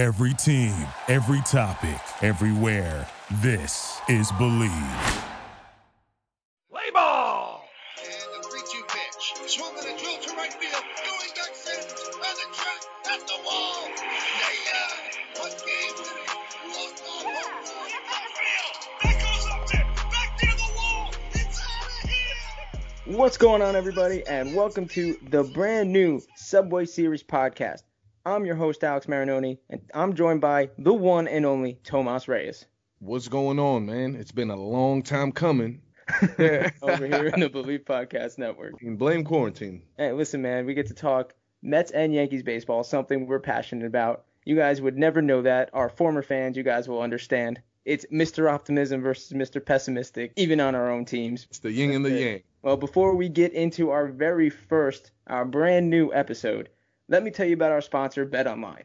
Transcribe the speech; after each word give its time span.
Every 0.00 0.32
team, 0.32 0.72
every 1.08 1.42
topic, 1.42 2.00
everywhere. 2.22 3.06
This 3.42 4.00
is 4.08 4.32
Bleav. 4.32 5.24
Play 6.70 6.90
ball! 6.94 7.62
And 7.98 8.42
the 8.42 8.48
3 8.48 8.60
2 8.60 8.82
pitch. 8.88 9.50
Swung 9.50 9.76
on 9.76 9.80
a 9.80 9.98
drill 9.98 10.16
to 10.16 10.36
right 10.36 10.54
field. 10.54 10.72
Going 10.72 11.32
back 11.36 11.54
center. 11.54 12.16
On 12.16 12.34
the 12.34 12.46
track. 12.56 12.80
At 13.12 13.20
the 13.26 13.34
wall. 13.44 13.88
Mayhem. 14.40 14.96
One 15.36 15.50
game 15.66 15.94
winning. 15.98 16.28
Walk 16.70 16.96
off 16.96 17.28
home 17.28 17.34
run. 17.34 18.72
That 19.02 19.16
goes 19.20 19.46
up 19.52 19.66
there. 19.68 19.86
Back 20.10 20.30
near 20.42 20.54
the 20.56 20.72
wall. 20.78 21.10
It's 21.32 21.60
out 21.60 22.04
of 22.04 22.08
here. 22.08 23.18
What's 23.18 23.36
going 23.36 23.60
on, 23.60 23.76
everybody, 23.76 24.26
and 24.26 24.54
welcome 24.54 24.88
to 24.88 25.18
the 25.28 25.42
brand 25.42 25.92
new 25.92 26.22
Subway 26.36 26.86
Series 26.86 27.22
podcast. 27.22 27.82
I'm 28.26 28.44
your 28.44 28.54
host, 28.54 28.84
Alex 28.84 29.06
Marinoni, 29.06 29.56
and 29.70 29.80
I'm 29.94 30.14
joined 30.14 30.42
by 30.42 30.68
the 30.76 30.92
one 30.92 31.26
and 31.26 31.46
only 31.46 31.78
Tomas 31.84 32.28
Reyes 32.28 32.66
What's 32.98 33.28
going 33.28 33.58
on, 33.58 33.86
man? 33.86 34.14
It's 34.14 34.30
been 34.30 34.50
a 34.50 34.56
long 34.56 35.02
time 35.02 35.32
coming. 35.32 35.80
over 36.22 37.06
here 37.06 37.28
in 37.28 37.40
the 37.40 37.48
Bleav 37.48 37.84
Podcast 37.84 38.36
Network. 38.36 38.74
And 38.82 38.98
blame 38.98 39.24
quarantine. 39.24 39.84
Hey, 39.96 40.12
listen, 40.12 40.42
man, 40.42 40.66
we 40.66 40.74
get 40.74 40.88
to 40.88 40.94
talk 40.94 41.34
Mets 41.62 41.92
and 41.92 42.12
Yankees 42.12 42.42
baseball, 42.42 42.84
something 42.84 43.26
we're 43.26 43.40
passionate 43.40 43.86
about. 43.86 44.26
You 44.44 44.54
guys 44.54 44.82
would 44.82 44.98
never 44.98 45.22
know 45.22 45.40
that. 45.40 45.70
Our 45.72 45.88
former 45.88 46.22
fans, 46.22 46.58
you 46.58 46.62
guys 46.62 46.88
will 46.88 47.00
understand. 47.00 47.62
It's 47.86 48.04
Mr. 48.12 48.52
Optimism 48.52 49.00
versus 49.00 49.32
Mr. 49.32 49.64
Pessimistic, 49.64 50.34
even 50.36 50.60
on 50.60 50.74
our 50.74 50.90
own 50.90 51.06
teams. 51.06 51.46
It's 51.48 51.60
the 51.60 51.72
yin 51.72 51.92
and 51.92 52.04
the 52.04 52.10
yang. 52.10 52.42
Well, 52.60 52.76
before 52.76 53.14
we 53.16 53.30
get 53.30 53.54
into 53.54 53.88
our 53.90 54.08
very 54.08 54.50
first, 54.50 55.12
our 55.26 55.46
brand 55.46 55.88
new 55.88 56.12
episode, 56.12 56.68
let 57.10 57.24
me 57.24 57.30
tell 57.32 57.46
you 57.46 57.54
about 57.54 57.72
our 57.72 57.80
sponsor, 57.80 58.24
BetOnline. 58.24 58.84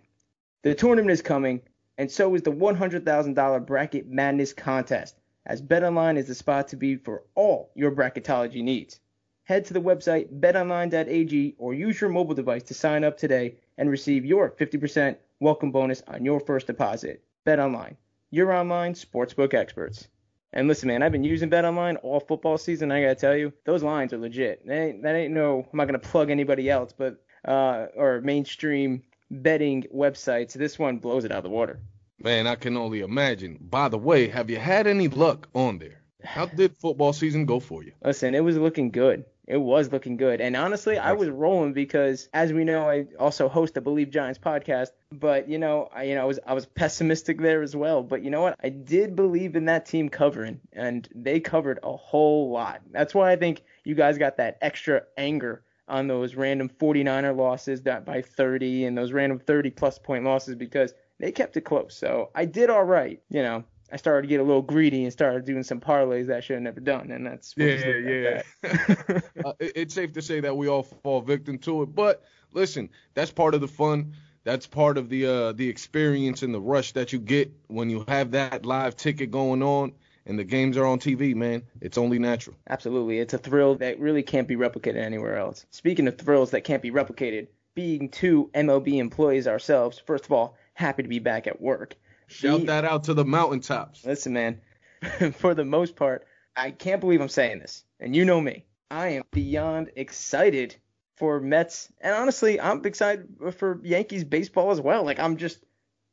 The 0.63 0.73
tournament 0.73 1.11
is 1.11 1.21
coming, 1.21 1.61
and 1.99 2.11
so 2.11 2.34
is 2.34 2.41
the 2.41 2.51
$100,000 2.51 3.67
Bracket 3.67 4.07
Madness 4.07 4.51
contest, 4.51 5.20
as 5.45 5.62
BetOnline 5.62 6.18
is 6.18 6.26
the 6.26 6.34
spot 6.34 6.68
to 6.70 6.76
be 6.76 6.96
for 6.96 7.21
all 7.35 7.71
your 7.76 7.91
bracketology 7.91 8.63
needs. 8.63 8.99
Head 9.43 9.63
to 9.65 9.73
the 9.73 9.81
website 9.81 10.40
betonline.ag 10.40 11.55
or 11.59 11.76
use 11.76 12.01
your 12.01 12.09
mobile 12.09 12.34
device 12.34 12.63
to 12.63 12.73
sign 12.73 13.03
up 13.03 13.15
today 13.15 13.57
and 13.77 13.91
receive 13.91 14.26
your 14.26 14.49
50% 14.49 15.18
welcome 15.40 15.71
bonus 15.71 16.01
on 16.07 16.26
your 16.26 16.40
first 16.40 16.65
deposit. 16.65 17.23
BetOnline, 17.46 17.96
your 18.31 18.51
online 18.51 18.96
sportsbook 18.96 19.53
experts. 19.53 20.07
And 20.51 20.68
listen, 20.68 20.87
man, 20.87 21.03
I've 21.03 21.12
been 21.12 21.23
using 21.23 21.49
BetOnline 21.49 21.98
all 22.01 22.21
football 22.21 22.57
season. 22.57 22.91
I 22.91 23.01
gotta 23.01 23.13
tell 23.13 23.35
you, 23.35 23.53
those 23.65 23.84
lines 23.84 24.13
are 24.13 24.18
legit. 24.18 24.65
Ain't, 24.68 25.03
that 25.03 25.13
ain't 25.13 25.34
no. 25.34 25.68
I'm 25.71 25.77
not 25.77 25.85
gonna 25.85 25.99
plug 25.99 26.31
anybody 26.31 26.71
else, 26.71 26.91
but 26.98 27.21
uh, 27.46 27.88
or 27.96 28.21
mainstream 28.21 29.04
betting 29.29 29.85
websites. 29.93 30.54
This 30.54 30.77
one 30.77 30.98
blows 30.98 31.26
it 31.26 31.32
out 31.32 31.40
of 31.40 31.43
the 31.43 31.49
water. 31.49 31.79
Man, 32.20 32.48
I 32.48 32.55
can 32.55 32.77
only 32.77 33.02
imagine. 33.02 33.57
By 33.62 33.90
the 33.90 33.98
way, 33.98 34.27
have 34.29 34.49
you 34.49 34.57
had 34.57 34.87
any 34.87 35.07
luck 35.07 35.49
on 35.54 35.79
there? 35.79 36.02
How 36.24 36.46
did 36.46 36.76
football 36.77 37.13
season 37.13 37.46
go 37.46 37.60
for 37.60 37.84
you? 37.84 37.91
Listen, 38.04 38.34
it 38.34 38.43
was 38.43 38.57
looking 38.57 38.90
good. 38.90 39.26
It 39.48 39.57
was 39.57 39.91
looking 39.91 40.18
good. 40.18 40.41
And 40.41 40.55
honestly, 40.55 40.98
I 40.98 41.13
was 41.13 41.29
rolling 41.29 41.74
because 41.74 42.29
as 42.34 42.52
we 42.52 42.63
know, 42.63 42.90
I 42.90 43.05
also 43.20 43.48
host 43.48 43.76
the 43.76 43.82
Bleav 43.82 44.09
Giants 44.09 44.40
podcast, 44.40 44.90
but 45.12 45.48
you 45.48 45.59
know, 45.59 45.87
I 45.93 46.04
you 46.04 46.15
know, 46.15 46.21
I 46.21 46.26
was 46.26 46.40
I 46.48 46.54
was 46.54 46.65
pessimistic 46.65 47.40
there 47.40 47.62
as 47.62 47.76
well, 47.76 48.02
but 48.02 48.24
you 48.24 48.32
know 48.32 48.41
what? 48.41 48.57
I 48.63 48.70
did 48.70 49.15
believe 49.15 49.55
in 49.55 49.65
that 49.65 49.85
team 49.85 50.09
covering 50.09 50.62
and 50.74 51.07
they 51.13 51.40
covered 51.40 51.80
a 51.84 51.96
whole 51.96 52.49
lot. 52.49 52.82
That's 52.90 53.13
why 53.13 53.32
I 53.32 53.35
think 53.35 53.62
you 53.84 53.93
guys 53.93 54.18
got 54.18 54.37
that 54.37 54.57
extra 54.62 55.04
anger 55.15 55.62
on 55.87 56.07
those 56.07 56.35
random 56.35 56.69
49er 56.69 57.35
losses 57.35 57.83
that 57.83 58.05
by 58.05 58.21
30 58.21 58.85
and 58.85 58.97
those 58.97 59.11
random 59.11 59.39
30 59.39 59.69
plus 59.71 59.99
point 59.99 60.23
losses 60.25 60.55
because 60.55 60.93
they 61.19 61.31
kept 61.31 61.55
it 61.57 61.61
close. 61.61 61.95
So, 61.95 62.31
I 62.35 62.45
did 62.45 62.69
all 62.69 62.83
right, 62.83 63.21
you 63.29 63.41
know. 63.43 63.63
I 63.91 63.97
started 63.97 64.23
to 64.23 64.28
get 64.28 64.39
a 64.39 64.44
little 64.44 64.63
greedy 64.63 65.03
and 65.03 65.13
started 65.13 65.45
doing 65.45 65.61
some 65.61 65.79
parlays 65.79 66.25
that 66.28 66.38
I 66.38 66.39
should 66.39 66.56
have 66.56 66.63
never 66.63 66.79
done, 66.79 67.11
and 67.11 67.25
that's 67.25 67.53
Yeah, 67.56 67.75
yeah. 67.97 68.41
uh, 69.45 69.53
it- 69.59 69.74
it's 69.75 69.94
safe 69.94 70.13
to 70.13 70.22
say 70.24 70.40
that 70.40 70.57
we 70.57 70.68
all 70.68 70.81
fall 70.84 71.22
victim 71.22 71.59
to 71.59 71.84
it. 71.84 71.94
But 71.94 72.24
listen, 72.51 72.90
that's 73.13 73.31
part 73.31 73.53
of 73.53 73.62
the 73.62 73.68
fun. 73.68 74.13
That's 74.44 74.66
part 74.66 74.97
of 74.97 75.09
the 75.09 75.25
uh, 75.28 75.51
the 75.53 75.69
experience 75.69 76.41
and 76.41 76.53
the 76.53 76.59
rush 76.59 76.94
that 76.94 77.13
you 77.13 77.19
get 77.19 77.51
when 77.68 77.90
you 77.91 78.03
have 78.07 78.31
that 78.31 78.66
live 78.66 78.95
ticket 78.95 79.29
going 79.29 79.62
on 79.62 79.94
and 80.25 80.40
the 80.40 80.44
games 80.44 80.78
are 80.78 80.86
on 80.86 81.00
TV, 81.00 81.36
man. 81.36 81.63
It's 81.81 81.97
only 81.97 82.19
natural. 82.19 82.56
Absolutely. 82.69 83.19
It's 83.19 83.34
a 83.34 83.38
thrill 83.38 83.75
that 83.75 84.00
really 84.00 84.24
can't 84.24 84.47
be 84.47 84.56
replicated 84.56 84.97
anywhere 84.97 85.38
else. 85.38 85.66
Speaking 85.72 86.08
of 86.08 86.18
thrills 86.18 86.52
that 86.52 86.63
can't 86.63 86.81
be 86.81 86.91
replicated, 86.91 87.47
being 87.75 88.09
two 88.09 88.50
MLB 88.53 88.97
employees 88.97 89.47
ourselves, 89.47 90.02
first 90.06 90.25
of 90.25 90.31
all, 90.31 90.58
happy 90.74 91.03
to 91.03 91.09
be 91.09 91.19
back 91.19 91.47
at 91.47 91.62
work. 91.62 91.96
Shout 92.28 92.62
Be- 92.62 92.66
that 92.68 92.86
out 92.86 93.03
to 93.06 93.13
the 93.13 93.25
mountaintops. 93.25 94.06
Listen, 94.06 94.34
man, 94.34 94.62
for 95.34 95.53
the 95.53 95.66
most 95.66 95.96
part, 95.96 96.25
I 96.56 96.72
can't 96.72 97.02
believe 97.02 97.22
I'm 97.22 97.30
saying 97.30 97.59
this. 97.59 97.84
And 98.00 98.16
you 98.16 98.25
know 98.25 98.42
me. 98.42 98.66
I 98.90 99.09
am 99.09 99.24
beyond 99.31 99.92
excited 99.96 100.75
for 101.18 101.40
Mets. 101.40 101.92
And 102.02 102.13
honestly, 102.13 102.59
I'm 102.59 102.84
excited 102.86 103.28
for 103.57 103.80
Yankees 103.84 104.24
baseball 104.24 104.72
as 104.72 104.81
well. 104.81 105.03
Like, 105.03 105.19
I'm 105.19 105.38
just 105.38 105.63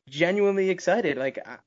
genuinely 0.08 0.70
excited. 0.70 1.16
Like, 1.16 1.38
I, 1.46 1.58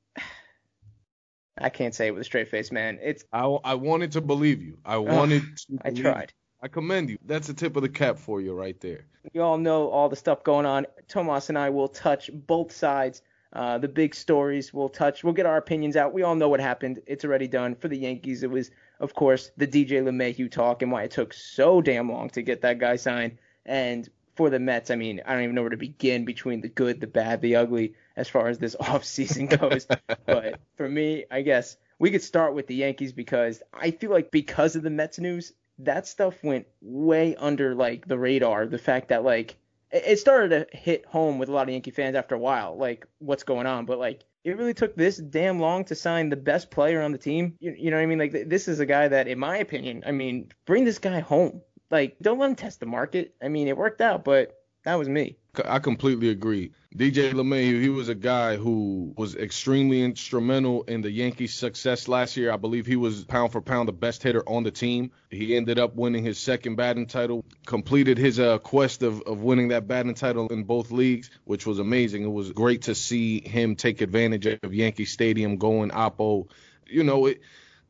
I 1.58 1.70
can't 1.70 1.94
say 1.94 2.08
it 2.08 2.10
with 2.10 2.20
a 2.20 2.24
straight 2.24 2.48
face, 2.48 2.70
man. 2.70 2.98
It's 3.02 3.24
I, 3.32 3.44
I 3.44 3.74
wanted 3.74 4.12
to 4.12 4.20
believe 4.20 4.62
you. 4.62 4.78
I 4.84 4.98
wanted 4.98 5.42
to 5.56 5.78
I 5.84 5.90
tried. 5.90 6.32
I 6.62 6.68
commend 6.68 7.10
you. 7.10 7.18
That's 7.24 7.46
the 7.46 7.54
tip 7.54 7.76
of 7.76 7.82
the 7.82 7.88
cap 7.88 8.18
for 8.18 8.40
you 8.40 8.54
right 8.54 8.78
there. 8.80 9.06
you 9.32 9.42
all 9.42 9.58
know 9.58 9.88
all 9.88 10.08
the 10.08 10.16
stuff 10.16 10.42
going 10.42 10.66
on. 10.66 10.86
Tomas 11.08 11.48
and 11.48 11.58
I 11.58 11.70
will 11.70 11.88
touch 11.88 12.30
both 12.32 12.72
sides, 12.72 13.22
uh, 13.52 13.78
the 13.78 13.88
big 13.88 14.14
stories. 14.14 14.72
We'll 14.72 14.88
touch. 14.88 15.22
We'll 15.22 15.34
get 15.34 15.46
our 15.46 15.56
opinions 15.56 15.96
out. 15.96 16.12
We 16.12 16.22
all 16.22 16.34
know 16.34 16.48
what 16.48 16.60
happened. 16.60 17.00
It's 17.06 17.24
already 17.24 17.48
done 17.48 17.74
for 17.74 17.88
the 17.88 17.98
Yankees. 17.98 18.42
It 18.42 18.50
was, 18.50 18.70
of 19.00 19.14
course, 19.14 19.50
the 19.56 19.66
DJ 19.66 20.02
LeMahieu 20.02 20.50
talk 20.50 20.82
and 20.82 20.90
why 20.90 21.04
it 21.04 21.10
took 21.10 21.32
so 21.32 21.80
damn 21.80 22.10
long 22.10 22.30
to 22.30 22.42
get 22.42 22.62
that 22.62 22.78
guy 22.78 22.96
signed. 22.96 23.38
And 23.64 24.08
for 24.34 24.50
the 24.50 24.58
Mets, 24.58 24.90
I 24.90 24.96
mean, 24.96 25.22
I 25.26 25.34
don't 25.34 25.42
even 25.42 25.54
know 25.54 25.62
where 25.62 25.70
to 25.70 25.76
begin 25.76 26.24
between 26.24 26.60
the 26.60 26.68
good, 26.68 27.00
the 27.00 27.06
bad, 27.06 27.40
the 27.40 27.56
ugly 27.56 27.94
as 28.16 28.28
far 28.28 28.48
as 28.48 28.58
this 28.58 28.76
offseason 28.80 29.58
goes. 29.58 29.86
but 30.24 30.60
for 30.76 30.88
me, 30.88 31.24
I 31.30 31.42
guess 31.42 31.76
we 31.98 32.10
could 32.10 32.22
start 32.22 32.54
with 32.54 32.66
the 32.66 32.74
Yankees 32.74 33.12
because 33.12 33.62
I 33.72 33.90
feel 33.90 34.10
like 34.10 34.30
because 34.30 34.76
of 34.76 34.82
the 34.82 34.90
Mets 34.90 35.18
news, 35.18 35.52
that 35.78 36.06
stuff 36.06 36.42
went 36.42 36.66
way 36.80 37.36
under 37.36 37.74
like 37.74 38.06
the 38.06 38.18
radar. 38.18 38.66
The 38.66 38.78
fact 38.78 39.08
that 39.08 39.24
like 39.24 39.56
it 39.90 40.04
it 40.06 40.18
started 40.18 40.70
to 40.70 40.76
hit 40.76 41.06
home 41.06 41.38
with 41.38 41.48
a 41.48 41.52
lot 41.52 41.68
of 41.68 41.72
Yankee 41.72 41.90
fans 41.90 42.16
after 42.16 42.34
a 42.34 42.38
while, 42.38 42.76
like 42.76 43.06
what's 43.18 43.44
going 43.44 43.66
on. 43.66 43.86
But 43.86 43.98
like 43.98 44.24
it 44.44 44.56
really 44.56 44.74
took 44.74 44.94
this 44.94 45.16
damn 45.16 45.58
long 45.58 45.84
to 45.86 45.94
sign 45.94 46.28
the 46.28 46.36
best 46.36 46.70
player 46.70 47.02
on 47.02 47.12
the 47.12 47.18
team. 47.18 47.56
You, 47.58 47.74
you 47.76 47.90
know 47.90 47.96
what 47.96 48.04
I 48.04 48.06
mean? 48.06 48.18
Like 48.18 48.32
th- 48.32 48.48
this 48.48 48.68
is 48.68 48.80
a 48.80 48.86
guy 48.86 49.08
that, 49.08 49.26
in 49.28 49.38
my 49.38 49.58
opinion, 49.58 50.04
I 50.06 50.12
mean, 50.12 50.52
bring 50.66 50.84
this 50.84 50.98
guy 50.98 51.20
home. 51.20 51.62
Like 51.90 52.16
don't 52.20 52.38
let 52.38 52.50
him 52.50 52.56
test 52.56 52.80
the 52.80 52.86
market. 52.86 53.34
I 53.42 53.48
mean, 53.48 53.68
it 53.68 53.76
worked 53.76 54.00
out, 54.00 54.24
but 54.24 54.54
that 54.86 54.94
was 54.94 55.08
me. 55.08 55.36
I 55.64 55.80
completely 55.80 56.28
agree. 56.28 56.70
DJ 56.94 57.32
LeMahieu, 57.32 57.82
he 57.82 57.88
was 57.88 58.08
a 58.08 58.14
guy 58.14 58.54
who 58.54 59.12
was 59.16 59.34
extremely 59.34 60.00
instrumental 60.00 60.84
in 60.84 61.00
the 61.02 61.10
Yankees' 61.10 61.54
success 61.54 62.06
last 62.06 62.36
year. 62.36 62.52
I 62.52 62.56
believe 62.56 62.86
he 62.86 62.94
was 62.94 63.24
pound 63.24 63.50
for 63.50 63.60
pound 63.60 63.88
the 63.88 63.92
best 63.92 64.22
hitter 64.22 64.48
on 64.48 64.62
the 64.62 64.70
team. 64.70 65.10
He 65.28 65.56
ended 65.56 65.80
up 65.80 65.96
winning 65.96 66.22
his 66.22 66.38
second 66.38 66.76
batting 66.76 67.06
title, 67.06 67.44
completed 67.66 68.16
his 68.16 68.38
uh, 68.38 68.58
quest 68.58 69.02
of, 69.02 69.22
of 69.22 69.40
winning 69.40 69.68
that 69.68 69.88
batting 69.88 70.14
title 70.14 70.46
in 70.48 70.62
both 70.62 70.92
leagues, 70.92 71.30
which 71.44 71.66
was 71.66 71.80
amazing. 71.80 72.22
It 72.22 72.32
was 72.32 72.52
great 72.52 72.82
to 72.82 72.94
see 72.94 73.40
him 73.40 73.74
take 73.74 74.02
advantage 74.02 74.46
of 74.46 74.72
Yankee 74.72 75.04
Stadium 75.04 75.56
going 75.56 75.90
oppo. 75.90 76.48
You 76.86 77.02
know, 77.02 77.26
it 77.26 77.40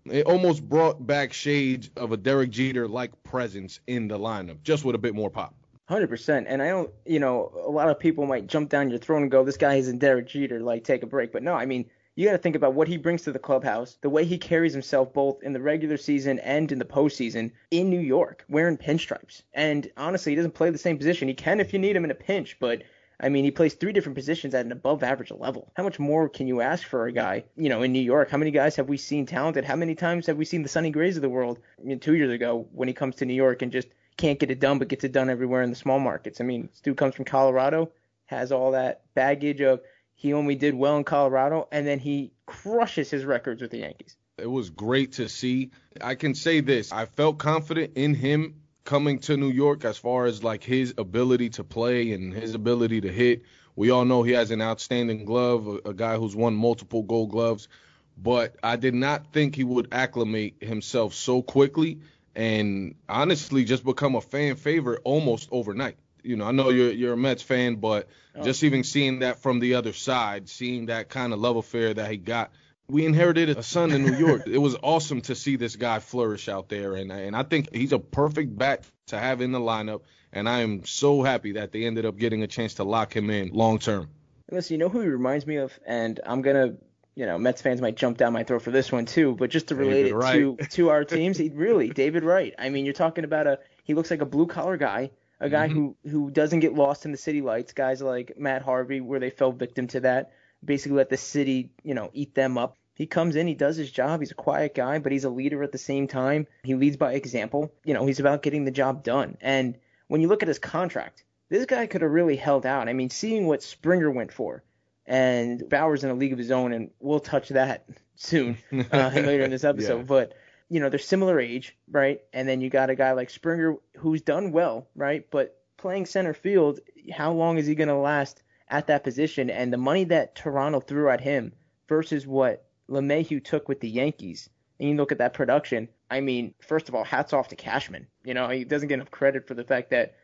it 0.07 0.25
almost 0.25 0.67
brought 0.67 1.07
back 1.07 1.35
shades 1.35 1.91
of 1.95 2.13
a 2.13 2.17
Derek 2.17 2.49
Jeter 2.49 2.89
like 2.89 3.23
presence 3.23 3.81
in 3.87 4.09
the 4.09 4.19
lineup, 4.19 4.63
just 4.63 4.83
with 4.83 4.95
a 4.95 4.99
bit 4.99 5.15
more 5.15 5.29
pop. 5.29 5.55
Hundred 5.89 6.09
percent, 6.09 6.47
and 6.49 6.61
I 6.61 6.69
don't, 6.69 6.91
you 7.05 7.21
know, 7.21 7.53
a 7.65 7.71
lot 7.71 7.89
of 7.89 8.01
people 8.01 8.27
might 8.27 8.49
jump 8.49 8.71
down 8.71 8.91
your 8.91 8.99
throat 8.99 9.23
and 9.23 9.31
go, 9.31 9.45
"This 9.45 9.57
guy 9.57 9.77
isn't 9.77 9.99
Derek 9.99 10.27
Jeter, 10.27 10.59
like 10.59 10.83
take 10.83 11.05
a 11.05 11.07
break." 11.07 11.31
But 11.31 11.45
no, 11.45 11.55
I 11.55 11.65
mean, 11.65 11.89
you 12.17 12.27
got 12.27 12.33
to 12.33 12.39
think 12.39 12.57
about 12.57 12.75
what 12.75 12.89
he 12.89 12.97
brings 12.97 13.23
to 13.23 13.33
the 13.33 13.39
clubhouse, 13.39 13.97
the 14.01 14.11
way 14.11 14.25
he 14.25 14.37
carries 14.37 14.73
himself 14.73 15.13
both 15.13 15.43
in 15.45 15.53
the 15.53 15.61
regular 15.61 15.97
season 15.97 16.41
and 16.41 16.73
in 16.73 16.81
the 16.81 16.85
postseason 16.85 17.53
in 17.71 17.89
New 17.89 18.01
York, 18.01 18.45
wearing 18.49 18.77
pinstripes. 18.77 19.43
And 19.55 19.89
honestly, 19.97 20.33
he 20.33 20.37
doesn't 20.37 20.55
play 20.55 20.71
the 20.71 20.79
same 20.79 20.99
position. 20.99 21.29
He 21.29 21.35
can 21.35 21.61
if 21.61 21.73
you 21.73 21.79
need 21.79 21.95
him 21.95 22.05
in 22.05 22.11
a 22.11 22.17
pinch, 22.17 22.59
but 22.59 22.83
I 23.21 23.29
mean, 23.29 23.45
he 23.45 23.51
plays 23.51 23.75
three 23.75 23.93
different 23.93 24.17
positions 24.17 24.55
at 24.55 24.67
an 24.67 24.73
above 24.73 25.03
average 25.03 25.31
level. 25.31 25.71
How 25.77 25.85
much 25.85 25.99
more 25.99 26.29
can 26.29 26.49
you 26.49 26.63
ask 26.63 26.87
for 26.87 27.07
a 27.07 27.13
guy, 27.13 27.45
you 27.57 27.69
know, 27.69 27.83
in 27.83 27.93
New 27.93 28.01
York? 28.01 28.29
How 28.31 28.39
many 28.39 28.51
guys 28.51 28.77
have 28.77 28.89
we 28.89 28.97
seen 28.97 29.25
talented? 29.25 29.65
How 29.65 29.77
many 29.77 29.95
times 29.95 30.27
have 30.27 30.37
we 30.37 30.45
seen 30.45 30.63
the 30.63 30.69
Sonny 30.69 30.91
Grays 30.91 31.17
of 31.17 31.23
the 31.23 31.29
world 31.29 31.61
I 31.81 31.85
mean, 31.85 32.01
two 32.01 32.17
years 32.17 32.33
ago 32.33 32.67
when 32.73 32.89
he 32.89 32.95
comes 32.95 33.15
to 33.17 33.25
New 33.25 33.35
York 33.35 33.63
and 33.63 33.71
just 33.71 33.89
can't 34.17 34.39
get 34.39 34.51
it 34.51 34.61
done, 34.61 34.79
but 34.79 34.89
gets 34.89 35.05
it 35.05 35.13
done 35.13 35.31
everywhere 35.31 35.63
in 35.63 35.71
the 35.71 35.77
small 35.77 35.99
markets? 35.99 36.41
I 36.41 36.45
mean, 36.45 36.69
dude 36.83 36.97
comes 36.97 37.15
from 37.15 37.25
Colorado, 37.25 37.93
has 38.27 38.53
all 38.53 38.73
that 38.73 39.03
baggage 39.15 39.61
of 39.61 39.81
he 40.15 40.33
only 40.33 40.55
did 40.55 40.75
well 40.75 40.97
in 40.97 41.05
Colorado, 41.05 41.69
and 41.71 41.87
then 41.87 41.99
he 41.99 42.33
crushes 42.47 43.11
his 43.11 43.25
records 43.25 43.61
with 43.61 43.71
the 43.71 43.79
Yankees. 43.79 44.17
It 44.39 44.51
was 44.51 44.71
great 44.71 45.13
to 45.13 45.29
see. 45.29 45.71
I 46.01 46.15
can 46.15 46.35
say 46.35 46.61
this. 46.61 46.93
I 46.93 47.07
felt 47.07 47.39
confident 47.39 47.93
in 47.97 48.15
him 48.15 48.63
coming 48.85 49.19
to 49.19 49.37
New 49.37 49.51
York 49.51 49.85
as 49.85 49.99
far 49.99 50.27
as 50.27 50.43
like 50.43 50.63
his 50.63 50.95
ability 50.97 51.51
to 51.51 51.65
play 51.65 52.13
and 52.13 52.33
his 52.33 52.55
ability 52.55 53.01
to 53.03 53.13
hit 53.13 53.43
We 53.75 53.91
all 53.91 54.07
know 54.07 54.23
he 54.23 54.33
has 54.33 54.51
an 54.51 54.63
outstanding 54.63 55.27
glove, 55.27 55.67
a, 55.67 55.91
a 55.91 55.95
guy 55.95 56.17
who's 56.17 56.35
won 56.35 56.55
multiple 56.55 57.03
gold 57.03 57.31
gloves, 57.31 57.69
but 58.17 58.57
I 58.63 58.77
did 58.77 58.95
not 58.95 59.33
think 59.33 59.55
he 59.55 59.65
would 59.65 59.89
acclimate 59.93 60.57
himself 60.63 61.13
so 61.13 61.43
quickly 61.43 62.01
and 62.37 62.95
honestly 63.09 63.65
just 63.65 63.85
become 63.85 64.15
a 64.15 64.21
fan 64.21 64.55
favorite 64.57 65.01
almost 65.05 65.49
overnight. 65.51 65.97
You 66.23 66.37
know, 66.37 66.45
I 66.45 66.53
know 66.53 66.71
you're 66.71 66.93
you're 66.93 67.15
a 67.15 67.17
Mets 67.17 67.43
fan, 67.43 67.77
but 67.77 68.09
Oh. 68.39 68.43
just 68.43 68.63
even 68.65 68.85
seeing 68.85 69.21
that 69.21 69.39
from 69.39 69.61
the 69.61 69.75
other 69.77 69.95
side, 69.95 70.51
seeing 70.51 70.87
that 70.87 71.09
kind 71.09 71.33
of 71.33 71.39
love 71.39 71.57
affair 71.57 71.95
that 71.95 72.11
he 72.11 72.19
got, 72.19 72.51
we 72.87 73.07
inherited 73.07 73.49
a 73.49 73.63
son 73.63 73.93
in 73.93 74.03
New 74.03 74.15
York. 74.15 74.43
it 74.47 74.59
was 74.59 74.77
awesome 74.83 75.23
to 75.23 75.35
see 75.35 75.57
this 75.57 75.75
guy 75.75 76.01
flourish 76.01 76.47
out 76.47 76.69
there, 76.69 76.97
and 76.97 77.11
and 77.11 77.35
I 77.35 77.45
think 77.45 77.75
he's 77.75 77.93
a 77.93 77.99
perfect 77.99 78.57
bat 78.57 78.85
to 79.07 79.19
have 79.19 79.41
in 79.41 79.53
the 79.53 79.59
lineup. 79.61 80.03
And 80.35 80.51
I 80.51 80.61
am 80.61 80.85
so 80.85 81.23
happy 81.23 81.53
that 81.53 81.73
they 81.73 81.85
ended 81.85 82.05
up 82.05 82.19
getting 82.19 82.43
a 82.43 82.47
chance 82.47 82.75
to 82.75 82.85
lock 82.85 83.17
him 83.17 83.31
in 83.31 83.49
long 83.55 83.79
term. 83.79 84.11
Listen, 84.51 84.75
you 84.75 84.79
know 84.79 84.91
who 84.91 85.01
he 85.01 85.09
reminds 85.09 85.47
me 85.47 85.57
of, 85.57 85.73
and 85.87 86.21
I'm 86.27 86.43
gonna, 86.43 86.75
you 87.17 87.25
know, 87.25 87.39
Mets 87.39 87.63
fans 87.63 87.81
might 87.81 87.97
jump 87.97 88.19
down 88.19 88.35
my 88.35 88.45
throat 88.45 88.63
for 88.63 88.71
this 88.71 88.93
one 88.93 89.07
too, 89.07 89.35
but 89.35 89.51
just 89.51 89.69
to 89.69 89.75
relate 89.75 90.05
David 90.05 90.13
it 90.13 90.15
Wright. 90.15 90.35
to 90.35 90.57
to 90.71 90.91
our 90.91 91.05
teams, 91.05 91.39
he 91.39 91.49
really 91.49 91.89
David 91.89 92.23
Wright. 92.23 92.55
I 92.59 92.69
mean, 92.69 92.85
you're 92.85 92.95
talking 92.95 93.25
about 93.25 93.47
a 93.47 93.59
he 93.83 93.95
looks 93.95 94.11
like 94.11 94.21
a 94.21 94.27
blue 94.27 94.47
collar 94.47 94.77
guy, 94.77 95.11
a 95.41 95.49
guy 95.49 95.67
mm-hmm. 95.69 95.75
who 95.77 95.97
who 96.09 96.31
doesn't 96.31 96.61
get 96.61 96.75
lost 96.75 97.07
in 97.07 97.13
the 97.13 97.19
city 97.19 97.41
lights. 97.41 97.73
Guys 97.73 98.03
like 98.03 98.39
Matt 98.39 98.63
Harvey, 98.63 99.01
where 99.01 99.19
they 99.19 99.31
fell 99.31 99.51
victim 99.51 99.87
to 99.89 100.01
that, 100.01 100.33
basically 100.63 100.99
let 100.99 101.09
the 101.09 101.17
city, 101.17 101.71
you 101.83 101.95
know, 101.95 102.11
eat 102.13 102.35
them 102.35 102.59
up. 102.59 102.77
He 102.95 103.07
comes 103.07 103.37
in, 103.37 103.47
he 103.47 103.55
does 103.55 103.77
his 103.77 103.91
job. 103.91 104.21
He's 104.21 104.31
a 104.31 104.35
quiet 104.35 104.75
guy, 104.75 104.99
but 104.99 105.13
he's 105.13 105.25
a 105.25 105.31
leader 105.31 105.63
at 105.63 105.73
the 105.73 105.79
same 105.79 106.09
time. 106.09 106.47
He 106.65 106.75
leads 106.75 106.97
by 106.97 107.15
example. 107.15 107.73
You 107.85 107.95
know, 107.95 108.07
he's 108.07 108.21
about 108.21 108.43
getting 108.43 108.65
the 108.65 108.71
job 108.71 109.03
done. 109.03 109.37
And 109.41 109.77
when 110.09 110.21
you 110.21 110.29
look 110.29 110.43
at 110.43 110.49
his 110.49 110.59
contract, 110.59 111.25
this 111.49 111.67
guy 111.67 111.87
could 111.87 112.03
have 112.03 112.11
really 112.11 112.37
held 112.37 112.67
out. 112.67 112.89
I 112.89 112.93
mean, 112.93 113.11
seeing 113.11 113.47
what 113.47 113.63
Springer 113.63 114.11
went 114.11 114.33
for, 114.33 114.63
and 115.07 115.69
Bauer's 115.69 116.05
in 116.05 116.11
a 116.11 116.15
league 116.15 116.33
of 116.33 116.39
his 116.39 116.51
own, 116.51 116.73
and 116.73 116.91
we'll 117.01 117.21
touch 117.21 117.51
that 117.51 117.89
soon 118.17 118.59
uh, 118.73 119.11
later 119.15 119.45
in 119.45 119.51
this 119.51 119.65
episode. 119.65 119.99
Yeah. 119.99 120.05
But 120.05 120.35
you 120.69 120.81
know, 120.81 120.89
they're 120.89 120.99
similar 120.99 121.39
age, 121.39 121.77
right? 121.91 122.21
And 122.33 122.49
then 122.49 122.61
you 122.61 122.71
got 122.71 122.91
a 122.91 122.97
guy 122.97 123.13
like 123.13 123.31
Springer 123.31 123.77
who's 123.99 124.23
done 124.23 124.51
well, 124.51 124.89
right? 124.97 125.25
But 125.31 125.61
playing 125.77 126.07
center 126.07 126.35
field, 126.35 126.81
how 127.13 127.33
long 127.33 127.59
is 127.59 127.67
he 127.67 127.75
going 127.75 127.89
to 127.89 127.95
last 127.95 128.43
at 128.69 128.89
that 128.89 129.05
position? 129.05 129.49
And 129.49 129.73
the 129.73 129.79
money 129.79 130.05
that 130.05 130.35
Toronto 130.35 130.81
threw 130.81 131.09
at 131.09 131.21
him 131.21 131.53
versus 131.89 132.27
what 132.27 132.67
LeMahieu 132.91 133.45
took 133.45 133.69
with 133.69 133.81
the 133.81 133.89
Yankees, 133.89 134.49
and 134.81 134.89
you 134.89 134.97
look 134.97 135.13
at 135.13 135.19
that 135.19 135.35
production. 135.35 135.89
I 136.11 136.21
mean, 136.21 136.55
first 136.61 136.89
of 136.89 136.95
all, 136.95 137.05
hats 137.05 137.33
off 137.33 137.49
to 137.49 137.57
Cashman. 137.57 138.07
You 138.25 138.35
know, 138.35 138.49
he 138.49 138.65
doesn't 138.65 138.89
get 138.89 138.95
enough 138.95 139.11
credit 139.11 139.47
for 139.47 139.55
the 139.55 139.65
fact 139.65 139.91
that 139.91 140.15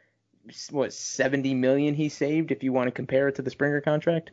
what 0.71 0.93
70 0.93 1.55
million 1.55 1.95
he 1.95 2.09
saved 2.09 2.51
if 2.51 2.63
you 2.63 2.73
want 2.73 2.89
to 2.89 2.93
compare 2.93 3.29
it 3.29 3.37
to 3.37 3.43
the 3.43 3.51
Springer 3.51 3.81
contract. 3.81 4.31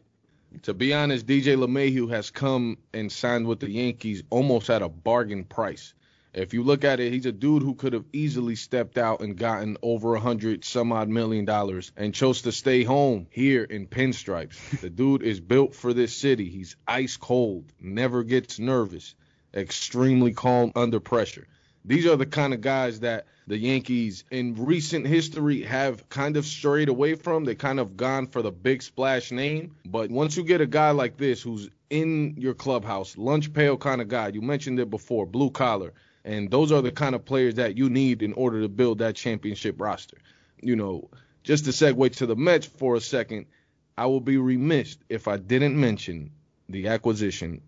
To 0.63 0.73
be 0.73 0.93
honest, 0.93 1.27
DJ 1.27 1.55
LeMahieu 1.55 2.09
has 2.09 2.31
come 2.31 2.77
and 2.93 3.11
signed 3.11 3.47
with 3.47 3.59
the 3.59 3.69
Yankees 3.69 4.23
almost 4.29 4.69
at 4.69 4.81
a 4.81 4.89
bargain 4.89 5.43
price. 5.43 5.93
If 6.33 6.53
you 6.53 6.63
look 6.63 6.83
at 6.83 6.99
it, 6.99 7.11
he's 7.11 7.25
a 7.25 7.31
dude 7.31 7.63
who 7.63 7.73
could 7.73 7.93
have 7.93 8.05
easily 8.13 8.55
stepped 8.55 8.97
out 8.97 9.21
and 9.21 9.35
gotten 9.35 9.77
over 9.81 10.15
a 10.15 10.19
hundred 10.19 10.63
some 10.63 10.91
odd 10.91 11.09
million 11.09 11.45
dollars 11.45 11.91
and 11.97 12.13
chose 12.13 12.43
to 12.43 12.51
stay 12.51 12.83
home 12.83 13.27
here 13.31 13.63
in 13.63 13.87
pinstripes. 13.87 14.57
the 14.79 14.89
dude 15.01 15.23
is 15.23 15.39
built 15.39 15.75
for 15.75 15.93
this 15.93 16.15
city. 16.15 16.49
He's 16.49 16.75
ice 16.87 17.17
cold, 17.17 17.71
never 17.79 18.23
gets 18.23 18.59
nervous, 18.59 19.15
extremely 19.53 20.33
calm 20.33 20.71
under 20.75 20.99
pressure. 20.99 21.47
These 21.85 22.05
are 22.05 22.15
the 22.15 22.25
kind 22.25 22.53
of 22.53 22.61
guys 22.61 22.99
that 23.01 23.25
the 23.47 23.57
Yankees 23.57 24.23
in 24.29 24.53
recent 24.63 25.07
history 25.07 25.63
have 25.63 26.07
kind 26.09 26.37
of 26.37 26.45
strayed 26.45 26.89
away 26.89 27.15
from. 27.15 27.45
They 27.45 27.55
kind 27.55 27.79
of 27.79 27.97
gone 27.97 28.27
for 28.27 28.41
the 28.41 28.51
big 28.51 28.83
splash 28.83 29.31
name. 29.31 29.75
But 29.85 30.11
once 30.11 30.37
you 30.37 30.43
get 30.43 30.61
a 30.61 30.67
guy 30.67 30.91
like 30.91 31.17
this 31.17 31.41
who's 31.41 31.69
in 31.89 32.35
your 32.37 32.53
clubhouse, 32.53 33.17
lunch 33.17 33.51
pail 33.53 33.77
kind 33.77 34.01
of 34.01 34.07
guy, 34.07 34.27
you 34.29 34.41
mentioned 34.41 34.79
it 34.79 34.89
before, 34.89 35.25
blue 35.25 35.49
collar, 35.49 35.93
and 36.23 36.51
those 36.51 36.71
are 36.71 36.81
the 36.81 36.91
kind 36.91 37.15
of 37.15 37.25
players 37.25 37.55
that 37.55 37.77
you 37.77 37.89
need 37.89 38.21
in 38.21 38.33
order 38.33 38.61
to 38.61 38.69
build 38.69 38.99
that 38.99 39.15
championship 39.15 39.79
roster. 39.79 40.17
You 40.61 40.75
know, 40.75 41.09
just 41.43 41.65
to 41.65 41.71
segue 41.71 42.15
to 42.17 42.25
the 42.25 42.35
Mets 42.35 42.67
for 42.67 42.95
a 42.95 43.01
second, 43.01 43.47
I 43.97 44.05
will 44.05 44.21
be 44.21 44.37
remiss 44.37 44.97
if 45.09 45.27
I 45.27 45.37
didn't 45.37 45.79
mention 45.79 46.31
the 46.67 46.89
acquisition 46.89 47.61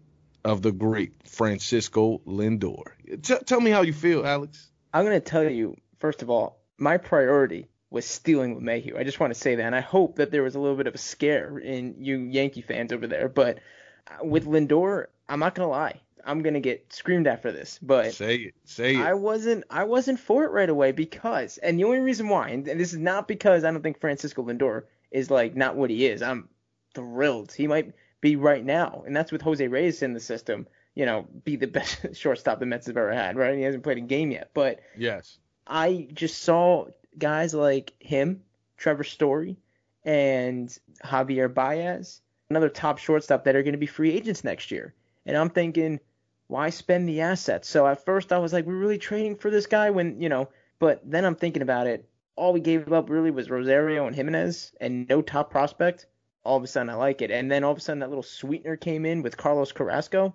of 0.44 0.62
the 0.62 0.72
great 0.72 1.14
Francisco 1.28 2.22
Lindor. 2.26 2.92
T- 3.22 3.36
tell 3.46 3.62
me 3.62 3.72
how 3.72 3.82
you 3.82 3.94
feel, 3.94 4.26
Alex. 4.26 4.72
I'm 4.94 5.06
going 5.06 5.20
to 5.20 5.26
tell 5.26 5.50
you, 5.50 5.78
first 6.00 6.22
of 6.22 6.30
all, 6.30 6.60
my 6.78 6.98
priority 6.98 7.70
was 7.90 8.06
stealing 8.06 8.60
LeMahieu. 8.60 8.98
I 8.98 9.04
just 9.04 9.20
want 9.20 9.34
to 9.34 9.40
say 9.40 9.56
that, 9.56 9.64
and 9.64 9.76
I 9.76 9.82
hope 9.82 10.16
that 10.16 10.32
there 10.32 10.44
was 10.44 10.56
a 10.56 10.60
little 10.60 10.78
bit 10.78 10.88
of 10.88 10.96
a 10.96 11.00
scare 11.00 11.58
in 11.58 11.96
you 12.00 12.18
Yankee 12.18 12.62
fans 12.62 12.92
over 12.92 13.08
there. 13.08 13.30
But 13.30 13.60
uh, 14.08 14.26
with 14.26 14.46
Lindor, 14.46 15.08
I'm 15.30 15.40
not 15.40 15.56
going 15.56 15.68
to 15.68 15.72
lie. 15.72 16.02
I'm 16.26 16.42
going 16.42 16.54
to 16.54 16.60
get 16.60 16.92
screamed 16.94 17.28
at 17.28 17.42
for 17.42 17.52
this, 17.52 17.80
but 17.82 18.14
Say 18.14 18.36
it. 18.36 18.56
Say 18.66 18.96
it. 18.96 19.02
I 19.02 19.14
wasn't 19.16 19.64
I 19.70 19.86
wasn't 19.86 20.20
for 20.20 20.44
it 20.44 20.52
right 20.52 20.70
away 20.70 20.92
because 20.92 21.58
and 21.58 21.80
the 21.80 21.84
only 21.84 22.00
reason 22.00 22.30
why 22.30 22.50
and 22.50 22.66
this 22.66 22.94
is 22.94 23.00
not 23.00 23.28
because 23.28 23.64
I 23.64 23.72
don't 23.72 23.82
think 23.82 24.00
Francisco 24.00 24.44
Lindor 24.44 24.84
is 25.10 25.32
like 25.32 25.56
not 25.56 25.76
what 25.76 25.90
he 25.90 26.06
is. 26.06 26.22
I'm 26.22 26.50
thrilled. 26.94 27.52
He 27.52 27.68
might 27.68 27.94
be 28.22 28.36
right 28.36 28.64
now. 28.64 29.04
And 29.06 29.16
that's 29.16 29.32
with 29.32 29.42
Jose 29.42 29.68
Reyes 29.68 30.02
in 30.02 30.14
the 30.14 30.20
system, 30.20 30.68
you 30.96 31.06
know, 31.06 31.28
be 31.44 31.56
the 31.56 31.68
best 31.68 32.16
shortstop 32.16 32.60
the 32.60 32.66
Mets 32.66 32.88
have 32.88 32.98
ever 32.98 33.12
had, 33.12 33.36
right? 33.36 33.58
He 33.58 33.64
hasn't 33.64 33.84
played 33.84 33.98
a 33.98 34.02
game 34.02 34.32
yet. 34.32 34.52
But 34.54 34.80
yes. 34.98 35.38
I 35.68 36.08
just 36.14 36.44
saw 36.44 36.88
guys 37.18 37.54
like 37.54 37.94
him, 38.00 38.44
Trevor 38.78 39.04
Story, 39.04 39.58
and 40.04 40.76
Javier 41.04 41.54
Baez, 41.54 42.22
another 42.50 42.70
top 42.70 42.98
shortstop 42.98 43.44
that 43.44 43.56
are 43.56 43.64
going 43.64 43.74
to 43.74 43.80
be 43.80 43.86
free 43.86 44.12
agents 44.12 44.44
next 44.44 44.72
year. 44.72 44.94
And 45.26 45.38
I'm 45.38 45.50
thinking, 45.50 46.00
why 46.48 46.70
spend 46.70 47.08
the 47.08 47.22
assets? 47.22 47.70
So 47.70 47.88
at 47.88 48.04
first 48.06 48.34
I 48.34 48.40
was 48.40 48.54
like, 48.54 48.66
we're 48.66 48.76
really 48.76 48.98
trading 48.98 49.36
for 49.36 49.50
this 49.50 49.68
guy 49.68 49.92
when, 49.92 50.20
you 50.22 50.30
know, 50.30 50.50
but 50.80 51.02
then 51.10 51.26
I'm 51.26 51.36
thinking 51.36 51.62
about 51.62 51.88
it. 51.88 52.08
All 52.36 52.54
we 52.54 52.60
gave 52.60 52.92
up 52.92 53.10
really 53.10 53.32
was 53.32 53.50
Rosario 53.50 54.08
and 54.08 54.16
Jimenez 54.16 54.74
and 54.82 55.08
no 55.08 55.22
top 55.22 55.52
prospect. 55.52 56.08
All 56.44 56.58
of 56.58 56.64
a 56.64 56.68
sudden 56.68 56.90
I 56.90 56.96
like 56.96 57.22
it. 57.22 57.32
And 57.32 57.52
then 57.52 57.64
all 57.64 57.72
of 57.72 57.78
a 57.78 57.82
sudden 57.82 58.00
that 58.00 58.10
little 58.10 58.24
sweetener 58.24 58.78
came 58.78 59.06
in 59.06 59.22
with 59.22 59.38
Carlos 59.38 59.72
Carrasco. 59.72 60.34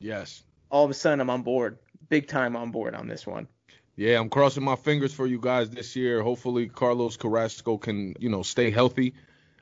Yes. 0.00 0.42
All 0.70 0.84
of 0.84 0.90
a 0.90 0.94
sudden 0.94 1.20
I'm 1.20 1.30
on 1.30 1.42
board. 1.42 1.78
Big 2.08 2.28
time 2.28 2.56
on 2.56 2.70
board 2.70 2.94
on 2.94 3.08
this 3.08 3.26
one. 3.26 3.48
Yeah, 3.96 4.20
I'm 4.20 4.28
crossing 4.28 4.62
my 4.62 4.76
fingers 4.76 5.12
for 5.12 5.26
you 5.26 5.40
guys 5.40 5.70
this 5.70 5.96
year. 5.96 6.22
Hopefully 6.22 6.68
Carlos 6.68 7.16
Carrasco 7.16 7.78
can, 7.78 8.14
you 8.20 8.28
know, 8.28 8.42
stay 8.42 8.70
healthy. 8.70 9.14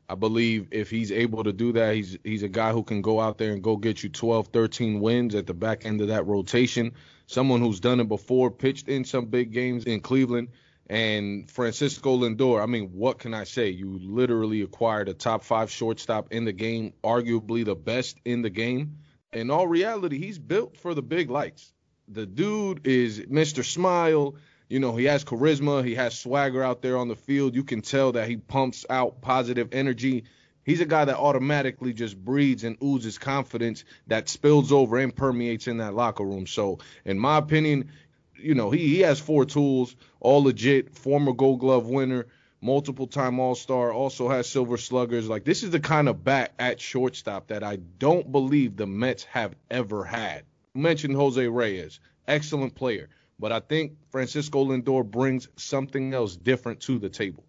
I 0.08 0.14
believe 0.14 0.68
if 0.70 0.90
he's 0.90 1.10
able 1.10 1.42
to 1.44 1.52
do 1.52 1.72
that, 1.72 1.94
he's 1.94 2.18
he's 2.22 2.42
a 2.42 2.48
guy 2.48 2.72
who 2.72 2.84
can 2.84 3.02
go 3.02 3.18
out 3.18 3.38
there 3.38 3.52
and 3.52 3.62
go 3.62 3.76
get 3.76 4.02
you 4.02 4.08
12, 4.08 4.48
13 4.48 5.00
wins 5.00 5.34
at 5.34 5.46
the 5.46 5.54
back 5.54 5.84
end 5.84 6.00
of 6.00 6.08
that 6.08 6.26
rotation. 6.26 6.92
Someone 7.26 7.60
who's 7.60 7.80
done 7.80 7.98
it 7.98 8.08
before, 8.08 8.50
pitched 8.50 8.88
in 8.88 9.04
some 9.04 9.26
big 9.26 9.52
games 9.52 9.84
in 9.84 10.00
Cleveland. 10.00 10.48
And 10.88 11.50
Francisco 11.50 12.16
Lindor, 12.16 12.62
I 12.62 12.66
mean, 12.66 12.90
what 12.92 13.18
can 13.18 13.34
I 13.34 13.44
say? 13.44 13.70
You 13.70 13.98
literally 14.00 14.62
acquired 14.62 15.08
a 15.08 15.14
top 15.14 15.42
five 15.42 15.70
shortstop 15.70 16.32
in 16.32 16.44
the 16.44 16.52
game, 16.52 16.92
arguably 17.02 17.64
the 17.64 17.74
best 17.74 18.18
in 18.24 18.42
the 18.42 18.50
game. 18.50 18.98
In 19.32 19.50
all 19.50 19.66
reality, 19.66 20.18
he's 20.18 20.38
built 20.38 20.76
for 20.76 20.94
the 20.94 21.02
big 21.02 21.28
lights. 21.28 21.72
The 22.08 22.24
dude 22.24 22.86
is 22.86 23.20
Mr. 23.20 23.64
Smile. 23.64 24.36
You 24.68 24.78
know, 24.78 24.94
he 24.94 25.04
has 25.04 25.24
charisma, 25.24 25.84
he 25.84 25.96
has 25.96 26.18
swagger 26.18 26.62
out 26.62 26.82
there 26.82 26.96
on 26.96 27.08
the 27.08 27.16
field. 27.16 27.54
You 27.54 27.64
can 27.64 27.82
tell 27.82 28.12
that 28.12 28.28
he 28.28 28.36
pumps 28.36 28.86
out 28.88 29.20
positive 29.20 29.68
energy. 29.72 30.24
He's 30.64 30.80
a 30.80 30.86
guy 30.86 31.04
that 31.04 31.16
automatically 31.16 31.92
just 31.92 32.16
breathes 32.16 32.64
and 32.64 32.76
oozes 32.82 33.18
confidence 33.18 33.84
that 34.08 34.28
spills 34.28 34.72
over 34.72 34.98
and 34.98 35.14
permeates 35.14 35.68
in 35.68 35.76
that 35.78 35.94
locker 35.94 36.24
room. 36.24 36.46
So, 36.48 36.78
in 37.04 37.18
my 37.18 37.38
opinion, 37.38 37.90
you 38.38 38.54
know, 38.54 38.70
he, 38.70 38.96
he 38.96 39.00
has 39.00 39.20
four 39.20 39.44
tools, 39.44 39.94
all 40.20 40.42
legit, 40.42 40.94
former 40.94 41.32
gold 41.32 41.60
glove 41.60 41.86
winner, 41.86 42.26
multiple 42.60 43.06
time 43.06 43.38
all 43.38 43.54
star, 43.54 43.92
also 43.92 44.28
has 44.28 44.48
silver 44.48 44.76
sluggers. 44.76 45.28
Like, 45.28 45.44
this 45.44 45.62
is 45.62 45.70
the 45.70 45.80
kind 45.80 46.08
of 46.08 46.24
bat 46.24 46.52
at 46.58 46.80
shortstop 46.80 47.48
that 47.48 47.62
I 47.62 47.76
don't 47.76 48.30
believe 48.30 48.76
the 48.76 48.86
Mets 48.86 49.24
have 49.24 49.54
ever 49.70 50.04
had. 50.04 50.44
You 50.74 50.82
mentioned 50.82 51.16
Jose 51.16 51.46
Reyes, 51.46 52.00
excellent 52.26 52.74
player. 52.74 53.08
But 53.38 53.52
I 53.52 53.60
think 53.60 53.96
Francisco 54.10 54.64
Lindor 54.64 55.04
brings 55.04 55.48
something 55.56 56.14
else 56.14 56.36
different 56.36 56.80
to 56.80 56.98
the 56.98 57.08
table. 57.08 57.44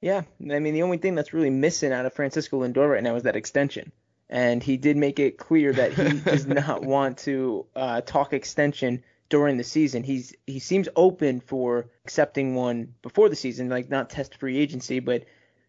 Yeah, 0.00 0.22
I 0.40 0.58
mean 0.58 0.74
the 0.74 0.82
only 0.82 0.98
thing 0.98 1.14
that's 1.14 1.32
really 1.32 1.50
missing 1.50 1.92
out 1.92 2.06
of 2.06 2.12
Francisco 2.12 2.62
Lindor 2.62 2.90
right 2.90 3.02
now 3.02 3.16
is 3.16 3.22
that 3.22 3.36
extension, 3.36 3.92
and 4.28 4.62
he 4.62 4.76
did 4.76 4.96
make 4.96 5.18
it 5.18 5.38
clear 5.38 5.72
that 5.72 5.94
he 5.94 6.18
does 6.30 6.46
not 6.46 6.82
want 6.82 7.18
to 7.18 7.66
uh, 7.74 8.00
talk 8.02 8.32
extension 8.32 9.02
during 9.28 9.56
the 9.56 9.64
season. 9.64 10.02
He's 10.02 10.34
he 10.46 10.58
seems 10.58 10.88
open 10.96 11.40
for 11.40 11.88
accepting 12.04 12.54
one 12.54 12.94
before 13.02 13.28
the 13.28 13.36
season, 13.36 13.68
like 13.68 13.90
not 13.90 14.10
test 14.10 14.36
free 14.36 14.56
agency, 14.58 15.00
but 15.00 15.24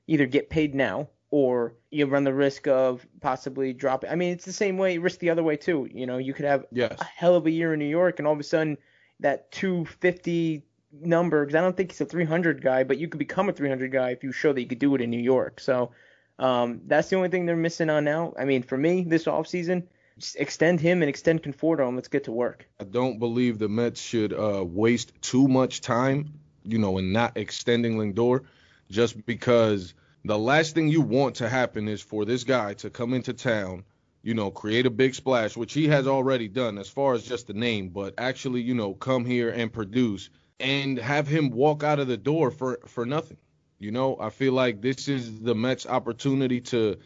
either 0.07 0.25
get 0.25 0.49
paid 0.49 0.75
now 0.75 1.09
or 1.29 1.73
you 1.91 2.05
run 2.05 2.23
the 2.23 2.33
risk 2.33 2.67
of 2.67 3.05
possibly 3.19 3.73
dropping. 3.73 4.09
I 4.09 4.15
mean, 4.15 4.31
it's 4.31 4.45
the 4.45 4.53
same 4.53 4.77
way, 4.77 4.97
risk 4.97 5.19
the 5.19 5.29
other 5.29 5.43
way 5.43 5.57
too. 5.57 5.89
You 5.91 6.05
know, 6.05 6.17
you 6.17 6.33
could 6.33 6.45
have 6.45 6.65
Yes. 6.71 6.95
a 7.01 7.03
hell 7.03 7.35
of 7.35 7.45
a 7.45 7.51
year 7.51 7.73
in 7.73 7.79
New 7.79 7.85
York, 7.85 8.19
and 8.19 8.27
all 8.27 8.33
of 8.33 8.39
a 8.39 8.43
sudden 8.43 8.77
that 9.19 9.51
250 9.51 10.63
number, 11.01 11.43
because 11.45 11.55
I 11.55 11.61
don't 11.61 11.75
think 11.75 11.91
he's 11.91 11.99
a 12.01 12.05
300 12.05 12.61
guy, 12.61 12.83
but 12.85 12.97
you 12.97 13.07
could 13.09 13.19
become 13.19 13.49
a 13.49 13.53
300 13.53 13.91
guy 13.91 14.11
if 14.11 14.23
you 14.23 14.31
show 14.31 14.53
that 14.53 14.61
you 14.61 14.67
could 14.67 14.79
do 14.79 14.95
it 14.95 15.01
in 15.01 15.09
New 15.09 15.19
York. 15.21 15.59
So 15.59 15.91
Um, 16.39 16.81
that's 16.85 17.09
the 17.09 17.15
only 17.15 17.29
thing 17.29 17.47
they're 17.47 17.55
missing 17.55 17.89
on 17.89 18.03
now. 18.03 18.31
I 18.37 18.45
mean, 18.45 18.61
for 18.61 18.77
me, 18.77 19.01
this 19.03 19.25
offseason, 19.25 19.87
extend 20.36 20.79
him 20.79 21.01
and 21.01 21.09
extend 21.09 21.43
Conforto 21.43 21.88
and 21.88 21.95
let's 21.95 22.07
get 22.07 22.25
to 22.25 22.31
work. 22.31 22.67
I 22.79 22.83
don't 22.83 23.19
believe 23.19 23.59
the 23.59 23.69
Mets 23.69 24.01
should 24.01 24.33
uh, 24.33 24.63
waste 24.65 25.13
too 25.21 25.47
much 25.47 25.81
time, 25.81 26.39
you 26.63 26.77
know, 26.77 26.97
in 26.97 27.12
not 27.12 27.38
extending 27.38 27.97
Lindor, 27.97 28.45
just 28.89 29.25
because 29.25 29.93
the 30.25 30.38
last 30.38 30.75
thing 30.75 30.88
you 30.88 31.01
want 31.01 31.36
to 31.36 31.50
happen 31.50 31.88
is 31.88 32.01
for 32.01 32.25
this 32.25 32.43
guy 32.43 32.74
to 32.75 32.89
come 32.89 33.13
into 33.13 33.33
town, 33.33 33.83
you 34.24 34.33
know, 34.33 34.51
create 34.51 34.86
a 34.86 34.89
big 34.89 35.15
splash, 35.15 35.55
which 35.55 35.74
he 35.74 35.88
has 35.88 36.07
already 36.07 36.47
done 36.47 36.77
as 36.77 36.89
far 36.89 37.13
as 37.13 37.24
just 37.24 37.47
the 37.47 37.53
name, 37.53 37.89
but 37.89 38.13
actually, 38.17 38.62
you 38.62 38.75
know, 38.75 38.93
come 38.93 39.25
here 39.25 39.50
and 39.50 39.71
produce 39.71 40.29
and 40.59 40.97
have 40.97 41.27
him 41.27 41.51
walk 41.51 41.83
out 41.83 42.00
of 42.00 42.07
the 42.07 42.17
door 42.17 42.51
for 42.51 42.79
for 42.88 43.05
nothing. 43.05 43.38
You 43.79 43.91
know, 43.91 44.17
I 44.19 44.31
feel 44.31 44.53
like 44.53 44.81
this 44.81 45.07
is 45.07 45.39
the 45.39 45.53
Mets' 45.53 45.86
opportunity 45.86 46.62
to, 46.62 46.97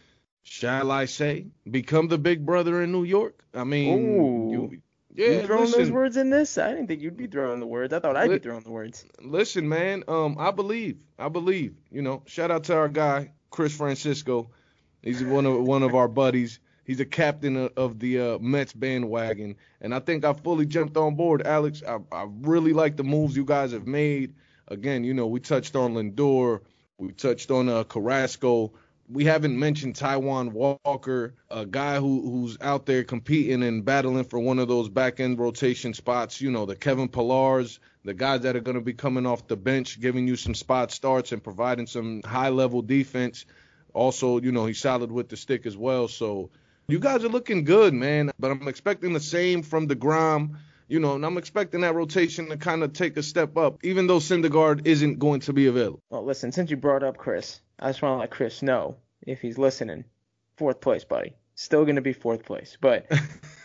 shall 0.43 0.91
I 0.91 1.05
say, 1.05 1.47
become 1.69 2.07
the 2.07 2.17
big 2.17 2.45
brother 2.45 2.81
in 2.81 2.91
New 2.91 3.03
York. 3.03 3.43
I 3.53 3.63
mean, 3.63 4.49
you, 4.49 4.81
yeah, 5.13 5.27
you 5.27 5.41
throwing 5.43 5.65
listen, 5.65 5.79
those 5.79 5.91
words 5.91 6.17
in 6.17 6.29
this? 6.29 6.57
I 6.57 6.69
didn't 6.71 6.87
think 6.87 7.01
you'd 7.01 7.17
be 7.17 7.27
throwing 7.27 7.59
the 7.59 7.67
words. 7.67 7.93
I 7.93 7.99
thought 7.99 8.15
I'd 8.15 8.29
be 8.29 8.39
throwing 8.39 8.63
the 8.63 8.71
words. 8.71 9.05
listen, 9.21 9.67
man. 9.67 10.03
Um, 10.07 10.37
I 10.39 10.51
believe, 10.51 10.97
I 11.19 11.29
believe. 11.29 11.75
You 11.91 12.01
know, 12.01 12.23
shout 12.25 12.51
out 12.51 12.65
to 12.65 12.75
our 12.75 12.89
guy 12.89 13.31
Chris 13.49 13.75
Francisco. 13.75 14.49
He's 15.01 15.23
one 15.23 15.45
of 15.45 15.61
one 15.61 15.83
of 15.83 15.95
our 15.95 16.07
buddies. 16.07 16.59
He's 16.83 16.99
a 16.99 17.05
captain 17.05 17.55
of, 17.57 17.71
of 17.77 17.99
the 17.99 18.19
uh, 18.19 18.39
Mets 18.39 18.73
bandwagon, 18.73 19.55
and 19.81 19.93
I 19.93 19.99
think 19.99 20.25
I 20.25 20.33
fully 20.33 20.65
jumped 20.65 20.97
on 20.97 21.15
board, 21.15 21.45
Alex. 21.45 21.83
I, 21.87 21.99
I 22.11 22.27
really 22.41 22.73
like 22.73 22.97
the 22.97 23.03
moves 23.03 23.35
you 23.35 23.45
guys 23.45 23.71
have 23.71 23.87
made. 23.87 24.35
Again, 24.67 25.03
you 25.03 25.13
know, 25.13 25.27
we 25.27 25.39
touched 25.39 25.75
on 25.75 25.93
Lindor, 25.93 26.61
we 26.97 27.11
touched 27.11 27.51
on 27.51 27.67
uh, 27.67 27.83
Carrasco. 27.83 28.73
We 29.11 29.25
haven't 29.25 29.59
mentioned 29.59 29.95
Taijuan 29.95 30.53
Walker, 30.53 31.33
a 31.49 31.65
guy 31.65 31.97
who 31.99 32.21
who's 32.21 32.57
out 32.61 32.85
there 32.85 33.03
competing 33.03 33.61
and 33.61 33.83
battling 33.83 34.23
for 34.23 34.39
one 34.39 34.57
of 34.57 34.69
those 34.69 34.87
back 34.87 35.19
end 35.19 35.37
rotation 35.37 35.93
spots. 35.93 36.39
You 36.39 36.49
know, 36.49 36.65
the 36.65 36.77
Kevin 36.77 37.09
Pillars, 37.09 37.79
the 38.05 38.13
guys 38.13 38.41
that 38.41 38.55
are 38.55 38.61
going 38.61 38.75
to 38.75 38.81
be 38.81 38.93
coming 38.93 39.25
off 39.25 39.47
the 39.47 39.57
bench, 39.57 39.99
giving 39.99 40.27
you 40.27 40.37
some 40.37 40.55
spot 40.55 40.91
starts 40.91 41.33
and 41.33 41.43
providing 41.43 41.87
some 41.87 42.21
high 42.23 42.49
level 42.49 42.81
defense. 42.81 43.45
Also, 43.93 44.39
you 44.39 44.53
know, 44.53 44.65
he's 44.65 44.79
solid 44.79 45.11
with 45.11 45.27
the 45.27 45.35
stick 45.35 45.65
as 45.65 45.75
well. 45.75 46.07
So 46.07 46.49
you 46.87 46.99
guys 46.99 47.25
are 47.25 47.29
looking 47.29 47.65
good, 47.65 47.93
man. 47.93 48.31
But 48.39 48.51
I'm 48.51 48.67
expecting 48.69 49.11
the 49.11 49.19
same 49.19 49.61
from 49.61 49.89
DeGrom. 49.89 50.55
You 50.87 50.99
know, 50.99 51.15
and 51.15 51.25
I'm 51.25 51.37
expecting 51.37 51.81
that 51.81 51.95
rotation 51.95 52.49
to 52.49 52.57
kind 52.57 52.83
of 52.83 52.91
take 52.91 53.15
a 53.15 53.23
step 53.23 53.55
up, 53.55 53.79
even 53.81 54.07
though 54.07 54.17
Syndergaard 54.17 54.85
isn't 54.85 55.19
going 55.19 55.39
to 55.41 55.53
be 55.53 55.67
available. 55.67 56.01
Well, 56.09 56.25
listen, 56.25 56.51
since 56.51 56.69
you 56.69 56.75
brought 56.75 57.01
up 57.01 57.15
Chris, 57.15 57.61
I 57.81 57.89
just 57.89 58.01
want 58.01 58.15
to 58.15 58.19
let 58.19 58.31
Chris 58.31 58.61
know 58.61 58.97
if 59.25 59.41
he's 59.41 59.57
listening. 59.57 60.05
Fourth 60.57 60.81
place, 60.81 61.03
buddy. 61.03 61.35
Still 61.55 61.83
going 61.83 61.95
to 61.95 62.01
be 62.01 62.13
fourth 62.13 62.45
place, 62.45 62.77
but 62.79 63.11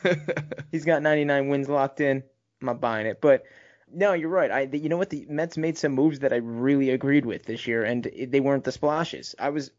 he's 0.73 0.85
got 0.85 1.03
99 1.03 1.49
wins 1.49 1.69
locked 1.69 2.01
in. 2.01 2.23
I'm 2.61 2.67
not 2.67 2.81
buying 2.81 3.07
it, 3.07 3.21
but 3.21 3.45
no, 3.93 4.13
you're 4.13 4.29
right. 4.29 4.51
I, 4.51 4.61
you 4.73 4.89
know 4.89 4.97
what? 4.97 5.11
The 5.11 5.27
Mets 5.29 5.57
made 5.57 5.79
some 5.79 5.93
moves 5.93 6.21
that 6.21 6.33
I 6.33 6.37
really 6.37 6.91
agreed 6.91 7.25
with 7.25 7.45
this 7.45 7.67
year, 7.67 7.85
and 7.85 8.11
they 8.29 8.41
weren't 8.41 8.65
the 8.65 8.73
splashes. 8.73 9.35
I 9.39 9.51
was 9.51 9.71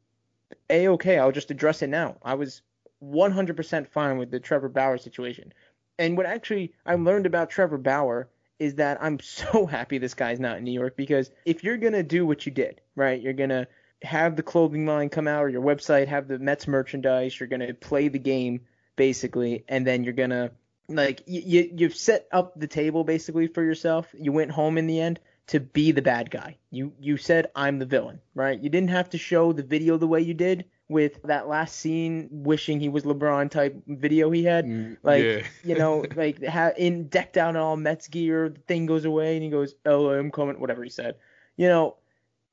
a 0.69 0.87
okay. 0.89 1.19
I'll 1.19 1.31
just 1.31 1.51
address 1.51 1.81
it 1.81 1.87
now. 1.87 2.17
I 2.23 2.35
was 2.35 2.61
100% 3.03 3.87
fine 3.87 4.17
with 4.17 4.31
the 4.31 4.39
Trevor 4.39 4.69
Bauer 4.69 4.97
situation. 4.97 5.53
And 5.99 6.15
what 6.15 6.25
actually 6.25 6.73
I 6.85 6.95
learned 6.95 7.25
about 7.25 7.49
Trevor 7.49 7.77
Bauer 7.77 8.29
is 8.59 8.75
that 8.75 8.97
I'm 9.01 9.19
so 9.21 9.65
happy 9.65 9.97
this 9.97 10.13
guy's 10.13 10.39
not 10.39 10.57
in 10.57 10.63
New 10.63 10.71
York 10.71 10.95
because 10.95 11.31
if 11.45 11.63
you're 11.63 11.77
gonna 11.77 12.03
do 12.03 12.25
what 12.25 12.45
you 12.45 12.51
did, 12.51 12.81
right? 12.95 13.21
You're 13.21 13.33
gonna 13.33 13.67
have 14.01 14.35
the 14.35 14.43
clothing 14.43 14.85
line 14.85 15.09
come 15.09 15.27
out 15.27 15.43
or 15.43 15.49
your 15.49 15.61
website 15.61 16.07
have 16.07 16.27
the 16.27 16.39
Mets 16.39 16.67
merchandise. 16.67 17.39
You're 17.39 17.47
gonna 17.49 17.73
play 17.73 18.07
the 18.07 18.19
game 18.19 18.61
basically, 18.95 19.63
and 19.67 19.85
then 19.85 20.03
you're 20.03 20.13
gonna 20.13 20.51
like 20.89 21.23
you, 21.25 21.41
you 21.45 21.71
you've 21.75 21.95
set 21.95 22.27
up 22.31 22.59
the 22.59 22.67
table 22.67 23.03
basically 23.03 23.47
for 23.47 23.63
yourself. 23.63 24.07
You 24.17 24.31
went 24.31 24.51
home 24.51 24.77
in 24.77 24.87
the 24.87 24.99
end 24.99 25.19
to 25.47 25.59
be 25.59 25.91
the 25.91 26.01
bad 26.01 26.29
guy. 26.29 26.57
You 26.71 26.93
you 26.99 27.17
said 27.17 27.49
I'm 27.55 27.79
the 27.79 27.85
villain, 27.85 28.19
right? 28.35 28.59
You 28.61 28.69
didn't 28.69 28.89
have 28.89 29.09
to 29.11 29.17
show 29.17 29.51
the 29.53 29.63
video 29.63 29.97
the 29.97 30.07
way 30.07 30.21
you 30.21 30.33
did 30.33 30.65
with 30.89 31.21
that 31.23 31.47
last 31.49 31.75
scene 31.77 32.29
wishing 32.31 32.79
he 32.79 32.87
was 32.87 33.03
LeBron 33.03 33.51
type 33.51 33.75
video 33.87 34.31
he 34.31 34.43
had. 34.43 34.65
Mm, 34.65 34.97
like 35.03 35.23
yeah. 35.23 35.41
you 35.63 35.75
know, 35.75 36.05
like 36.15 36.43
ha- 36.45 36.71
in 36.77 37.07
decked 37.07 37.37
out 37.37 37.49
in 37.49 37.57
all 37.57 37.75
Mets 37.75 38.07
gear, 38.07 38.49
the 38.49 38.59
thing 38.61 38.85
goes 38.85 39.05
away 39.05 39.35
and 39.35 39.43
he 39.43 39.49
goes, 39.49 39.75
"Oh, 39.85 40.09
I'm 40.09 40.31
coming," 40.31 40.59
whatever 40.59 40.83
he 40.83 40.89
said. 40.89 41.15
You 41.57 41.67
know, 41.67 41.97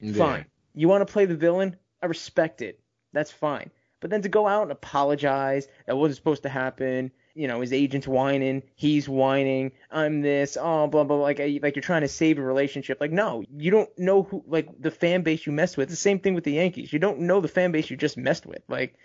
Yeah. 0.01 0.15
fine. 0.15 0.47
You 0.75 0.89
want 0.89 1.07
to 1.07 1.13
play 1.13 1.25
the 1.25 1.37
villain? 1.37 1.77
I 2.03 2.07
respect 2.07 2.63
it. 2.63 2.81
That's 3.13 3.31
fine. 3.31 3.71
But 4.01 4.11
then 4.11 4.23
to 4.23 4.29
go 4.29 4.47
out 4.47 4.65
and 4.65 4.73
apologize, 4.73 5.67
that 5.87 5.97
wasn't 5.97 6.17
supposed 6.17 6.43
to 6.43 6.49
happen. 6.49 7.13
You 7.35 7.49
know, 7.49 7.63
his 7.63 7.73
agent's 7.73 8.07
whining, 8.07 8.63
he's 8.77 9.09
whining, 9.09 9.73
I'm 9.91 10.21
this, 10.21 10.57
oh, 10.61 10.87
blah, 10.87 11.03
blah, 11.03 11.17
blah. 11.17 11.25
Like, 11.25 11.39
like 11.39 11.75
you're 11.75 11.83
trying 11.83 12.03
to 12.03 12.09
save 12.09 12.39
a 12.39 12.43
relationship. 12.43 13.01
Like, 13.01 13.11
no, 13.11 13.43
you 13.57 13.73
don't 13.73 13.91
know 13.99 14.23
who, 14.23 14.45
like, 14.47 14.69
the 14.81 14.93
fan 14.93 15.23
base 15.23 15.45
you 15.45 15.53
messed 15.53 15.77
with. 15.77 15.85
It's 15.85 15.95
the 15.95 15.97
same 15.97 16.21
thing 16.21 16.35
with 16.35 16.45
the 16.45 16.53
Yankees. 16.53 16.93
You 16.93 17.01
don't 17.01 17.21
know 17.21 17.41
the 17.41 17.49
fan 17.49 17.73
base 17.73 17.91
you 17.91 17.97
just 17.97 18.17
messed 18.17 18.47
with. 18.47 18.63
Like, 18.69 18.99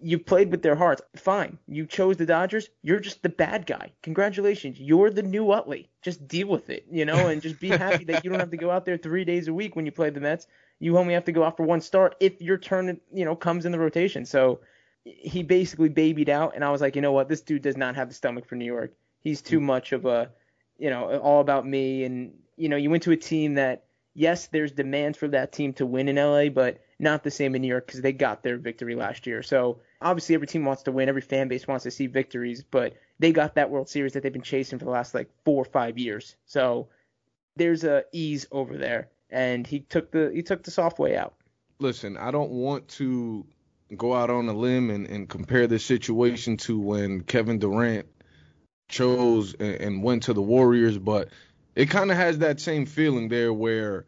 you 0.00 0.18
played 0.18 0.50
with 0.50 0.62
their 0.62 0.76
hearts. 0.76 1.02
Fine. 1.16 1.58
You 1.66 1.86
chose 1.86 2.18
the 2.18 2.26
Dodgers. 2.26 2.68
You're 2.82 3.00
just 3.00 3.22
the 3.22 3.30
bad 3.30 3.66
guy. 3.66 3.92
Congratulations. 4.02 4.78
You're 4.78 5.10
the 5.10 5.22
new 5.22 5.50
Utley. 5.50 5.88
Just 6.02 6.28
deal 6.28 6.46
with 6.46 6.70
it, 6.70 6.86
you 6.90 7.04
know, 7.04 7.28
and 7.28 7.42
just 7.42 7.58
be 7.58 7.70
happy 7.70 8.04
that 8.04 8.22
you 8.22 8.30
don't 8.30 8.38
have 8.38 8.50
to 8.50 8.56
go 8.56 8.70
out 8.70 8.84
there 8.84 8.98
three 8.98 9.24
days 9.24 9.48
a 9.48 9.54
week 9.54 9.74
when 9.74 9.86
you 9.86 9.92
play 9.92 10.10
the 10.10 10.20
Mets. 10.20 10.46
You 10.78 10.98
only 10.98 11.14
have 11.14 11.24
to 11.24 11.32
go 11.32 11.42
out 11.44 11.56
for 11.56 11.64
one 11.64 11.80
start 11.80 12.16
if 12.20 12.40
your 12.40 12.58
turn, 12.58 13.00
you 13.12 13.24
know, 13.24 13.34
comes 13.34 13.64
in 13.64 13.72
the 13.72 13.78
rotation. 13.78 14.26
So 14.26 14.60
he 15.04 15.42
basically 15.42 15.88
babied 15.88 16.28
out, 16.28 16.54
and 16.54 16.64
I 16.64 16.70
was 16.70 16.80
like, 16.80 16.96
you 16.96 17.02
know 17.02 17.12
what, 17.12 17.28
this 17.28 17.40
dude 17.40 17.62
does 17.62 17.76
not 17.76 17.96
have 17.96 18.08
the 18.08 18.14
stomach 18.14 18.46
for 18.46 18.56
New 18.56 18.64
York. 18.64 18.92
He's 19.20 19.40
too 19.40 19.58
mm-hmm. 19.58 19.66
much 19.66 19.92
of 19.92 20.04
a, 20.04 20.30
you 20.78 20.90
know, 20.90 21.18
all 21.18 21.40
about 21.40 21.66
me. 21.66 22.04
And 22.04 22.34
you 22.56 22.68
know, 22.68 22.76
you 22.76 22.90
went 22.90 23.04
to 23.04 23.12
a 23.12 23.16
team 23.16 23.54
that, 23.54 23.84
yes, 24.14 24.48
there's 24.48 24.72
demand 24.72 25.16
for 25.16 25.28
that 25.28 25.52
team 25.52 25.72
to 25.74 25.86
win 25.86 26.08
in 26.08 26.16
LA, 26.16 26.48
but 26.48 26.80
not 26.98 27.22
the 27.22 27.30
same 27.30 27.54
in 27.54 27.62
New 27.62 27.68
York 27.68 27.86
because 27.86 28.00
they 28.00 28.12
got 28.12 28.42
their 28.42 28.56
victory 28.56 28.94
last 28.94 29.26
year. 29.26 29.42
So 29.42 29.80
obviously, 30.00 30.34
every 30.34 30.46
team 30.46 30.64
wants 30.64 30.82
to 30.84 30.92
win, 30.92 31.08
every 31.08 31.22
fan 31.22 31.48
base 31.48 31.66
wants 31.66 31.84
to 31.84 31.90
see 31.90 32.06
victories, 32.06 32.62
but 32.62 32.94
they 33.18 33.32
got 33.32 33.54
that 33.54 33.70
World 33.70 33.88
Series 33.88 34.12
that 34.14 34.22
they've 34.22 34.32
been 34.32 34.42
chasing 34.42 34.78
for 34.78 34.84
the 34.84 34.90
last 34.90 35.14
like 35.14 35.30
four 35.44 35.62
or 35.62 35.66
five 35.66 35.98
years. 35.98 36.36
So 36.46 36.88
there's 37.56 37.84
a 37.84 38.04
ease 38.12 38.46
over 38.50 38.76
there, 38.76 39.08
and 39.30 39.66
he 39.66 39.80
took 39.80 40.10
the 40.10 40.30
he 40.34 40.42
took 40.42 40.62
the 40.62 40.70
soft 40.70 40.98
way 40.98 41.16
out. 41.16 41.34
listen, 41.78 42.16
I 42.16 42.30
don't 42.30 42.50
want 42.50 42.88
to 42.88 43.46
go 43.96 44.14
out 44.14 44.30
on 44.30 44.48
a 44.48 44.52
limb 44.52 44.90
and, 44.90 45.06
and 45.06 45.28
compare 45.28 45.66
this 45.66 45.84
situation 45.84 46.56
to 46.56 46.78
when 46.78 47.20
Kevin 47.20 47.58
Durant 47.58 48.06
chose 48.88 49.54
and, 49.54 49.74
and 49.74 50.02
went 50.02 50.24
to 50.24 50.32
the 50.32 50.42
Warriors, 50.42 50.98
but 50.98 51.28
it 51.74 51.90
kind 51.90 52.10
of 52.10 52.16
has 52.16 52.38
that 52.38 52.60
same 52.60 52.86
feeling 52.86 53.28
there 53.28 53.52
where 53.52 54.06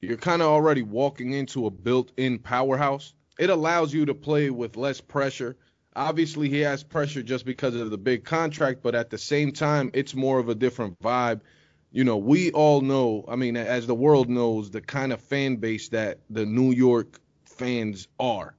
you're 0.00 0.16
kind 0.16 0.40
of 0.40 0.48
already 0.48 0.82
walking 0.82 1.32
into 1.32 1.66
a 1.66 1.70
built-in 1.70 2.38
powerhouse. 2.38 3.12
It 3.38 3.50
allows 3.50 3.92
you 3.92 4.06
to 4.06 4.14
play 4.14 4.50
with 4.50 4.76
less 4.76 5.00
pressure. 5.00 5.56
Obviously, 5.94 6.48
he 6.48 6.60
has 6.60 6.84
pressure 6.84 7.22
just 7.22 7.44
because 7.44 7.74
of 7.74 7.90
the 7.90 7.98
big 7.98 8.24
contract, 8.24 8.82
but 8.82 8.94
at 8.94 9.10
the 9.10 9.18
same 9.18 9.52
time, 9.52 9.90
it's 9.94 10.14
more 10.14 10.38
of 10.38 10.48
a 10.48 10.54
different 10.54 11.00
vibe. 11.00 11.40
You 11.90 12.04
know, 12.04 12.18
we 12.18 12.50
all 12.52 12.82
know, 12.82 13.24
I 13.28 13.36
mean, 13.36 13.56
as 13.56 13.86
the 13.86 13.94
world 13.94 14.28
knows, 14.28 14.70
the 14.70 14.80
kind 14.80 15.12
of 15.12 15.20
fan 15.22 15.56
base 15.56 15.88
that 15.90 16.18
the 16.28 16.44
New 16.44 16.70
York 16.70 17.18
fans 17.44 18.08
are. 18.20 18.54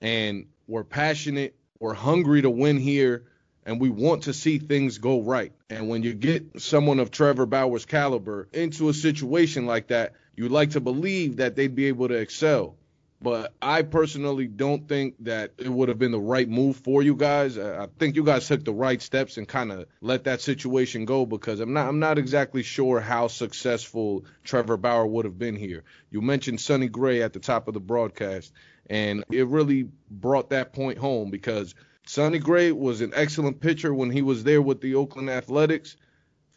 And 0.00 0.46
we're 0.66 0.84
passionate, 0.84 1.56
we're 1.78 1.94
hungry 1.94 2.42
to 2.42 2.50
win 2.50 2.78
here, 2.78 3.24
and 3.64 3.80
we 3.80 3.88
want 3.88 4.24
to 4.24 4.34
see 4.34 4.58
things 4.58 4.98
go 4.98 5.22
right. 5.22 5.52
And 5.70 5.88
when 5.88 6.02
you 6.02 6.12
get 6.12 6.60
someone 6.60 7.00
of 7.00 7.10
Trevor 7.10 7.46
Bauer's 7.46 7.86
caliber 7.86 8.48
into 8.52 8.88
a 8.90 8.94
situation 8.94 9.66
like 9.66 9.88
that, 9.88 10.12
you'd 10.36 10.52
like 10.52 10.70
to 10.70 10.80
believe 10.80 11.36
that 11.36 11.56
they'd 11.56 11.74
be 11.74 11.86
able 11.86 12.08
to 12.08 12.14
excel. 12.14 12.76
But 13.20 13.54
I 13.62 13.82
personally 13.82 14.46
don't 14.46 14.86
think 14.86 15.14
that 15.20 15.52
it 15.56 15.70
would 15.70 15.88
have 15.88 15.98
been 15.98 16.12
the 16.12 16.20
right 16.20 16.48
move 16.48 16.76
for 16.76 17.02
you 17.02 17.16
guys. 17.16 17.56
I 17.56 17.88
think 17.98 18.14
you 18.14 18.22
guys 18.24 18.46
took 18.46 18.62
the 18.64 18.74
right 18.74 19.00
steps 19.00 19.38
and 19.38 19.48
kind 19.48 19.72
of 19.72 19.86
let 20.02 20.24
that 20.24 20.42
situation 20.42 21.06
go 21.06 21.24
because 21.24 21.60
I'm 21.60 21.72
not 21.72 21.88
I'm 21.88 21.98
not 21.98 22.18
exactly 22.18 22.62
sure 22.62 23.00
how 23.00 23.28
successful 23.28 24.26
Trevor 24.44 24.76
Bauer 24.76 25.06
would 25.06 25.24
have 25.24 25.38
been 25.38 25.56
here. 25.56 25.84
You 26.10 26.20
mentioned 26.20 26.60
Sonny 26.60 26.88
Gray 26.88 27.22
at 27.22 27.32
the 27.32 27.40
top 27.40 27.68
of 27.68 27.74
the 27.74 27.80
broadcast, 27.80 28.52
and 28.90 29.24
it 29.30 29.46
really 29.46 29.88
brought 30.10 30.50
that 30.50 30.74
point 30.74 30.98
home 30.98 31.30
because 31.30 31.74
Sonny 32.06 32.38
Gray 32.38 32.70
was 32.70 33.00
an 33.00 33.12
excellent 33.14 33.60
pitcher 33.60 33.94
when 33.94 34.10
he 34.10 34.20
was 34.22 34.44
there 34.44 34.60
with 34.60 34.82
the 34.82 34.94
Oakland 34.94 35.30
Athletics. 35.30 35.96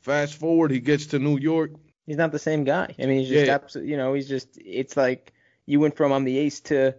Fast 0.01 0.35
forward, 0.35 0.71
he 0.71 0.79
gets 0.81 1.07
to 1.07 1.19
New 1.19 1.37
York. 1.39 1.71
He's 2.05 2.17
not 2.17 2.31
the 2.31 2.39
same 2.39 2.65
guy. 2.65 2.95
I 2.99 3.05
mean, 3.05 3.19
he's 3.19 3.29
just 3.29 3.45
Yeah. 3.47 3.55
absolutely, 3.55 3.91
you 3.91 3.97
know, 3.97 4.13
he's 4.13 4.27
just. 4.27 4.49
It's 4.57 4.97
like 4.97 5.31
you 5.69 5.79
went 5.79 5.95
from 5.95 6.11
I'm 6.11 6.23
the 6.23 6.37
ace 6.39 6.61
to 6.61 6.95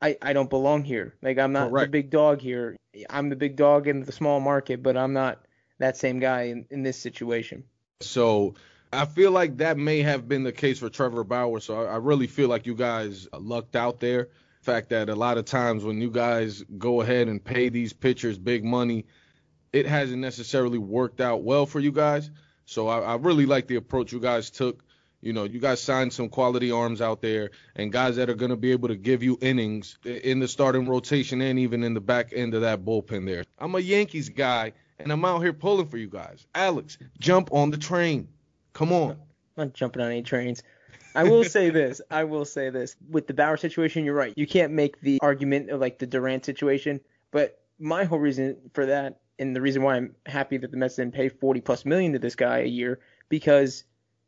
I 0.00 0.16
I 0.22 0.32
don't 0.32 0.48
belong 0.48 0.84
here. 0.84 1.14
Like 1.20 1.38
I'm 1.38 1.52
not 1.52 1.70
Correct. 1.70 1.90
the 1.90 1.98
big 1.98 2.10
dog 2.10 2.40
here. 2.40 2.76
I'm 3.10 3.28
the 3.28 3.36
big 3.36 3.56
dog 3.56 3.88
in 3.88 4.04
the 4.04 4.12
small 4.12 4.38
market, 4.38 4.82
but 4.82 4.96
I'm 4.96 5.12
not 5.12 5.44
that 5.78 5.96
same 5.96 6.20
guy 6.20 6.42
in, 6.42 6.66
in 6.70 6.82
this 6.84 6.96
situation. 6.96 7.64
So 8.00 8.54
I 8.92 9.06
feel 9.06 9.32
like 9.32 9.56
that 9.56 9.76
may 9.76 10.02
have 10.02 10.28
been 10.28 10.44
the 10.44 10.52
case 10.52 10.78
for 10.78 10.88
Trevor 10.88 11.24
Bauer. 11.24 11.58
So 11.58 11.82
I, 11.82 11.94
I 11.94 11.96
really 11.96 12.28
feel 12.28 12.48
like 12.48 12.66
you 12.66 12.76
guys 12.76 13.26
lucked 13.36 13.74
out 13.74 13.98
there. 13.98 14.28
fact 14.62 14.90
that 14.90 15.08
a 15.08 15.16
lot 15.16 15.36
of 15.36 15.44
times 15.44 15.82
when 15.82 16.00
you 16.00 16.10
guys 16.10 16.62
go 16.78 17.00
ahead 17.00 17.26
and 17.26 17.42
pay 17.42 17.68
these 17.68 17.92
pitchers 17.92 18.38
big 18.38 18.64
money, 18.64 19.06
it 19.72 19.86
hasn't 19.86 20.20
necessarily 20.20 20.78
worked 20.78 21.20
out 21.20 21.42
well 21.42 21.66
for 21.66 21.80
you 21.80 21.90
guys. 21.90 22.30
So 22.64 22.86
I, 22.86 23.00
I 23.00 23.16
really 23.16 23.46
like 23.46 23.66
the 23.66 23.76
approach 23.76 24.12
you 24.12 24.20
guys 24.20 24.50
took. 24.50 24.83
You 25.24 25.32
know, 25.32 25.44
you 25.44 25.58
guys 25.58 25.80
signed 25.80 26.12
some 26.12 26.28
quality 26.28 26.70
arms 26.70 27.00
out 27.00 27.22
there 27.22 27.50
and 27.76 27.90
guys 27.90 28.16
that 28.16 28.28
are 28.28 28.34
going 28.34 28.50
to 28.50 28.56
be 28.56 28.72
able 28.72 28.88
to 28.88 28.96
give 28.96 29.22
you 29.22 29.38
innings 29.40 29.96
in 30.04 30.38
the 30.38 30.46
starting 30.46 30.86
rotation 30.86 31.40
and 31.40 31.58
even 31.58 31.82
in 31.82 31.94
the 31.94 32.00
back 32.00 32.32
end 32.34 32.52
of 32.52 32.60
that 32.60 32.84
bullpen 32.84 33.24
there. 33.24 33.44
I'm 33.58 33.74
a 33.74 33.78
Yankees 33.78 34.28
guy 34.28 34.74
and 34.98 35.10
I'm 35.10 35.24
out 35.24 35.38
here 35.40 35.54
pulling 35.54 35.86
for 35.86 35.96
you 35.96 36.08
guys. 36.08 36.46
Alex, 36.54 36.98
jump 37.18 37.48
on 37.52 37.70
the 37.70 37.78
train. 37.78 38.28
Come 38.74 38.92
on. 38.92 39.12
I'm 39.56 39.68
not 39.68 39.72
jumping 39.72 40.02
on 40.02 40.10
any 40.10 40.22
trains. 40.22 40.62
I 41.14 41.24
will 41.24 41.44
say 41.56 41.70
this. 41.70 42.02
I 42.10 42.24
will 42.24 42.44
say 42.44 42.68
this. 42.68 42.94
With 43.08 43.26
the 43.26 43.32
Bauer 43.32 43.56
situation, 43.56 44.04
you're 44.04 44.14
right. 44.14 44.34
You 44.36 44.46
can't 44.46 44.74
make 44.74 45.00
the 45.00 45.20
argument 45.22 45.70
of 45.70 45.80
like 45.80 45.98
the 45.98 46.06
Durant 46.06 46.44
situation. 46.44 47.00
But 47.30 47.58
my 47.78 48.04
whole 48.04 48.18
reason 48.18 48.58
for 48.74 48.84
that, 48.84 49.20
and 49.38 49.56
the 49.56 49.62
reason 49.62 49.82
why 49.82 49.96
I'm 49.96 50.16
happy 50.26 50.58
that 50.58 50.70
the 50.70 50.76
Mets 50.76 50.96
didn't 50.96 51.14
pay 51.14 51.30
40 51.30 51.62
plus 51.62 51.86
million 51.86 52.12
to 52.12 52.18
this 52.18 52.34
guy 52.34 52.58
a 52.58 52.66
year, 52.66 53.00
because 53.30 53.84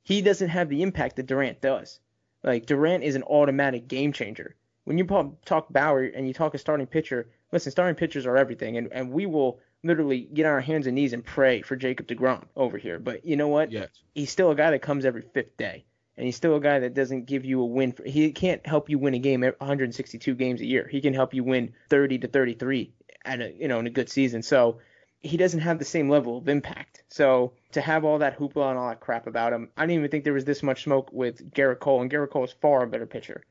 he 0.06 0.22
doesn't 0.22 0.50
have 0.50 0.68
the 0.68 0.82
impact 0.82 1.16
that 1.16 1.26
Durant 1.26 1.60
does. 1.60 1.98
Like 2.44 2.66
Durant 2.66 3.02
is 3.02 3.16
an 3.16 3.24
automatic 3.24 3.88
game 3.88 4.12
changer. 4.12 4.54
When 4.84 4.98
you 4.98 5.34
talk 5.44 5.72
Bauer 5.72 6.04
and 6.04 6.28
you 6.28 6.32
talk 6.32 6.54
a 6.54 6.58
starting 6.58 6.86
pitcher, 6.86 7.28
listen, 7.50 7.72
starting 7.72 7.96
pitchers 7.96 8.24
are 8.24 8.36
everything, 8.36 8.76
and, 8.76 8.88
and 8.92 9.10
we 9.10 9.26
will 9.26 9.58
literally 9.82 10.20
get 10.32 10.46
on 10.46 10.52
our 10.52 10.60
hands 10.60 10.86
and 10.86 10.94
knees 10.94 11.12
and 11.12 11.24
pray 11.24 11.60
for 11.60 11.74
Jacob 11.74 12.06
DeGrom 12.06 12.44
over 12.54 12.78
here. 12.78 13.00
But 13.00 13.26
you 13.26 13.34
know 13.34 13.48
what? 13.48 13.72
Yes. 13.72 13.88
He's 14.14 14.30
still 14.30 14.52
a 14.52 14.54
guy 14.54 14.70
that 14.70 14.80
comes 14.80 15.04
every 15.04 15.22
fifth 15.22 15.56
day, 15.56 15.84
and 16.16 16.24
he's 16.24 16.36
still 16.36 16.54
a 16.54 16.60
guy 16.60 16.78
that 16.78 16.94
doesn't 16.94 17.26
give 17.26 17.44
you 17.44 17.60
a 17.60 17.66
win. 17.66 17.90
For, 17.90 18.04
he 18.04 18.30
can't 18.30 18.64
help 18.64 18.88
you 18.88 19.00
win 19.00 19.14
a 19.14 19.18
game 19.18 19.40
162 19.40 20.34
games 20.36 20.60
a 20.60 20.66
year. 20.66 20.86
He 20.88 21.00
can 21.00 21.14
help 21.14 21.34
you 21.34 21.42
win 21.42 21.74
30 21.90 22.18
to 22.18 22.28
33 22.28 22.92
at 23.24 23.40
a 23.40 23.52
you 23.52 23.66
know 23.66 23.80
in 23.80 23.88
a 23.88 23.90
good 23.90 24.08
season. 24.08 24.42
So 24.44 24.78
he 25.22 25.36
doesn't 25.36 25.60
have 25.60 25.78
the 25.78 25.84
same 25.84 26.08
level 26.08 26.38
of 26.38 26.48
impact. 26.48 27.02
So 27.08 27.52
to 27.72 27.80
have 27.80 28.04
all 28.04 28.18
that 28.18 28.38
hoopla 28.38 28.70
and 28.70 28.78
all 28.78 28.88
that 28.88 29.00
crap 29.00 29.26
about 29.26 29.52
him, 29.52 29.70
I 29.76 29.82
didn't 29.82 29.98
even 29.98 30.10
think 30.10 30.24
there 30.24 30.32
was 30.32 30.44
this 30.44 30.62
much 30.62 30.84
smoke 30.84 31.10
with 31.12 31.52
Gerrit 31.52 31.80
Cole, 31.80 32.02
and 32.02 32.10
Gerrit 32.10 32.30
Cole 32.30 32.44
is 32.44 32.52
far 32.52 32.82
a 32.82 32.86
better 32.86 33.06
pitcher. 33.06 33.44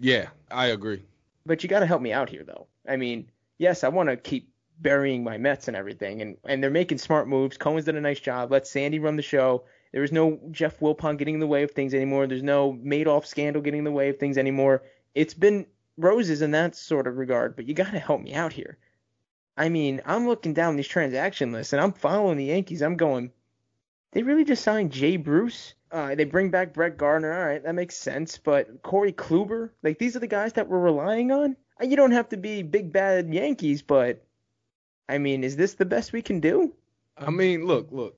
Yeah, 0.00 0.28
I 0.50 0.66
agree. 0.66 1.02
But 1.46 1.62
you 1.62 1.68
got 1.68 1.80
to 1.80 1.86
help 1.86 2.02
me 2.02 2.12
out 2.12 2.28
here, 2.28 2.44
though. 2.44 2.66
I 2.88 2.96
mean, 2.96 3.30
yes, 3.58 3.84
I 3.84 3.88
want 3.88 4.08
to 4.08 4.16
keep 4.16 4.48
burying 4.80 5.22
my 5.22 5.38
Mets 5.38 5.68
and 5.68 5.76
everything, 5.76 6.22
and 6.22 6.36
and 6.44 6.62
they're 6.62 6.70
making 6.70 6.98
smart 6.98 7.28
moves. 7.28 7.56
Cohen's 7.56 7.84
done 7.84 7.96
a 7.96 8.00
nice 8.00 8.20
job. 8.20 8.50
Let 8.50 8.66
Sandy 8.66 8.98
run 8.98 9.16
the 9.16 9.22
show. 9.22 9.64
There 9.92 10.02
is 10.02 10.12
no 10.12 10.40
Jeff 10.50 10.80
Wilpon 10.80 11.18
getting 11.18 11.34
in 11.34 11.40
the 11.40 11.46
way 11.46 11.62
of 11.62 11.70
things 11.70 11.94
anymore. 11.94 12.26
There's 12.26 12.42
no 12.42 12.72
Madoff 12.72 13.26
scandal 13.26 13.62
getting 13.62 13.78
in 13.78 13.84
the 13.84 13.90
way 13.92 14.08
of 14.08 14.18
things 14.18 14.38
anymore. 14.38 14.82
It's 15.14 15.34
been 15.34 15.66
roses 15.98 16.42
in 16.42 16.52
that 16.52 16.74
sort 16.74 17.06
of 17.06 17.18
regard, 17.18 17.56
but 17.56 17.66
you 17.66 17.74
got 17.74 17.92
to 17.92 17.98
help 17.98 18.22
me 18.22 18.34
out 18.34 18.52
here. 18.52 18.78
I 19.56 19.68
mean, 19.68 20.00
I'm 20.06 20.26
looking 20.26 20.54
down 20.54 20.76
these 20.76 20.88
transaction 20.88 21.52
lists 21.52 21.72
and 21.72 21.82
I'm 21.82 21.92
following 21.92 22.38
the 22.38 22.46
Yankees. 22.46 22.82
I'm 22.82 22.96
going, 22.96 23.32
they 24.12 24.22
really 24.22 24.44
just 24.44 24.62
signed 24.62 24.92
Jay 24.92 25.16
Bruce. 25.16 25.74
Uh, 25.90 26.14
they 26.14 26.24
bring 26.24 26.50
back 26.50 26.72
Brett 26.72 26.96
Gardner. 26.96 27.32
All 27.32 27.46
right, 27.46 27.62
that 27.62 27.74
makes 27.74 27.96
sense. 27.96 28.38
But 28.38 28.82
Corey 28.82 29.12
Kluber, 29.12 29.70
like 29.82 29.98
these 29.98 30.16
are 30.16 30.20
the 30.20 30.26
guys 30.26 30.54
that 30.54 30.68
we're 30.68 30.80
relying 30.80 31.30
on. 31.32 31.56
Uh, 31.80 31.84
you 31.84 31.96
don't 31.96 32.12
have 32.12 32.30
to 32.30 32.36
be 32.36 32.62
big 32.62 32.92
bad 32.92 33.32
Yankees, 33.32 33.82
but 33.82 34.24
I 35.08 35.18
mean, 35.18 35.44
is 35.44 35.56
this 35.56 35.74
the 35.74 35.84
best 35.84 36.12
we 36.12 36.22
can 36.22 36.40
do? 36.40 36.72
I 37.16 37.30
mean, 37.30 37.66
look, 37.66 37.88
look. 37.90 38.16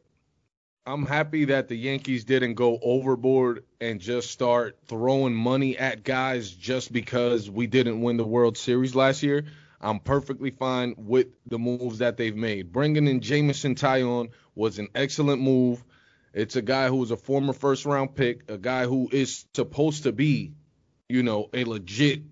I'm 0.86 1.06
happy 1.06 1.46
that 1.46 1.68
the 1.68 1.76
Yankees 1.76 2.24
didn't 2.24 2.54
go 2.54 2.78
overboard 2.82 3.64
and 3.80 3.98
just 3.98 4.30
start 4.30 4.76
throwing 4.86 5.34
money 5.34 5.78
at 5.78 6.04
guys 6.04 6.50
just 6.50 6.92
because 6.92 7.48
we 7.48 7.66
didn't 7.66 8.02
win 8.02 8.18
the 8.18 8.24
World 8.24 8.58
Series 8.58 8.94
last 8.94 9.22
year. 9.22 9.46
I'm 9.80 10.00
perfectly 10.00 10.50
fine 10.50 10.94
with 10.96 11.28
the 11.46 11.58
moves 11.58 11.98
that 11.98 12.16
they've 12.16 12.36
made. 12.36 12.72
Bringing 12.72 13.06
in 13.06 13.20
Jameson 13.20 13.74
Taillon 13.74 14.30
was 14.54 14.78
an 14.78 14.88
excellent 14.94 15.42
move. 15.42 15.84
It's 16.32 16.56
a 16.56 16.62
guy 16.62 16.88
who 16.88 16.96
was 16.96 17.10
a 17.10 17.16
former 17.16 17.52
first 17.52 17.84
round 17.84 18.14
pick, 18.14 18.50
a 18.50 18.58
guy 18.58 18.86
who 18.86 19.08
is 19.12 19.46
supposed 19.54 20.04
to 20.04 20.12
be, 20.12 20.54
you 21.08 21.22
know, 21.22 21.48
a 21.52 21.64
legit 21.64 22.22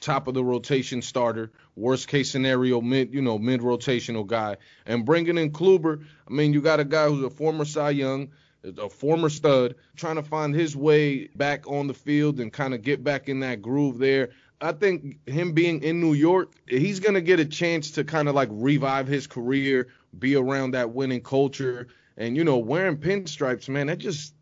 top 0.00 0.28
of 0.28 0.34
the 0.34 0.44
rotation 0.44 1.02
starter, 1.02 1.50
worst 1.74 2.08
case 2.08 2.30
scenario 2.30 2.80
mid, 2.80 3.12
you 3.12 3.22
know, 3.22 3.38
mid 3.38 3.60
rotational 3.60 4.26
guy. 4.26 4.56
And 4.86 5.04
bringing 5.04 5.38
in 5.38 5.50
Kluber, 5.50 6.04
I 6.28 6.32
mean, 6.32 6.52
you 6.52 6.60
got 6.60 6.80
a 6.80 6.84
guy 6.84 7.08
who's 7.08 7.24
a 7.24 7.30
former 7.30 7.64
Cy 7.64 7.90
Young, 7.90 8.28
a 8.64 8.88
former 8.88 9.28
stud, 9.28 9.76
trying 9.96 10.16
to 10.16 10.22
find 10.22 10.54
his 10.54 10.76
way 10.76 11.28
back 11.28 11.66
on 11.66 11.86
the 11.86 11.94
field 11.94 12.40
and 12.40 12.52
kind 12.52 12.74
of 12.74 12.82
get 12.82 13.02
back 13.02 13.28
in 13.28 13.40
that 13.40 13.62
groove 13.62 13.98
there. 13.98 14.30
I 14.60 14.72
think 14.72 15.28
him 15.28 15.52
being 15.52 15.82
in 15.82 16.00
New 16.00 16.14
York, 16.14 16.52
he's 16.66 17.00
gonna 17.00 17.20
get 17.20 17.40
a 17.40 17.44
chance 17.44 17.92
to 17.92 18.04
kind 18.04 18.28
of 18.28 18.34
like 18.34 18.48
revive 18.50 19.06
his 19.06 19.26
career, 19.26 19.88
be 20.18 20.34
around 20.34 20.72
that 20.72 20.90
winning 20.90 21.22
culture, 21.22 21.88
and 22.16 22.36
you 22.36 22.44
know, 22.44 22.58
wearing 22.58 22.96
pinstripes, 22.96 23.68
man, 23.68 23.86
that 23.86 23.98
just 23.98 24.34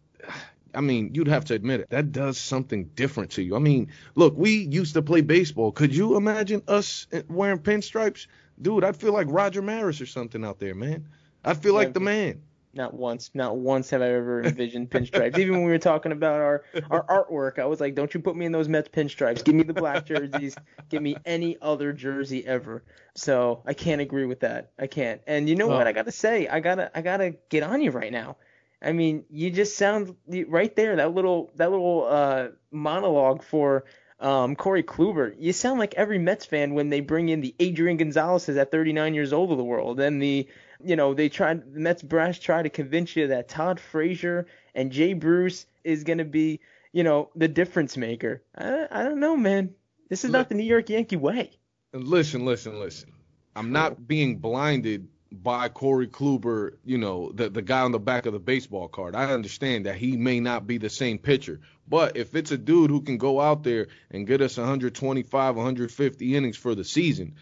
I 0.76 0.82
mean, 0.82 1.14
you'd 1.14 1.28
have 1.28 1.46
to 1.46 1.54
admit 1.54 1.80
it. 1.80 1.90
That 1.90 2.12
does 2.12 2.36
something 2.36 2.84
different 2.94 3.30
to 3.32 3.42
you. 3.42 3.56
I 3.56 3.58
mean, 3.58 3.88
look, 4.14 4.36
we 4.36 4.58
used 4.58 4.94
to 4.94 5.02
play 5.02 5.22
baseball. 5.22 5.72
Could 5.72 5.96
you 5.96 6.16
imagine 6.16 6.62
us 6.68 7.06
eh, 7.12 7.22
wearing 7.28 7.58
pinstripes? 7.58 8.26
Dude, 8.60 8.84
I'd 8.84 8.96
feel 8.96 9.12
like 9.12 9.26
Roger 9.30 9.62
Maris 9.62 10.02
or 10.02 10.06
something 10.06 10.44
out 10.44 10.58
there, 10.58 10.74
man. 10.74 11.08
I'd 11.44 11.62
feel 11.62 11.74
like 11.74 11.94
the 11.94 12.00
man. 12.00 12.42
Not 12.76 12.94
once, 12.94 13.30
not 13.34 13.56
once 13.56 13.90
have 13.90 14.02
I 14.02 14.12
ever 14.12 14.42
envisioned 14.42 14.90
pinstripes. 14.90 15.38
Even 15.38 15.54
when 15.54 15.64
we 15.64 15.70
were 15.70 15.78
talking 15.78 16.12
about 16.12 16.40
our 16.40 16.64
our 16.90 17.04
artwork, 17.06 17.58
I 17.58 17.64
was 17.66 17.80
like, 17.80 17.94
"Don't 17.94 18.12
you 18.12 18.20
put 18.20 18.36
me 18.36 18.46
in 18.46 18.52
those 18.52 18.68
Mets 18.68 18.88
pinstripes? 18.88 19.42
Give 19.42 19.54
me 19.54 19.62
the 19.62 19.72
black 19.72 20.04
jerseys. 20.06 20.56
Give 20.88 21.02
me 21.02 21.16
any 21.24 21.56
other 21.60 21.92
jersey 21.92 22.46
ever." 22.46 22.84
So 23.14 23.62
I 23.66 23.72
can't 23.72 24.00
agree 24.00 24.26
with 24.26 24.40
that. 24.40 24.72
I 24.78 24.86
can't. 24.86 25.22
And 25.26 25.48
you 25.48 25.56
know 25.56 25.68
what? 25.68 25.86
I 25.86 25.92
gotta 25.92 26.12
say, 26.12 26.46
I 26.48 26.60
gotta 26.60 26.90
I 26.96 27.00
gotta 27.00 27.34
get 27.48 27.62
on 27.62 27.80
you 27.80 27.90
right 27.90 28.12
now. 28.12 28.36
I 28.82 28.92
mean, 28.92 29.24
you 29.30 29.50
just 29.50 29.76
sound 29.76 30.14
right 30.48 30.74
there. 30.76 30.96
That 30.96 31.14
little 31.14 31.50
that 31.56 31.70
little 31.70 32.06
uh, 32.08 32.48
monologue 32.70 33.42
for 33.42 33.84
um, 34.20 34.56
Corey 34.56 34.82
Kluber. 34.82 35.34
You 35.38 35.52
sound 35.52 35.78
like 35.78 35.94
every 35.94 36.18
Mets 36.18 36.44
fan 36.44 36.74
when 36.74 36.90
they 36.90 37.00
bring 37.00 37.28
in 37.28 37.40
the 37.40 37.54
Adrian 37.58 37.96
Gonzalez's 37.96 38.56
at 38.56 38.70
39 38.70 39.14
years 39.14 39.32
old 39.32 39.50
of 39.50 39.58
the 39.58 39.64
world, 39.64 40.00
and 40.00 40.20
the 40.20 40.46
you 40.84 40.96
know, 40.96 41.14
they 41.14 41.28
tried 41.28 41.74
the 41.74 41.80
Mets 41.80 42.02
brass 42.02 42.38
try 42.38 42.62
to 42.62 42.70
convince 42.70 43.16
you 43.16 43.28
that 43.28 43.48
Todd 43.48 43.80
Frazier 43.80 44.46
and 44.74 44.92
Jay 44.92 45.12
Bruce 45.12 45.66
is 45.84 46.04
going 46.04 46.18
to 46.18 46.24
be, 46.24 46.60
you 46.92 47.02
know, 47.02 47.30
the 47.34 47.48
difference 47.48 47.96
maker. 47.96 48.42
I, 48.56 48.86
I 48.90 49.02
don't 49.04 49.20
know, 49.20 49.36
man. 49.36 49.74
This 50.08 50.24
is 50.24 50.30
not 50.30 50.48
the 50.48 50.54
New 50.54 50.64
York 50.64 50.88
Yankee 50.88 51.16
way. 51.16 51.50
Listen, 51.92 52.44
listen, 52.44 52.78
listen. 52.78 53.12
I'm 53.54 53.72
not 53.72 54.06
being 54.06 54.36
blinded 54.36 55.08
by 55.32 55.68
Corey 55.68 56.06
Kluber, 56.06 56.76
you 56.84 56.98
know, 56.98 57.32
the 57.32 57.48
the 57.48 57.62
guy 57.62 57.80
on 57.80 57.92
the 57.92 57.98
back 57.98 58.26
of 58.26 58.32
the 58.32 58.38
baseball 58.38 58.88
card. 58.88 59.14
I 59.14 59.32
understand 59.32 59.86
that 59.86 59.96
he 59.96 60.16
may 60.16 60.40
not 60.40 60.66
be 60.66 60.78
the 60.78 60.90
same 60.90 61.18
pitcher, 61.18 61.60
but 61.88 62.16
if 62.16 62.34
it's 62.34 62.52
a 62.52 62.58
dude 62.58 62.90
who 62.90 63.00
can 63.00 63.18
go 63.18 63.40
out 63.40 63.62
there 63.62 63.88
and 64.10 64.26
get 64.26 64.40
us 64.40 64.56
125, 64.56 65.56
150 65.56 66.36
innings 66.36 66.56
for 66.56 66.74
the 66.74 66.84
season, 66.84 67.34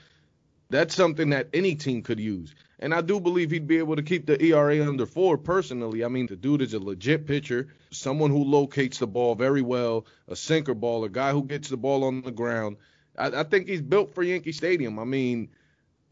that's 0.75 0.97
something 0.97 1.31
that 1.31 1.49
any 1.55 1.77
team 1.77 2.03
could 2.03 2.19
use. 2.19 2.53
And 2.81 2.93
I 2.93 3.01
do 3.01 3.21
believe 3.21 3.53
he'd 3.53 3.69
be 3.69 3.79
able 3.79 3.95
to 3.95 4.03
keep 4.03 4.27
the 4.27 4.43
ERA 4.43 4.85
under 4.87 5.07
four 5.07 5.39
personally. 5.39 6.05
I 6.05 6.09
mean, 6.09 6.27
the 6.27 6.35
dude 6.35 6.63
is 6.63 6.75
a 6.75 6.81
legit 6.81 7.29
pitcher, 7.29 7.69
someone 7.93 8.31
who 8.31 8.43
locates 8.43 8.99
the 8.99 9.07
ball 9.07 9.37
very 9.37 9.63
well, 9.63 10.07
a 10.27 10.35
sinker 10.35 10.75
ball, 10.75 11.05
a 11.05 11.09
guy 11.09 11.31
who 11.31 11.45
gets 11.45 11.69
the 11.69 11.77
ball 11.77 12.03
on 12.03 12.23
the 12.23 12.33
ground. 12.33 12.79
I, 13.17 13.27
I 13.29 13.43
think 13.45 13.69
he's 13.69 13.83
built 13.83 14.15
for 14.15 14.25
Yankee 14.25 14.51
Stadium. 14.51 14.99
I 14.99 15.05
mean, 15.05 15.51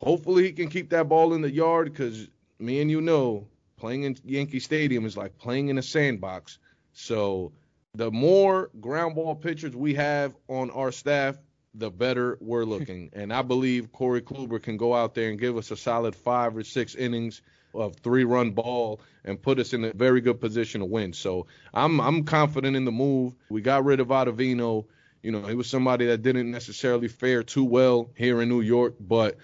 hopefully 0.00 0.44
he 0.44 0.52
can 0.52 0.68
keep 0.68 0.90
that 0.90 1.08
ball 1.08 1.34
in 1.34 1.42
the 1.42 1.50
yard 1.50 1.92
because 1.92 2.28
me 2.60 2.80
and 2.80 2.90
you 2.90 3.00
know, 3.00 3.48
playing 3.76 4.04
in 4.04 4.16
Yankee 4.24 4.60
Stadium 4.60 5.04
is 5.04 5.16
like 5.16 5.36
playing 5.38 5.70
in 5.70 5.78
a 5.78 5.82
sandbox. 5.82 6.60
So 6.92 7.50
the 7.94 8.12
more 8.12 8.70
ground 8.80 9.16
ball 9.16 9.34
pitchers 9.34 9.74
we 9.74 9.94
have 9.94 10.36
on 10.46 10.70
our 10.70 10.92
staff, 10.92 11.36
the 11.74 11.90
better 11.90 12.36
we're 12.40 12.64
looking. 12.64 13.10
and 13.12 13.32
I 13.32 13.42
believe 13.42 13.92
Corey 13.92 14.22
Kluber 14.22 14.62
can 14.62 14.76
go 14.76 14.94
out 14.94 15.14
there 15.14 15.30
and 15.30 15.38
give 15.38 15.56
us 15.56 15.70
a 15.70 15.76
solid 15.76 16.14
five 16.14 16.56
or 16.56 16.64
six 16.64 16.94
innings 16.94 17.42
of 17.74 17.96
three 17.96 18.24
run 18.24 18.50
ball 18.50 19.00
and 19.24 19.40
put 19.40 19.58
us 19.58 19.72
in 19.72 19.84
a 19.84 19.92
very 19.92 20.20
good 20.20 20.40
position 20.40 20.80
to 20.80 20.86
win. 20.86 21.12
So 21.12 21.46
I'm 21.72 22.00
I'm 22.00 22.24
confident 22.24 22.76
in 22.76 22.84
the 22.84 22.92
move. 22.92 23.34
We 23.48 23.62
got 23.62 23.84
rid 23.84 24.00
of 24.00 24.08
Ottavino. 24.08 24.84
You 25.22 25.32
know, 25.32 25.42
he 25.42 25.54
was 25.54 25.68
somebody 25.68 26.06
that 26.06 26.22
didn't 26.22 26.50
necessarily 26.50 27.08
fare 27.08 27.42
too 27.42 27.64
well 27.64 28.10
here 28.16 28.42
in 28.42 28.48
New 28.48 28.60
York, 28.60 28.96
but 28.98 29.36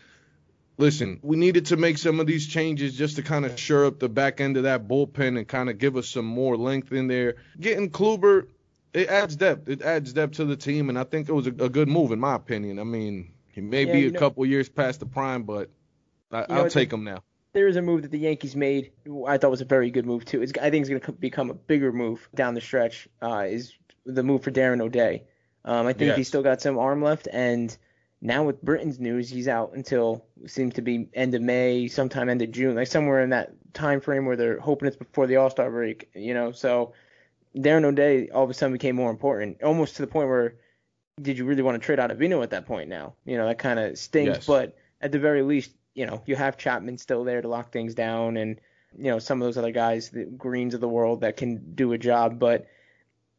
listen, 0.77 1.21
we 1.23 1.37
needed 1.37 1.67
to 1.67 1.77
make 1.77 1.99
some 1.99 2.19
of 2.19 2.27
these 2.27 2.47
changes 2.47 2.97
just 2.97 3.17
to 3.17 3.23
kind 3.23 3.47
of 3.47 3.59
shore 3.59 3.85
up 3.87 4.01
the 4.01 4.09
back 4.09 4.41
end 4.41 4.57
of 4.57 4.65
that 4.65 4.89
bullpen 4.89 5.39
and 5.39 5.47
kind 5.47 5.71
of 5.71 5.79
give 5.79 5.97
us 5.97 6.09
some 6.09 6.25
more 6.25 6.57
length 6.57 6.93
in 6.93 7.07
there. 7.07 7.37
Getting 7.61 7.91
Kluber, 7.91 8.49
it 8.93 9.09
adds 9.09 9.37
depth. 9.37 9.69
It 9.69 9.83
adds 9.83 10.13
depth 10.13 10.35
to 10.35 10.45
the 10.45 10.57
team, 10.57 10.89
and 10.89 10.99
I 10.99 11.05
think 11.05 11.29
it 11.29 11.33
was 11.33 11.47
a, 11.47 11.51
a 11.51 11.69
good 11.69 11.89
move 11.89 12.13
in 12.13 12.21
my 12.21 12.35
opinion. 12.35 12.79
I 12.79 12.85
mean, 12.85 13.33
he 13.51 13.61
may 13.61 13.85
yeah, 13.85 13.93
be 13.93 14.07
a 14.07 14.11
know, 14.11 14.19
couple 14.19 14.45
years 14.47 14.69
past 14.69 15.01
the 15.01 15.07
prime, 15.07 15.43
but 15.43 15.71
I, 16.31 16.47
will 16.49 16.65
know, 16.65 16.69
take 16.69 16.93
him 16.93 17.05
now. 17.05 17.23
There 17.53 17.67
is 17.67 17.77
a 17.77 17.83
move 17.83 18.03
that 18.03 18.11
the 18.11 18.19
Yankees 18.19 18.55
made. 18.55 18.93
I 19.27 19.39
thought 19.39 19.51
was 19.51 19.61
a 19.61 19.67
very 19.67 19.91
good 19.91 20.07
move 20.07 20.25
too. 20.25 20.43
It's, 20.43 20.53
I 20.61 20.71
think 20.71 20.83
it's 20.83 20.91
going 20.91 21.01
to 21.01 21.13
become 21.13 21.51
a 21.51 21.55
bigger 21.55 21.93
move 21.93 22.29
down 22.35 22.55
the 22.55 22.61
stretch. 22.61 23.09
Uh, 23.23 23.47
is 23.49 23.75
the 24.05 24.23
move 24.23 24.43
for 24.43 24.51
Darren 24.51 24.81
O'Day. 24.81 25.25
Um, 25.65 25.87
I 25.87 25.93
think 25.93 26.09
yes. 26.09 26.17
he's 26.17 26.29
still 26.29 26.43
got 26.43 26.63
some 26.63 26.79
arm 26.79 27.03
left, 27.03 27.29
and 27.31 27.77
Now 28.21 28.43
with 28.43 28.61
Britton's 28.63 28.99
news, 28.99 29.31
he's 29.31 29.47
out 29.47 29.73
until 29.75 30.25
seems 30.47 30.75
to 30.75 30.83
be 30.83 31.09
end 31.15 31.35
of 31.35 31.43
May, 31.43 31.87
sometime 31.87 32.29
end 32.29 32.43
of 32.43 32.51
June, 32.51 32.75
like 32.75 32.89
somewhere 32.89 33.23
in 33.23 33.31
that 33.31 33.53
time 33.75 34.01
frame 34.01 34.27
where 34.27 34.37
they're 34.37 34.59
hoping 34.59 34.89
it's 34.89 34.97
before 34.97 35.27
the 35.27 35.37
All 35.37 35.51
Star 35.51 35.71
break. 35.71 36.11
You 36.15 36.35
know, 36.35 36.51
so 36.51 36.95
Darren 37.57 37.85
O'Day 37.85 38.29
all 38.29 38.45
of 38.45 38.51
a 38.51 38.55
sudden 38.55 38.73
became 38.73 38.97
more 38.97 39.11
important, 39.11 39.63
almost 39.63 39.97
to 39.97 40.03
the 40.03 40.09
point 40.09 40.29
where 40.29 40.55
did 41.21 41.39
you 41.39 41.45
really 41.45 41.63
want 41.63 41.81
to 41.81 41.85
trade 41.85 41.99
Ottavino 41.99 42.43
at 42.43 42.51
that 42.51 42.67
point 42.67 42.89
now? 42.89 43.15
You 43.25 43.37
know, 43.37 43.47
that 43.47 43.59
kind 43.59 43.79
of 43.79 43.99
stings. 43.99 44.29
Yes. 44.29 44.47
But 44.47 44.77
at 45.01 45.13
the 45.13 45.19
very 45.19 45.43
least, 45.43 45.73
you 45.95 46.07
know, 46.07 46.23
you 46.27 46.37
have 46.37 46.57
Chapman 46.57 46.99
still 46.99 47.25
there 47.25 47.43
to 47.43 47.49
lock 47.49 47.73
things 47.73 47.95
down 47.95 48.37
and, 48.37 48.61
you 48.97 49.11
know, 49.11 49.19
some 49.19 49.43
of 49.43 49.47
those 49.47 49.59
other 49.59 49.73
guys, 49.73 50.11
the 50.11 50.25
Greens 50.25 50.75
of 50.75 50.81
the 50.81 50.89
world 50.89 51.23
that 51.23 51.37
can 51.37 51.75
do 51.75 51.93
a 51.93 51.99
job. 51.99 52.39
But, 52.39 52.67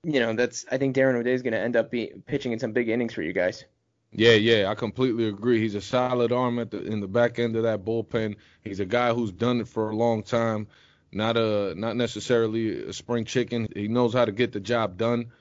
you 0.03 0.19
know, 0.19 0.33
that's, 0.33 0.65
I 0.71 0.77
think 0.77 0.95
Darren 0.95 1.15
O'Day 1.15 1.33
is 1.33 1.41
going 1.41 1.53
to 1.53 1.59
end 1.59 1.75
up 1.75 1.89
be, 1.89 2.11
pitching 2.25 2.51
in 2.51 2.59
some 2.59 2.73
big 2.73 2.89
innings 2.89 3.13
for 3.13 3.21
you 3.21 3.33
guys. 3.33 3.63
Yeah, 4.11 4.33
yeah, 4.33 4.69
I 4.69 4.75
completely 4.75 5.27
agree. 5.27 5.59
He's 5.59 5.75
a 5.75 5.81
solid 5.81 6.31
arm 6.31 6.57
at 6.57 6.71
the 6.71 6.81
in 6.81 6.99
the 6.99 7.07
back 7.07 7.37
end 7.37 7.55
of 7.55 7.63
that 7.63 7.85
bullpen. 7.85 8.35
He's 8.63 8.79
a 8.79 8.85
guy 8.85 9.13
who's 9.13 9.31
done 9.31 9.61
it 9.61 9.67
for 9.67 9.91
a 9.91 9.95
long 9.95 10.23
time. 10.23 10.67
Not 11.11 11.37
a 11.37 11.73
not 11.75 11.95
necessarily 11.95 12.83
a 12.83 12.93
spring 12.93 13.25
chicken. 13.25 13.67
He 13.75 13.87
knows 13.87 14.13
how 14.13 14.25
to 14.25 14.31
get 14.31 14.51
the 14.51 14.59
job 14.59 14.97
done. 14.97 15.31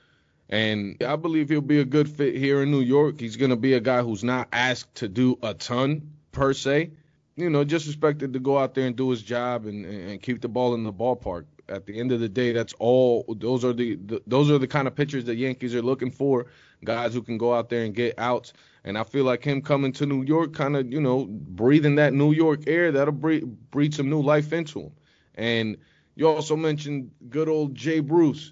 And 0.49 1.01
I 1.03 1.15
believe 1.15 1.49
he'll 1.49 1.61
be 1.61 1.79
a 1.79 1.85
good 1.85 2.09
fit 2.09 2.35
here 2.35 2.63
in 2.63 2.71
New 2.71 2.81
York. 2.81 3.19
He's 3.19 3.35
going 3.35 3.51
to 3.51 3.55
be 3.55 3.73
a 3.73 3.79
guy 3.79 4.01
who's 4.01 4.23
not 4.23 4.47
asked 4.51 4.95
to 4.95 5.07
do 5.07 5.37
a 5.43 5.53
ton 5.53 6.13
per 6.31 6.53
se. 6.53 6.91
You 7.35 7.51
know, 7.51 7.63
just 7.63 7.85
expected 7.85 8.33
to 8.33 8.39
go 8.39 8.57
out 8.57 8.73
there 8.73 8.87
and 8.87 8.95
do 8.95 9.11
his 9.11 9.21
job 9.21 9.65
and, 9.65 9.85
and 9.85 10.21
keep 10.21 10.41
the 10.41 10.49
ball 10.49 10.73
in 10.73 10.83
the 10.83 10.91
ballpark. 10.91 11.45
At 11.69 11.85
the 11.85 11.99
end 11.99 12.11
of 12.11 12.19
the 12.19 12.27
day, 12.27 12.51
that's 12.51 12.73
all. 12.79 13.23
Those 13.37 13.63
are 13.63 13.73
the, 13.73 13.95
the 13.95 14.23
those 14.25 14.49
are 14.49 14.57
the 14.57 14.67
kind 14.67 14.87
of 14.87 14.95
pitchers 14.95 15.25
the 15.25 15.35
Yankees 15.35 15.75
are 15.75 15.83
looking 15.83 16.09
for. 16.09 16.47
Guys 16.83 17.13
who 17.13 17.21
can 17.21 17.37
go 17.37 17.53
out 17.53 17.69
there 17.69 17.83
and 17.83 17.93
get 17.93 18.17
outs. 18.17 18.53
And 18.83 18.97
I 18.97 19.03
feel 19.03 19.23
like 19.23 19.43
him 19.43 19.61
coming 19.61 19.91
to 19.93 20.07
New 20.07 20.23
York, 20.23 20.53
kind 20.53 20.75
of, 20.75 20.91
you 20.91 20.99
know, 20.99 21.25
breathing 21.29 21.95
that 21.95 22.13
New 22.13 22.31
York 22.31 22.61
air, 22.65 22.91
that'll 22.91 23.13
breathe, 23.13 23.43
breathe 23.69 23.93
some 23.93 24.09
new 24.09 24.21
life 24.21 24.51
into 24.51 24.79
him. 24.79 24.91
And 25.39 25.77
you 26.15 26.27
also 26.27 26.57
mentioned 26.57 27.11
good 27.29 27.47
old 27.47 27.73
Jay 27.73 28.01
Bruce. 28.01 28.51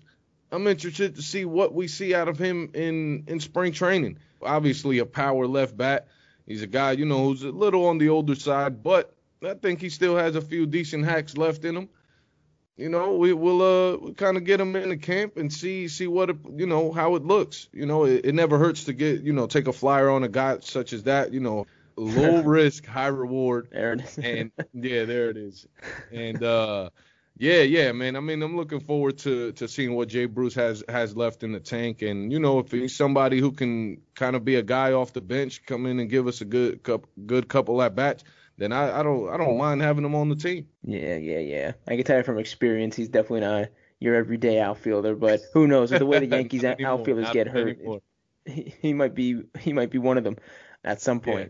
I'm 0.51 0.65
interested 0.67 1.15
to 1.15 1.21
see 1.21 1.43
what 1.43 1.73
we 1.73 1.89
see 1.89 2.15
out 2.15 2.29
of 2.29 2.39
him 2.39 2.71
in 2.73 3.25
in 3.27 3.41
spring 3.41 3.73
training. 3.73 4.19
Obviously, 4.41 4.99
a 4.99 5.05
power 5.05 5.45
left 5.45 5.75
bat. 5.75 6.07
He's 6.45 6.61
a 6.61 6.67
guy, 6.67 6.93
you 6.93 7.05
know, 7.05 7.25
who's 7.25 7.43
a 7.43 7.49
little 7.49 7.87
on 7.87 7.97
the 7.97 8.07
older 8.07 8.35
side, 8.35 8.81
but 8.81 9.13
I 9.43 9.55
think 9.55 9.81
he 9.81 9.89
still 9.89 10.15
has 10.15 10.37
a 10.37 10.41
few 10.41 10.65
decent 10.65 11.03
hacks 11.03 11.35
left 11.35 11.65
in 11.65 11.75
him. 11.75 11.89
You 12.77 12.87
know, 12.87 13.17
we 13.17 13.33
will 13.33 13.61
uh 13.61 13.97
we 13.97 14.13
kind 14.13 14.37
of 14.37 14.45
get 14.45 14.61
him 14.61 14.73
into 14.77 14.95
camp 14.95 15.35
and 15.35 15.51
see 15.51 15.89
see 15.89 16.07
what 16.07 16.29
it, 16.29 16.37
you 16.55 16.67
know 16.67 16.93
how 16.93 17.15
it 17.15 17.25
looks. 17.25 17.67
You 17.73 17.85
know, 17.85 18.05
it, 18.05 18.27
it 18.27 18.33
never 18.33 18.57
hurts 18.57 18.85
to 18.85 18.93
get 18.93 19.23
you 19.23 19.33
know 19.33 19.45
take 19.45 19.67
a 19.67 19.73
flyer 19.73 20.09
on 20.09 20.23
a 20.23 20.29
guy 20.29 20.59
such 20.61 20.93
as 20.93 21.03
that. 21.03 21.33
You 21.33 21.41
know, 21.41 21.67
low 21.97 22.41
risk, 22.43 22.85
high 22.85 23.07
reward. 23.07 23.69
There 23.71 23.93
it 23.93 24.01
is. 24.01 24.17
And 24.17 24.51
yeah, 24.73 25.05
there 25.05 25.29
it 25.29 25.37
is. 25.37 25.67
And 26.11 26.43
uh 26.43 26.89
yeah, 27.39 27.61
yeah, 27.61 27.91
man. 27.91 28.15
I 28.15 28.19
mean, 28.19 28.41
I'm 28.41 28.55
looking 28.55 28.79
forward 28.79 29.17
to 29.19 29.51
to 29.53 29.67
seeing 29.67 29.93
what 29.93 30.07
Jay 30.07 30.25
Bruce 30.25 30.55
has 30.55 30.83
has 30.89 31.15
left 31.15 31.43
in 31.43 31.51
the 31.51 31.59
tank, 31.59 32.01
and 32.01 32.31
you 32.31 32.39
know, 32.39 32.59
if 32.59 32.71
he's 32.71 32.95
somebody 32.95 33.39
who 33.39 33.51
can 33.51 34.01
kind 34.15 34.35
of 34.35 34.43
be 34.43 34.55
a 34.55 34.63
guy 34.63 34.93
off 34.93 35.13
the 35.13 35.21
bench, 35.21 35.63
come 35.65 35.85
in 35.85 35.99
and 35.99 36.09
give 36.09 36.27
us 36.27 36.41
a 36.41 36.45
good 36.45 36.81
cup, 36.81 37.05
good 37.27 37.47
couple 37.47 37.81
at 37.81 37.95
bats, 37.95 38.23
then 38.57 38.71
I, 38.71 38.99
I 38.99 39.03
don't 39.03 39.29
I 39.29 39.37
don't 39.37 39.57
mind 39.57 39.81
having 39.81 40.03
him 40.03 40.15
on 40.15 40.29
the 40.29 40.35
team. 40.35 40.67
Yeah, 40.83 41.15
yeah, 41.15 41.39
yeah. 41.39 41.71
I 41.87 41.95
can 41.95 42.03
tell 42.05 42.17
you 42.17 42.23
from 42.23 42.39
experience, 42.39 42.95
he's 42.95 43.09
definitely 43.09 43.41
not 43.41 43.69
your 43.99 44.15
everyday 44.15 44.59
outfielder. 44.59 45.15
But 45.15 45.41
who 45.53 45.67
knows? 45.67 45.91
With 45.91 45.99
the 45.99 46.07
way 46.07 46.19
the 46.19 46.25
Yankees 46.35 46.63
outfielders 46.63 47.29
get 47.31 47.47
hurt, 47.47 47.77
he, 48.45 48.93
might 48.93 49.13
be 49.13 49.43
he 49.59 49.73
might 49.73 49.91
be 49.91 49.99
one 49.99 50.17
of 50.17 50.23
them 50.23 50.37
at 50.83 51.01
some 51.01 51.21
Yeah. 51.25 51.45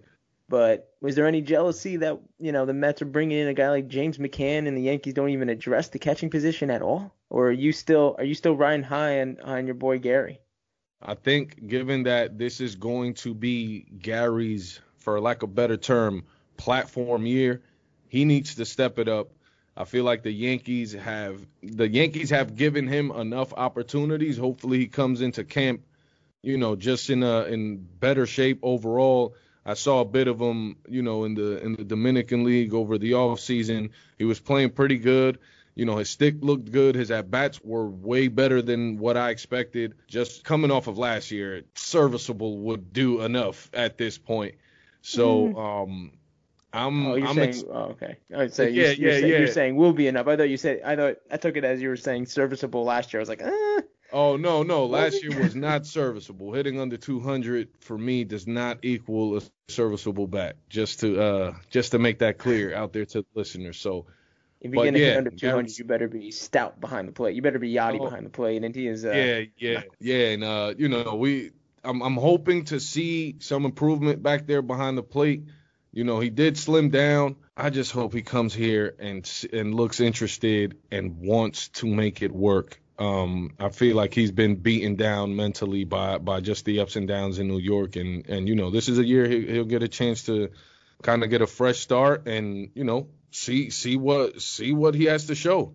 But 0.50 0.94
was 1.02 1.16
there 1.16 1.28
any 1.28 1.42
jealousy 1.42 1.98
that 1.98 2.20
you 2.40 2.52
know 2.52 2.66
the 2.66 2.74
Mets 2.74 3.02
are 3.02 3.06
bringing 3.06 3.38
in 3.38 3.48
a 3.48 3.54
guy 3.54 3.70
like 3.70 3.88
James 3.88 4.18
McCann 4.18 4.68
and 4.68 4.78
the 4.78 4.82
Yankees 4.82 5.14
don't 5.14 5.30
even 5.30 5.50
address 5.50 5.90
the 5.90 6.00
catching 6.00 6.30
position 6.30 6.70
at 6.70 6.82
all? 6.82 7.14
Or 7.30 7.48
are 7.48 7.52
you 7.52 7.74
still 7.74 8.16
are 8.18 8.24
you 8.24 8.36
still 8.36 8.56
riding 8.56 8.84
high 8.84 9.22
on 9.22 9.38
on 9.44 9.66
your 9.66 9.76
boy 9.76 10.00
Gary? 10.00 10.40
I 11.02 11.14
think 11.14 11.68
given 11.68 12.04
that 12.04 12.38
this 12.38 12.60
is 12.62 12.76
going 12.76 13.16
to 13.16 13.34
be 13.34 13.86
Gary's, 14.00 14.80
for 14.98 15.20
lack 15.20 15.44
of 15.44 15.50
a 15.50 15.54
better 15.54 15.78
term, 15.78 16.24
platform 16.56 17.26
year, 17.26 17.62
he 18.08 18.26
needs 18.26 18.56
to 18.56 18.66
step 18.66 18.98
it 19.00 19.08
up. 19.08 19.30
I 19.76 19.84
feel 19.84 20.04
like 20.04 20.24
the 20.24 20.32
Yankees 20.32 20.94
have 20.94 21.46
the 21.62 21.88
Yankees 21.88 22.32
have 22.32 22.56
given 22.56 22.88
him 22.88 23.12
enough 23.12 23.54
opportunities. 23.54 24.38
Hopefully 24.38 24.80
he 24.80 24.88
comes 24.88 25.22
into 25.22 25.44
camp, 25.44 25.82
you 26.42 26.58
know, 26.58 26.76
just 26.76 27.10
in 27.10 27.22
a 27.22 27.44
in 27.44 27.78
better 27.78 28.26
shape 28.26 28.60
overall. 28.64 29.36
I 29.68 29.74
saw 29.74 30.00
a 30.00 30.06
bit 30.06 30.30
of 30.30 30.40
him, 30.40 30.78
you 30.88 31.02
know, 31.02 31.26
in 31.26 31.36
the 31.36 31.62
in 31.62 31.76
the 31.76 31.84
Dominican 31.84 32.46
League 32.46 32.74
over 32.74 32.98
the 32.98 33.16
off 33.16 33.42
season. 33.42 33.90
He 34.18 34.24
was 34.24 34.40
playing 34.40 34.70
pretty 34.70 34.98
good. 34.98 35.40
You 35.76 35.86
know, 35.86 35.98
his 35.98 36.10
stick 36.10 36.38
looked 36.40 36.72
good. 36.72 36.96
His 36.96 37.12
at 37.12 37.30
bats 37.30 37.60
were 37.64 37.88
way 37.88 38.30
better 38.30 38.62
than 38.62 38.98
what 38.98 39.18
I 39.18 39.30
expected. 39.30 39.94
Just 40.08 40.46
coming 40.46 40.72
off 40.72 40.88
of 40.88 40.98
last 40.98 41.32
year, 41.32 41.64
serviceable 41.76 42.58
would 42.60 42.94
do 42.94 43.22
enough 43.22 43.70
at 43.74 43.98
this 43.98 44.18
point. 44.18 44.56
So, 45.02 45.56
um, 45.56 46.12
I'm 46.74 47.08
Oh, 47.08 47.16
you're 47.16 47.28
I'm 47.28 47.36
saying 47.36 47.50
ex- 47.50 47.64
oh, 47.70 47.92
okay. 47.92 48.18
I 48.34 48.38
would 48.38 48.54
say 48.54 48.70
Yeah, 48.70 48.92
you're, 48.92 48.94
you're, 48.94 49.12
yeah, 49.12 49.20
saying, 49.20 49.32
you're 49.34 49.48
saying 49.48 49.76
will 49.76 49.94
be 49.94 50.08
enough. 50.08 50.28
I 50.28 50.38
thought 50.38 50.50
you 50.50 50.58
said 50.58 50.82
I 50.84 50.96
thought 50.96 51.18
I 51.30 51.38
took 51.38 51.58
it 51.58 51.64
as 51.64 51.82
you 51.82 51.90
were 51.90 51.98
saying 51.98 52.26
serviceable 52.28 52.84
last 52.84 53.14
year. 53.14 53.20
I 53.20 53.24
was 53.24 53.30
like, 53.30 53.42
eh. 53.42 53.77
Oh 54.14 54.38
no, 54.38 54.64
no. 54.64 54.86
Last 54.86 55.22
year 55.24 55.38
was 55.42 55.56
not 55.56 55.86
serviceable. 55.86 56.54
Hitting 56.54 56.80
under 56.80 56.98
200 56.98 57.70
for 57.80 57.98
me 57.98 58.24
does 58.24 58.48
not 58.48 58.80
equal 58.84 59.38
a 59.38 59.42
serviceable 59.68 60.28
bat. 60.28 60.56
Just 60.70 61.02
to 61.02 61.22
uh 61.22 61.54
just 61.70 61.92
to 61.92 62.00
make 62.00 62.20
that 62.20 62.38
clear 62.38 62.74
out 62.74 62.94
there 62.94 63.06
to 63.06 63.22
the 63.22 63.28
listeners. 63.34 63.78
So 63.80 64.06
If 64.62 64.72
you're 64.74 64.86
gonna 64.86 64.98
yeah, 64.98 65.06
hit 65.08 65.18
under 65.18 65.30
200, 65.32 65.56
Gary's- 65.64 65.80
you 65.80 65.86
better 65.86 66.08
be 66.08 66.32
stout 66.32 66.80
behind 66.80 67.08
the 67.08 67.12
plate. 67.12 67.36
You 67.36 67.42
better 67.42 67.60
be 67.60 67.74
Yadi 67.74 68.00
Oh. 68.00 68.06
behind 68.06 68.26
the 68.26 68.30
plate, 68.30 68.64
and 68.64 68.74
he 68.74 68.88
is. 68.88 69.04
Uh, 69.06 69.12
yeah, 69.12 69.42
yeah, 69.58 69.82
yeah, 70.00 70.26
and 70.30 70.44
uh, 70.44 70.74
you 70.78 70.88
know, 70.90 71.16
we 71.16 71.52
I'm 71.84 72.02
I'm 72.02 72.16
hoping 72.16 72.66
to 72.66 72.80
see 72.80 73.36
some 73.40 73.66
improvement 73.66 74.24
back 74.24 74.48
there 74.48 74.62
behind 74.62 74.98
the 74.98 75.04
plate. 75.04 75.44
You 75.92 76.04
know, 76.04 76.20
he 76.20 76.30
did 76.30 76.58
slim 76.58 76.90
down. 76.90 77.36
I 77.56 77.70
just 77.72 77.92
hope 77.92 78.14
he 78.14 78.22
comes 78.22 78.54
here 78.54 78.96
and 79.00 79.26
s- 79.26 79.46
and 79.52 79.74
looks 79.74 80.00
interested 80.00 80.78
and 80.92 81.18
wants 81.20 81.70
to 81.80 81.88
make 81.88 82.22
it 82.22 82.32
work. 82.32 82.80
Um, 83.00 83.54
I 83.60 83.70
feel 83.70 83.96
like 83.96 84.14
he's 84.14 84.32
been 84.32 84.56
beaten 84.56 84.96
down 84.96 85.36
mentally 85.36 85.84
by 85.84 86.18
by 86.18 86.40
just 86.42 86.66
the 86.66 86.80
ups 86.80 86.96
and 86.96 87.08
downs 87.08 87.38
in 87.40 87.48
New 87.48 87.60
York, 87.60 87.96
and 87.96 88.28
and 88.28 88.48
you 88.48 88.56
know, 88.56 88.72
this 88.72 88.90
is 88.90 88.98
a 88.98 89.06
year 89.06 89.28
he, 89.28 89.46
he'll 89.46 89.66
get 89.66 89.84
a 89.84 89.88
chance 89.88 90.24
to 90.24 90.50
kind 91.04 91.24
of 91.24 91.30
get 91.30 91.42
a 91.44 91.48
fresh 91.48 91.78
start 91.80 92.28
and 92.28 92.72
you 92.74 92.84
know 92.84 93.08
see 93.30 93.70
see 93.70 93.98
what 93.98 94.42
see 94.42 94.72
what 94.74 94.96
he 94.96 95.06
has 95.06 95.28
to 95.28 95.36
show. 95.36 95.74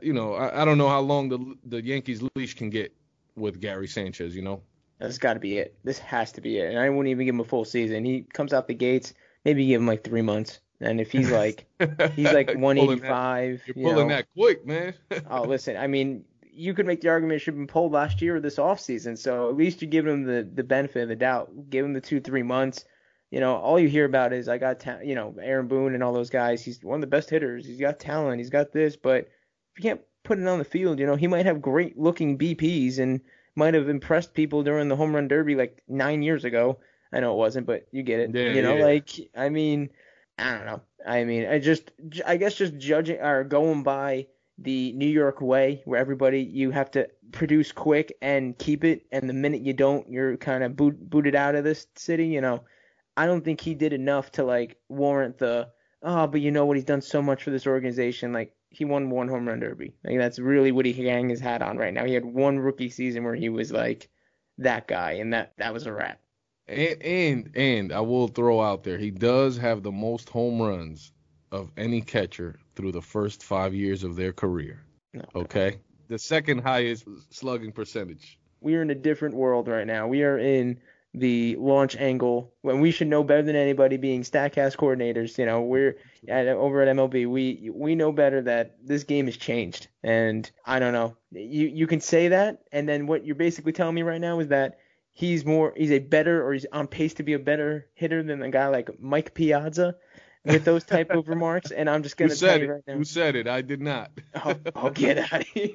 You 0.00 0.12
know, 0.12 0.34
I, 0.34 0.62
I 0.62 0.64
don't 0.64 0.78
know 0.78 0.88
how 0.88 1.00
long 1.00 1.28
the 1.28 1.56
the 1.64 1.84
Yankees 1.84 2.22
leash 2.36 2.54
can 2.54 2.70
get 2.70 2.94
with 3.34 3.60
Gary 3.60 3.88
Sanchez. 3.88 4.36
You 4.36 4.42
know, 4.42 4.62
That's 4.98 5.18
got 5.18 5.34
to 5.34 5.40
be 5.40 5.58
it. 5.58 5.76
This 5.82 5.98
has 5.98 6.32
to 6.32 6.40
be 6.40 6.58
it. 6.58 6.70
And 6.70 6.78
I 6.78 6.88
wouldn't 6.90 7.08
even 7.08 7.26
give 7.26 7.34
him 7.34 7.40
a 7.40 7.44
full 7.44 7.64
season. 7.64 8.04
He 8.04 8.22
comes 8.22 8.52
out 8.52 8.68
the 8.68 8.74
gates, 8.74 9.14
maybe 9.44 9.66
give 9.66 9.80
him 9.80 9.86
like 9.88 10.04
three 10.04 10.22
months. 10.22 10.60
And 10.80 11.00
if 11.00 11.12
he's 11.12 11.30
like 11.30 11.66
he's 12.14 12.32
like 12.32 12.48
You're 12.54 12.58
pulling 12.58 12.98
that- 13.00 13.10
185, 13.10 13.62
You're 13.66 13.76
you 13.76 13.84
pulling 13.84 14.08
know, 14.08 14.14
that 14.14 14.26
quick, 14.36 14.66
man. 14.66 14.94
oh 15.30 15.42
listen, 15.42 15.76
I 15.76 15.86
mean, 15.86 16.24
you 16.54 16.74
could 16.74 16.86
make 16.86 17.00
the 17.00 17.08
argument 17.08 17.36
it 17.36 17.38
should 17.40 17.54
have 17.54 17.58
been 17.58 17.66
pulled 17.66 17.92
last 17.92 18.20
year 18.20 18.36
or 18.36 18.40
this 18.40 18.56
offseason. 18.56 19.16
So 19.16 19.48
at 19.48 19.56
least 19.56 19.82
you 19.82 19.88
give 19.88 20.06
him 20.06 20.24
the 20.24 20.48
the 20.54 20.62
benefit 20.62 21.02
of 21.02 21.08
the 21.08 21.16
doubt. 21.16 21.70
Give 21.70 21.84
him 21.84 21.92
the 21.92 22.00
two 22.00 22.20
three 22.20 22.42
months. 22.42 22.84
You 23.30 23.40
know, 23.40 23.56
all 23.56 23.78
you 23.78 23.88
hear 23.88 24.04
about 24.04 24.34
is 24.34 24.48
I 24.48 24.58
got 24.58 24.80
ta- 24.80 25.00
you 25.02 25.14
know 25.14 25.34
Aaron 25.40 25.68
Boone 25.68 25.94
and 25.94 26.02
all 26.02 26.12
those 26.12 26.30
guys. 26.30 26.62
He's 26.62 26.82
one 26.82 26.96
of 26.96 27.00
the 27.00 27.06
best 27.06 27.30
hitters. 27.30 27.64
He's 27.64 27.80
got 27.80 27.98
talent. 27.98 28.38
He's 28.38 28.50
got 28.50 28.72
this, 28.72 28.96
but 28.96 29.28
if 29.74 29.78
you 29.78 29.82
can't 29.82 30.00
put 30.24 30.38
it 30.38 30.46
on 30.46 30.58
the 30.58 30.64
field, 30.64 30.98
you 30.98 31.06
know, 31.06 31.16
he 31.16 31.26
might 31.26 31.46
have 31.46 31.62
great 31.62 31.98
looking 31.98 32.38
BPs 32.38 32.98
and 32.98 33.20
might 33.56 33.74
have 33.74 33.88
impressed 33.88 34.34
people 34.34 34.62
during 34.62 34.88
the 34.88 34.96
home 34.96 35.14
run 35.14 35.28
derby 35.28 35.54
like 35.54 35.82
nine 35.88 36.22
years 36.22 36.44
ago. 36.44 36.78
I 37.12 37.20
know 37.20 37.32
it 37.32 37.38
wasn't, 37.38 37.66
but 37.66 37.86
you 37.90 38.02
get 38.02 38.20
it. 38.20 38.34
Yeah, 38.34 38.52
you 38.52 38.62
know, 38.62 38.76
yeah. 38.76 38.84
like 38.84 39.10
I 39.34 39.48
mean, 39.48 39.90
I 40.38 40.52
don't 40.52 40.66
know. 40.66 40.82
I 41.06 41.24
mean, 41.24 41.46
I 41.46 41.58
just 41.58 41.90
I 42.26 42.36
guess 42.36 42.54
just 42.54 42.76
judging 42.76 43.20
or 43.20 43.44
going 43.44 43.82
by 43.82 44.26
the 44.58 44.92
New 44.92 45.06
York 45.06 45.40
way, 45.40 45.82
where 45.84 45.98
everybody 45.98 46.40
you 46.40 46.70
have 46.70 46.90
to 46.92 47.08
produce 47.32 47.72
quick 47.72 48.16
and 48.22 48.56
keep 48.58 48.84
it, 48.84 49.06
and 49.10 49.28
the 49.28 49.34
minute 49.34 49.62
you 49.62 49.72
don't, 49.72 50.08
you're 50.08 50.36
kind 50.36 50.62
of 50.62 50.76
boot, 50.76 51.10
booted 51.10 51.34
out 51.34 51.54
of 51.54 51.64
this 51.64 51.86
city. 51.96 52.26
You 52.26 52.40
know, 52.40 52.62
I 53.16 53.26
don't 53.26 53.44
think 53.44 53.60
he 53.60 53.74
did 53.74 53.92
enough 53.92 54.32
to 54.32 54.44
like 54.44 54.76
warrant 54.88 55.38
the 55.38 55.68
oh, 56.02 56.26
but 56.26 56.40
you 56.40 56.50
know 56.50 56.66
what? 56.66 56.76
He's 56.76 56.84
done 56.84 57.00
so 57.00 57.22
much 57.22 57.42
for 57.42 57.50
this 57.50 57.66
organization. 57.66 58.32
Like 58.32 58.54
he 58.70 58.84
won 58.84 59.10
one 59.10 59.28
home 59.28 59.46
run 59.48 59.60
derby. 59.60 59.94
Like 60.04 60.18
that's 60.18 60.38
really 60.38 60.72
what 60.72 60.86
he 60.86 60.92
hang 61.06 61.28
his 61.28 61.40
hat 61.40 61.62
on 61.62 61.76
right 61.76 61.94
now. 61.94 62.04
He 62.04 62.14
had 62.14 62.24
one 62.24 62.58
rookie 62.58 62.90
season 62.90 63.24
where 63.24 63.34
he 63.34 63.48
was 63.48 63.72
like 63.72 64.08
that 64.58 64.86
guy, 64.86 65.12
and 65.12 65.32
that 65.32 65.54
that 65.58 65.72
was 65.72 65.86
a 65.86 65.92
wrap. 65.92 66.20
And 66.66 67.02
and 67.02 67.56
and 67.56 67.92
I 67.92 68.00
will 68.00 68.28
throw 68.28 68.60
out 68.60 68.84
there, 68.84 68.98
he 68.98 69.10
does 69.10 69.58
have 69.58 69.82
the 69.82 69.92
most 69.92 70.28
home 70.28 70.60
runs 70.60 71.12
of 71.52 71.70
any 71.76 72.00
catcher 72.00 72.56
through 72.74 72.92
the 72.92 73.02
first 73.02 73.42
five 73.44 73.74
years 73.74 74.02
of 74.02 74.16
their 74.16 74.32
career. 74.32 74.82
No. 75.12 75.24
Okay, 75.34 75.78
the 76.08 76.18
second 76.18 76.62
highest 76.62 77.06
slugging 77.30 77.70
percentage. 77.70 78.38
we 78.60 78.74
are 78.74 78.82
in 78.82 78.90
a 78.90 78.94
different 78.94 79.34
world 79.34 79.68
right 79.68 79.86
now. 79.86 80.08
We 80.08 80.24
are 80.24 80.38
in 80.38 80.80
the 81.14 81.56
launch 81.56 81.94
angle 81.96 82.54
when 82.62 82.80
we 82.80 82.90
should 82.90 83.06
know 83.06 83.22
better 83.22 83.42
than 83.42 83.54
anybody 83.54 83.98
being 83.98 84.22
Statcast 84.22 84.76
coordinators. 84.76 85.36
You 85.36 85.44
know, 85.44 85.60
we're 85.60 85.98
at, 86.26 86.48
over 86.48 86.80
at 86.80 86.96
MLB. 86.96 87.28
We 87.28 87.70
we 87.72 87.94
know 87.94 88.12
better 88.12 88.40
that 88.42 88.76
this 88.82 89.04
game 89.04 89.26
has 89.26 89.36
changed, 89.36 89.88
and 90.02 90.50
I 90.64 90.78
don't 90.78 90.94
know. 90.94 91.16
You 91.30 91.66
you 91.68 91.86
can 91.86 92.00
say 92.00 92.28
that, 92.28 92.62
and 92.72 92.88
then 92.88 93.06
what 93.06 93.26
you're 93.26 93.36
basically 93.36 93.72
telling 93.72 93.94
me 93.94 94.02
right 94.02 94.20
now 94.20 94.40
is 94.40 94.48
that 94.48 94.78
he's 95.12 95.44
more 95.44 95.74
he's 95.76 95.90
a 95.90 95.98
better 95.98 96.46
or 96.46 96.54
he's 96.54 96.66
on 96.72 96.86
pace 96.86 97.14
to 97.14 97.22
be 97.22 97.34
a 97.34 97.38
better 97.38 97.86
hitter 97.94 98.22
than 98.22 98.42
a 98.42 98.50
guy 98.50 98.68
like 98.68 98.88
Mike 98.98 99.34
Piazza 99.34 99.96
with 100.44 100.64
those 100.64 100.84
type 100.84 101.10
of 101.10 101.28
remarks, 101.28 101.70
and 101.70 101.88
I'm 101.88 102.02
just 102.02 102.16
gonna 102.16 102.34
tell 102.34 102.60
you 102.60 102.72
right 102.72 102.82
now. 102.86 102.94
Who 102.94 103.04
said 103.04 103.36
it? 103.36 103.46
I 103.46 103.62
did 103.62 103.80
not. 103.80 104.10
I'll, 104.34 104.58
I'll 104.74 104.90
get 104.90 105.18
out 105.18 105.40
of 105.40 105.46
here. 105.46 105.74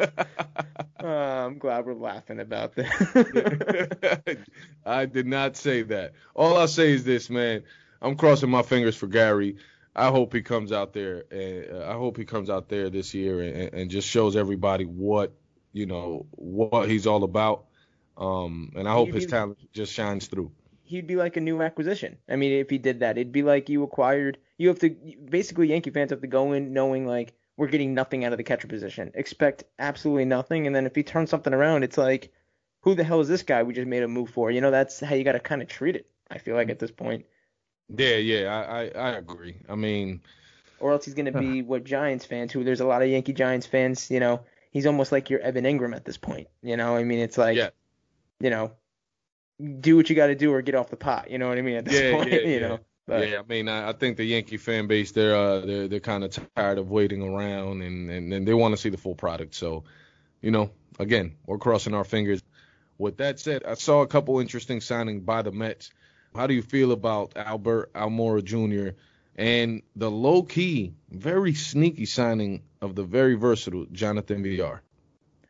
uh, 0.00 1.04
I'm 1.04 1.58
glad 1.58 1.86
we're 1.86 1.94
laughing 1.94 2.40
about 2.40 2.74
that. 2.76 4.38
I 4.84 5.06
did 5.06 5.26
not 5.26 5.56
say 5.56 5.82
that. 5.82 6.12
All 6.34 6.56
I 6.56 6.66
say 6.66 6.92
is 6.92 7.04
this, 7.04 7.30
man. 7.30 7.62
I'm 8.02 8.16
crossing 8.16 8.50
my 8.50 8.62
fingers 8.62 8.96
for 8.96 9.06
Gary. 9.06 9.56
I 9.96 10.08
hope 10.08 10.32
he 10.32 10.42
comes 10.42 10.72
out 10.72 10.92
there, 10.92 11.24
and 11.30 11.66
uh, 11.72 11.88
I 11.88 11.92
hope 11.92 12.16
he 12.16 12.24
comes 12.24 12.50
out 12.50 12.68
there 12.68 12.90
this 12.90 13.14
year 13.14 13.40
and, 13.40 13.74
and 13.74 13.90
just 13.90 14.08
shows 14.08 14.34
everybody 14.34 14.84
what 14.84 15.32
you 15.72 15.86
know 15.86 16.26
what 16.32 16.88
he's 16.88 17.06
all 17.06 17.24
about. 17.24 17.64
Um, 18.16 18.72
and 18.76 18.88
I 18.88 18.92
hope 18.92 19.12
his 19.12 19.26
talent 19.26 19.58
just 19.72 19.92
shines 19.92 20.26
through. 20.26 20.52
He'd 20.84 21.06
be 21.06 21.16
like 21.16 21.36
a 21.36 21.40
new 21.40 21.62
acquisition. 21.62 22.18
I 22.28 22.36
mean, 22.36 22.52
if 22.52 22.70
he 22.70 22.78
did 22.78 23.00
that, 23.00 23.16
it'd 23.16 23.32
be 23.32 23.42
like 23.42 23.68
you 23.68 23.82
acquired. 23.82 24.38
You 24.58 24.68
have 24.68 24.78
to 24.80 24.90
basically 24.90 25.68
Yankee 25.68 25.90
fans 25.90 26.10
have 26.10 26.20
to 26.20 26.26
go 26.26 26.52
in 26.52 26.72
knowing 26.72 27.06
like 27.06 27.32
we're 27.56 27.68
getting 27.68 27.94
nothing 27.94 28.24
out 28.24 28.32
of 28.32 28.38
the 28.38 28.44
catcher 28.44 28.68
position. 28.68 29.10
Expect 29.14 29.64
absolutely 29.78 30.24
nothing, 30.24 30.66
and 30.66 30.74
then 30.74 30.86
if 30.86 30.94
he 30.94 31.02
turns 31.02 31.30
something 31.30 31.54
around, 31.54 31.84
it's 31.84 31.98
like, 31.98 32.32
who 32.80 32.94
the 32.94 33.04
hell 33.04 33.20
is 33.20 33.28
this 33.28 33.42
guy 33.42 33.62
we 33.62 33.72
just 33.72 33.86
made 33.86 34.02
a 34.02 34.08
move 34.08 34.30
for? 34.30 34.50
You 34.50 34.60
know, 34.60 34.70
that's 34.70 35.00
how 35.00 35.14
you 35.14 35.24
got 35.24 35.32
to 35.32 35.40
kind 35.40 35.62
of 35.62 35.68
treat 35.68 35.96
it. 35.96 36.06
I 36.30 36.38
feel 36.38 36.54
like 36.56 36.68
at 36.68 36.78
this 36.78 36.90
point. 36.90 37.24
Yeah, 37.88 38.16
yeah, 38.16 38.54
I, 38.54 38.84
I, 38.84 38.88
I 38.88 39.08
agree. 39.16 39.56
I 39.68 39.74
mean, 39.74 40.20
or 40.80 40.92
else 40.92 41.04
he's 41.04 41.14
going 41.14 41.32
to 41.32 41.38
be 41.38 41.62
what 41.62 41.84
Giants 41.84 42.24
fans, 42.24 42.52
who 42.52 42.64
there's 42.64 42.80
a 42.80 42.86
lot 42.86 43.02
of 43.02 43.08
Yankee 43.08 43.32
Giants 43.32 43.66
fans. 43.66 44.10
You 44.10 44.20
know, 44.20 44.40
he's 44.70 44.86
almost 44.86 45.12
like 45.12 45.30
your 45.30 45.40
Evan 45.40 45.64
Engram 45.64 45.94
at 45.94 46.04
this 46.04 46.18
point. 46.18 46.48
You 46.62 46.76
know, 46.76 46.96
I 46.96 47.04
mean, 47.04 47.20
it's 47.20 47.38
like, 47.38 47.56
yeah. 47.56 47.70
you 48.40 48.50
know, 48.50 48.72
do 49.80 49.96
what 49.96 50.10
you 50.10 50.16
got 50.16 50.26
to 50.28 50.34
do 50.34 50.52
or 50.52 50.62
get 50.62 50.74
off 50.74 50.90
the 50.90 50.96
pot. 50.96 51.30
You 51.30 51.38
know 51.38 51.48
what 51.48 51.58
I 51.58 51.62
mean? 51.62 51.76
At 51.76 51.84
this 51.84 52.00
yeah, 52.00 52.12
point, 52.12 52.32
yeah, 52.32 52.38
you 52.44 52.48
yeah. 52.48 52.68
know. 52.68 52.80
But, 53.06 53.28
yeah, 53.28 53.40
I 53.40 53.42
mean, 53.42 53.68
I, 53.68 53.90
I, 53.90 53.92
think 53.92 54.16
the 54.16 54.24
Yankee 54.24 54.56
fan 54.56 54.86
base 54.86 55.12
they're 55.12 55.36
uh, 55.36 55.60
they're 55.60 55.88
they're 55.88 56.00
kind 56.00 56.24
of 56.24 56.38
tired 56.56 56.78
of 56.78 56.90
waiting 56.90 57.22
around 57.22 57.82
and, 57.82 58.10
and, 58.10 58.32
and 58.32 58.48
they 58.48 58.54
want 58.54 58.74
to 58.74 58.80
see 58.80 58.88
the 58.88 58.96
full 58.96 59.14
product. 59.14 59.54
So, 59.54 59.84
you 60.40 60.50
know, 60.50 60.70
again, 60.98 61.36
we're 61.46 61.58
crossing 61.58 61.94
our 61.94 62.04
fingers. 62.04 62.42
With 62.96 63.18
that 63.18 63.40
said, 63.40 63.64
I 63.64 63.74
saw 63.74 64.00
a 64.00 64.06
couple 64.06 64.40
interesting 64.40 64.78
signings 64.78 65.24
by 65.24 65.42
the 65.42 65.52
Mets. 65.52 65.90
How 66.34 66.46
do 66.46 66.54
you 66.54 66.62
feel 66.62 66.92
about 66.92 67.32
Albert 67.36 67.92
Almora 67.92 68.42
Jr. 68.42 68.96
and 69.36 69.82
the 69.96 70.10
low 70.10 70.42
key, 70.42 70.94
very 71.10 71.54
sneaky 71.54 72.06
signing 72.06 72.62
of 72.80 72.94
the 72.94 73.04
very 73.04 73.34
versatile 73.34 73.86
Jonathan 73.92 74.42
Villar? 74.42 74.82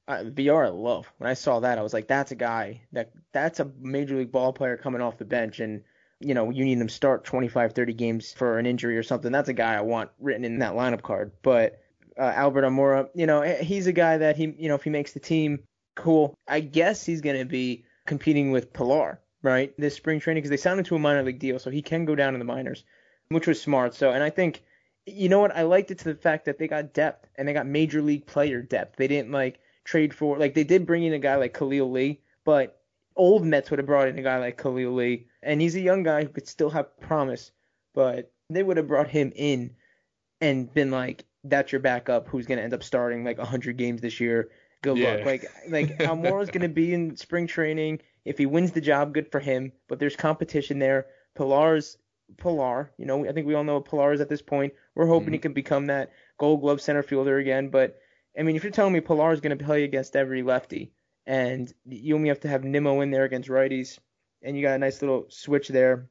Uh, 0.07 0.25
Villar, 0.25 0.67
I 0.67 0.69
love. 0.69 1.11
When 1.19 1.31
I 1.31 1.35
saw 1.35 1.61
that, 1.61 1.79
I 1.79 1.83
was 1.83 1.95
like, 1.95 2.09
that's 2.09 2.31
a 2.31 2.37
guy 2.37 2.83
that 2.93 3.13
that's 3.33 3.61
a 3.61 3.71
major 3.81 4.17
league 4.17 4.33
ball 4.33 4.53
player 4.53 4.77
coming 4.77 5.01
off 5.01 5.19
the 5.19 5.25
bench 5.25 5.61
and 5.61 5.83
you 6.21 6.35
know, 6.35 6.51
you 6.51 6.65
need 6.65 6.79
him 6.79 6.89
start 6.89 7.25
25, 7.25 7.73
30 7.73 7.93
games 7.93 8.33
for 8.33 8.59
an 8.59 8.67
injury 8.67 8.97
or 8.97 9.03
something. 9.03 9.31
That's 9.31 9.49
a 9.49 9.55
guy 9.55 9.75
I 9.75 9.83
want 9.83 10.11
written 10.19 10.45
in 10.45 10.61
that 10.61 10.73
lineup 10.73 11.03
card. 11.03 11.33
But 11.43 11.81
uh, 12.19 12.23
Albert 12.23 12.63
Almora, 12.63 13.09
you 13.15 13.27
know, 13.27 13.43
he's 13.43 13.87
a 13.87 13.93
guy 13.93 14.19
that 14.19 14.37
he, 14.37 14.55
you 14.59 14.69
know, 14.69 14.75
if 14.75 14.85
he 14.85 14.91
makes 14.91 15.13
the 15.13 15.21
team, 15.21 15.61
cool. 15.95 16.35
I 16.49 16.61
guess 16.61 17.05
he's 17.05 17.21
going 17.21 17.39
to 17.39 17.45
be 17.45 17.85
competing 18.07 18.53
with 18.53 18.73
Pilar, 18.73 19.21
right, 19.43 19.75
this 19.79 19.95
spring 19.95 20.21
training 20.21 20.43
because 20.43 20.51
they 20.51 20.57
signed 20.57 20.79
him 20.79 20.85
to 20.87 20.97
a 20.97 20.99
minor 20.99 21.23
league 21.23 21.39
deal, 21.39 21.59
so 21.59 21.71
he 21.71 21.83
can 21.83 22.05
go 22.05 22.15
down 22.15 22.35
in 22.35 22.39
the 22.39 22.45
minors, 22.45 22.85
which 23.29 23.47
was 23.47 23.61
smart. 23.61 23.95
So, 23.95 24.11
and 24.11 24.23
I 24.23 24.31
think, 24.31 24.63
you 25.07 25.29
know 25.29 25.41
what, 25.41 25.55
I 25.55 25.63
liked 25.63 25.91
it 25.91 25.99
to 25.99 26.05
the 26.05 26.15
fact 26.15 26.47
that 26.47 26.59
they 26.59 26.69
got 26.69 26.95
depth 26.95 27.29
and 27.37 27.47
they 27.47 27.53
got 27.53 27.67
major 27.67 28.01
league 28.01 28.27
player 28.27 28.63
depth. 28.63 28.97
They 28.97 29.09
didn't 29.09 29.33
like 29.33 29.59
trade 29.85 30.15
for, 30.15 30.39
like, 30.39 30.55
they 30.55 30.65
did 30.65 30.87
bring 30.87 31.05
in 31.05 31.13
a 31.13 31.19
guy 31.19 31.37
like 31.37 31.55
Khalil 31.55 31.91
Lee, 31.91 32.21
but 32.45 32.81
old 33.17 33.45
Mets 33.45 33.71
would 33.71 33.79
have 33.79 33.87
brought 33.87 34.09
in 34.09 34.19
a 34.19 34.23
guy 34.23 34.39
like 34.39 34.61
Khalil 34.61 34.95
Lee, 34.95 35.27
and 35.43 35.61
he's 35.61 35.77
a 35.77 35.81
young 35.81 36.03
guy 36.03 36.23
who 36.23 36.29
could 36.29 36.49
still 36.49 36.71
have 36.71 36.99
promise, 37.01 37.53
but 37.95 38.33
they 38.51 38.63
would 38.63 38.77
have 38.77 38.89
brought 38.89 39.09
him 39.09 39.33
in 39.35 39.75
and 40.41 40.73
been 40.73 40.91
like, 40.91 41.25
that's 41.45 41.73
your 41.73 41.81
backup 41.81 42.29
who's 42.29 42.47
going 42.47 42.59
to 42.59 42.65
end 42.65 42.75
up 42.75 42.83
starting 42.83 43.25
like 43.25 43.39
100 43.39 43.77
games 43.77 44.01
this 44.01 44.21
year. 44.21 44.51
Good 44.83 44.99
yeah. 44.99 45.15
luck. 45.15 45.27
Like, 45.27 45.45
like 45.69 46.01
Almora's 46.09 46.51
going 46.51 46.63
to 46.63 46.69
be 46.69 46.93
in 46.93 47.17
spring 47.17 47.47
training. 47.47 48.01
If 48.25 48.39
he 48.39 48.47
wins 48.47 48.73
the 48.73 48.81
job, 48.81 49.13
good 49.13 49.31
for 49.31 49.41
him, 49.41 49.73
but 49.89 49.99
there's 49.99 50.17
competition 50.17 50.79
there. 50.79 51.07
Pilar's 51.35 51.99
Pilar, 52.39 52.91
you 52.97 53.05
know, 53.05 53.27
I 53.29 53.33
think 53.33 53.47
we 53.47 53.55
all 53.55 53.65
know 53.65 53.75
what 53.75 53.85
Pilar 53.85 54.13
is 54.13 54.21
at 54.21 54.29
this 54.29 54.43
point. 54.43 54.73
We're 54.95 55.07
hoping 55.07 55.27
mm-hmm. 55.27 55.33
he 55.35 55.39
can 55.41 55.53
become 55.53 55.87
that 55.87 56.13
gold 56.39 56.63
glove 56.63 56.81
center 56.81 57.03
fielder 57.03 57.39
again, 57.39 57.69
but 57.69 57.99
I 58.39 58.43
mean, 58.43 58.57
if 58.57 58.65
you're 58.65 58.73
telling 58.73 58.93
me 58.93 59.01
Pilar 59.01 59.33
is 59.33 59.41
going 59.41 59.57
to 59.57 59.65
play 59.65 59.85
against 59.85 60.17
every 60.17 60.43
lefty, 60.43 60.93
and 61.27 61.73
you 61.87 62.15
only 62.15 62.29
have 62.29 62.41
to 62.41 62.49
have 62.49 62.65
Nimmo 62.65 63.01
in 63.01 63.11
there 63.11 63.25
against 63.25 63.49
righties, 63.49 63.99
and 64.43 64.57
you 64.57 64.63
got 64.63 64.75
a 64.75 64.79
nice 64.79 65.01
little 65.01 65.27
switch 65.29 65.69
there. 65.69 66.11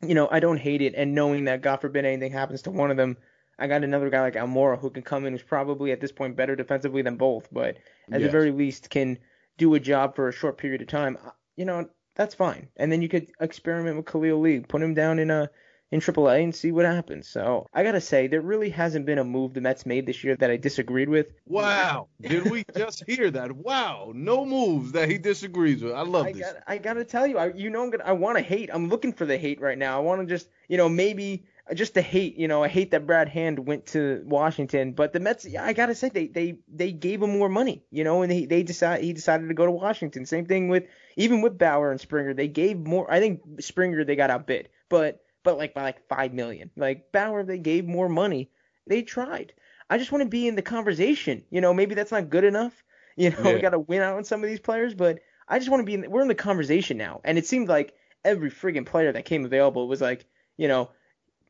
You 0.00 0.14
know, 0.14 0.28
I 0.30 0.40
don't 0.40 0.58
hate 0.58 0.82
it, 0.82 0.94
and 0.96 1.14
knowing 1.14 1.44
that 1.44 1.62
God 1.62 1.80
forbid 1.80 2.04
anything 2.04 2.32
happens 2.32 2.62
to 2.62 2.70
one 2.70 2.90
of 2.90 2.96
them, 2.96 3.16
I 3.58 3.66
got 3.66 3.82
another 3.82 4.08
guy 4.08 4.20
like 4.20 4.34
Almora 4.34 4.78
who 4.78 4.90
can 4.90 5.02
come 5.02 5.26
in 5.26 5.32
who's 5.32 5.42
probably 5.42 5.90
at 5.90 6.00
this 6.00 6.12
point 6.12 6.36
better 6.36 6.54
defensively 6.54 7.02
than 7.02 7.16
both, 7.16 7.48
but 7.50 7.76
at 8.12 8.20
yes. 8.20 8.22
the 8.22 8.28
very 8.30 8.52
least 8.52 8.88
can 8.88 9.18
do 9.56 9.74
a 9.74 9.80
job 9.80 10.14
for 10.14 10.28
a 10.28 10.32
short 10.32 10.58
period 10.58 10.80
of 10.80 10.86
time. 10.86 11.18
You 11.56 11.64
know, 11.64 11.88
that's 12.14 12.36
fine. 12.36 12.68
And 12.76 12.92
then 12.92 13.02
you 13.02 13.08
could 13.08 13.28
experiment 13.40 13.96
with 13.96 14.06
Khalil 14.06 14.40
Lee, 14.40 14.60
put 14.60 14.82
him 14.82 14.94
down 14.94 15.18
in 15.18 15.30
a 15.30 15.50
in 15.90 16.00
AAA 16.00 16.42
and 16.42 16.54
see 16.54 16.72
what 16.72 16.84
happens. 16.84 17.28
So 17.28 17.66
I 17.72 17.82
gotta 17.82 18.00
say, 18.00 18.26
there 18.26 18.40
really 18.40 18.70
hasn't 18.70 19.06
been 19.06 19.18
a 19.18 19.24
move 19.24 19.54
the 19.54 19.60
Mets 19.60 19.86
made 19.86 20.06
this 20.06 20.22
year 20.22 20.36
that 20.36 20.50
I 20.50 20.56
disagreed 20.56 21.08
with. 21.08 21.28
Wow, 21.46 22.08
did 22.20 22.50
we 22.50 22.64
just 22.76 23.04
hear 23.06 23.30
that? 23.30 23.52
Wow, 23.52 24.12
no 24.14 24.44
moves 24.44 24.92
that 24.92 25.08
he 25.08 25.18
disagrees 25.18 25.82
with. 25.82 25.94
I 25.94 26.02
love 26.02 26.26
I 26.26 26.32
this. 26.32 26.42
Gotta, 26.42 26.62
I 26.66 26.78
gotta 26.78 27.04
tell 27.04 27.26
you, 27.26 27.38
I, 27.38 27.52
you 27.52 27.70
know, 27.70 27.82
I'm 27.84 27.90
gonna, 27.90 28.04
I 28.04 28.12
want 28.12 28.36
to 28.36 28.42
hate. 28.42 28.70
I'm 28.72 28.88
looking 28.88 29.12
for 29.12 29.24
the 29.24 29.38
hate 29.38 29.60
right 29.60 29.78
now. 29.78 29.96
I 29.98 30.00
want 30.00 30.20
to 30.20 30.26
just, 30.26 30.48
you 30.68 30.76
know, 30.76 30.88
maybe 30.88 31.46
just 31.74 31.94
the 31.94 32.02
hate. 32.02 32.36
You 32.36 32.48
know, 32.48 32.62
I 32.62 32.68
hate 32.68 32.90
that 32.90 33.06
Brad 33.06 33.28
Hand 33.28 33.58
went 33.58 33.86
to 33.86 34.22
Washington, 34.26 34.92
but 34.92 35.14
the 35.14 35.20
Mets, 35.20 35.46
I 35.58 35.72
gotta 35.72 35.94
say, 35.94 36.10
they 36.10 36.26
they 36.26 36.58
they 36.68 36.92
gave 36.92 37.22
him 37.22 37.38
more 37.38 37.48
money. 37.48 37.82
You 37.90 38.04
know, 38.04 38.20
and 38.20 38.30
they 38.30 38.44
they 38.44 38.62
decided 38.62 39.04
he 39.04 39.14
decided 39.14 39.48
to 39.48 39.54
go 39.54 39.64
to 39.64 39.72
Washington. 39.72 40.26
Same 40.26 40.44
thing 40.44 40.68
with 40.68 40.84
even 41.16 41.40
with 41.40 41.56
Bauer 41.56 41.90
and 41.90 42.00
Springer, 42.00 42.34
they 42.34 42.48
gave 42.48 42.78
more. 42.78 43.10
I 43.10 43.20
think 43.20 43.40
Springer 43.60 44.04
they 44.04 44.16
got 44.16 44.30
outbid, 44.30 44.68
but 44.90 45.22
but 45.48 45.56
like 45.56 45.72
by 45.72 45.82
like 45.82 46.06
five 46.08 46.34
million. 46.34 46.70
Like 46.76 47.10
Bauer, 47.10 47.42
they 47.42 47.56
gave 47.56 47.86
more 47.86 48.10
money. 48.10 48.50
They 48.86 49.00
tried. 49.00 49.54
I 49.88 49.96
just 49.96 50.12
want 50.12 50.20
to 50.20 50.28
be 50.28 50.46
in 50.46 50.56
the 50.56 50.62
conversation. 50.62 51.42
You 51.48 51.62
know, 51.62 51.72
maybe 51.72 51.94
that's 51.94 52.12
not 52.12 52.28
good 52.28 52.44
enough. 52.44 52.84
You 53.18 53.30
know, 53.30 53.38
yeah. 53.42 53.54
we 53.54 53.60
got 53.60 53.70
to 53.70 53.80
win 53.80 54.00
out 54.00 54.16
on 54.16 54.22
some 54.22 54.44
of 54.44 54.48
these 54.48 54.60
players, 54.60 54.94
but 54.94 55.18
I 55.48 55.58
just 55.58 55.68
want 55.72 55.80
to 55.80 55.84
be 55.84 55.94
in. 55.94 56.02
The, 56.02 56.08
we're 56.08 56.22
in 56.22 56.28
the 56.28 56.36
conversation 56.36 56.98
now, 56.98 57.20
and 57.24 57.36
it 57.36 57.48
seemed 57.48 57.68
like 57.68 57.92
every 58.24 58.48
friggin' 58.48 58.86
player 58.86 59.10
that 59.10 59.24
came 59.24 59.44
available 59.44 59.88
was 59.88 60.00
like, 60.00 60.24
you 60.56 60.68
know, 60.68 60.90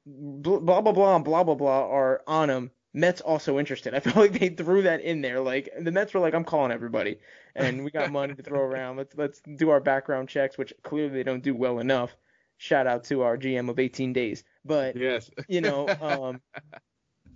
blah 0.07 0.81
blah 0.81 0.93
blah 0.93 1.19
blah 1.19 1.45
blah 1.45 1.55
blah 1.55 1.87
are 1.91 2.23
on 2.27 2.49
him. 2.49 2.71
Mets 2.95 3.21
also 3.21 3.59
interested. 3.59 3.93
I 3.93 4.01
feel 4.07 4.15
like 4.15 4.33
they 4.33 4.49
threw 4.49 4.81
that 4.81 5.03
in 5.03 5.21
there. 5.21 5.41
Like 5.41 5.69
the 5.79 5.93
Mets 5.93 6.15
were 6.15 6.21
like, 6.21 6.33
I'm 6.33 6.45
calling 6.45 6.73
everybody, 6.73 7.19
and 7.55 7.85
we 7.85 7.91
got 7.91 8.11
money 8.11 8.35
to 8.35 8.43
throw 8.43 8.61
around. 8.71 8.97
Let's 8.97 9.15
let's 9.15 9.43
do 9.43 9.69
our 9.69 9.81
background 9.81 10.31
checks, 10.31 10.57
which 10.57 10.73
clearly 10.83 11.11
they 11.11 11.23
don't 11.23 11.43
do 11.43 11.55
well 11.55 11.81
enough 11.81 12.17
shout 12.59 12.87
out 12.87 13.05
to 13.05 13.23
our 13.23 13.39
GM 13.39 13.71
of 13.71 13.79
18 13.79 14.13
days. 14.13 14.45
But 14.65 14.97
yes, 14.97 15.31
you 15.49 15.63
know, 15.63 15.89
um, 16.01 16.41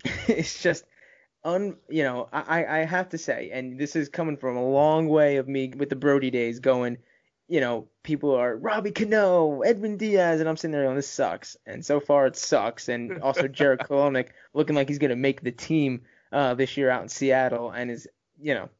it's 0.28 0.62
just 0.62 0.84
un, 1.44 1.76
you 1.88 2.02
know, 2.02 2.28
I 2.32 2.64
I 2.64 2.78
have 2.84 3.08
to 3.10 3.18
say, 3.18 3.50
and 3.52 3.78
this 3.78 3.96
is 3.96 4.08
coming 4.08 4.36
from 4.36 4.56
a 4.56 4.68
long 4.68 5.08
way 5.08 5.36
of 5.36 5.48
me 5.48 5.72
with 5.74 5.88
the 5.88 5.96
Brodie 5.96 6.30
days 6.30 6.60
going. 6.60 6.98
You 7.48 7.60
know, 7.60 7.88
people 8.02 8.34
are 8.34 8.56
Robbie 8.56 8.92
Cano, 8.92 9.60
Edwin 9.60 9.98
Diaz, 9.98 10.40
and 10.40 10.48
I'm 10.48 10.56
sitting 10.56 10.72
there 10.72 10.84
going, 10.84 10.96
this 10.96 11.08
sucks. 11.08 11.56
And 11.66 11.84
so 11.84 12.00
far 12.00 12.26
it 12.26 12.36
sucks. 12.36 12.88
And 12.88 13.20
also 13.20 13.46
Jarred 13.48 13.80
Kelenic 13.80 14.28
looking 14.54 14.74
like 14.74 14.88
he's 14.88 14.98
going 14.98 15.10
to 15.10 15.16
make 15.16 15.42
the 15.42 15.52
team 15.52 16.02
uh, 16.30 16.54
this 16.54 16.78
year 16.78 16.88
out 16.88 17.02
in 17.02 17.10
Seattle 17.10 17.70
and 17.70 17.90
is, 17.90 18.08
you 18.40 18.54
know, 18.54 18.70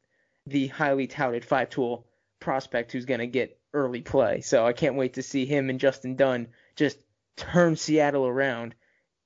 the 0.47 0.67
highly 0.67 1.05
touted 1.05 1.45
five 1.45 1.69
tool 1.69 2.07
prospect 2.39 2.91
who's 2.91 3.05
going 3.05 3.19
to 3.19 3.27
get 3.27 3.59
early 3.73 4.01
play. 4.01 4.41
So 4.41 4.65
I 4.65 4.73
can't 4.73 4.95
wait 4.95 5.13
to 5.13 5.23
see 5.23 5.45
him 5.45 5.69
and 5.69 5.79
Justin 5.79 6.15
Dunn 6.15 6.47
just 6.75 6.97
turn 7.35 7.75
Seattle 7.75 8.27
around, 8.27 8.75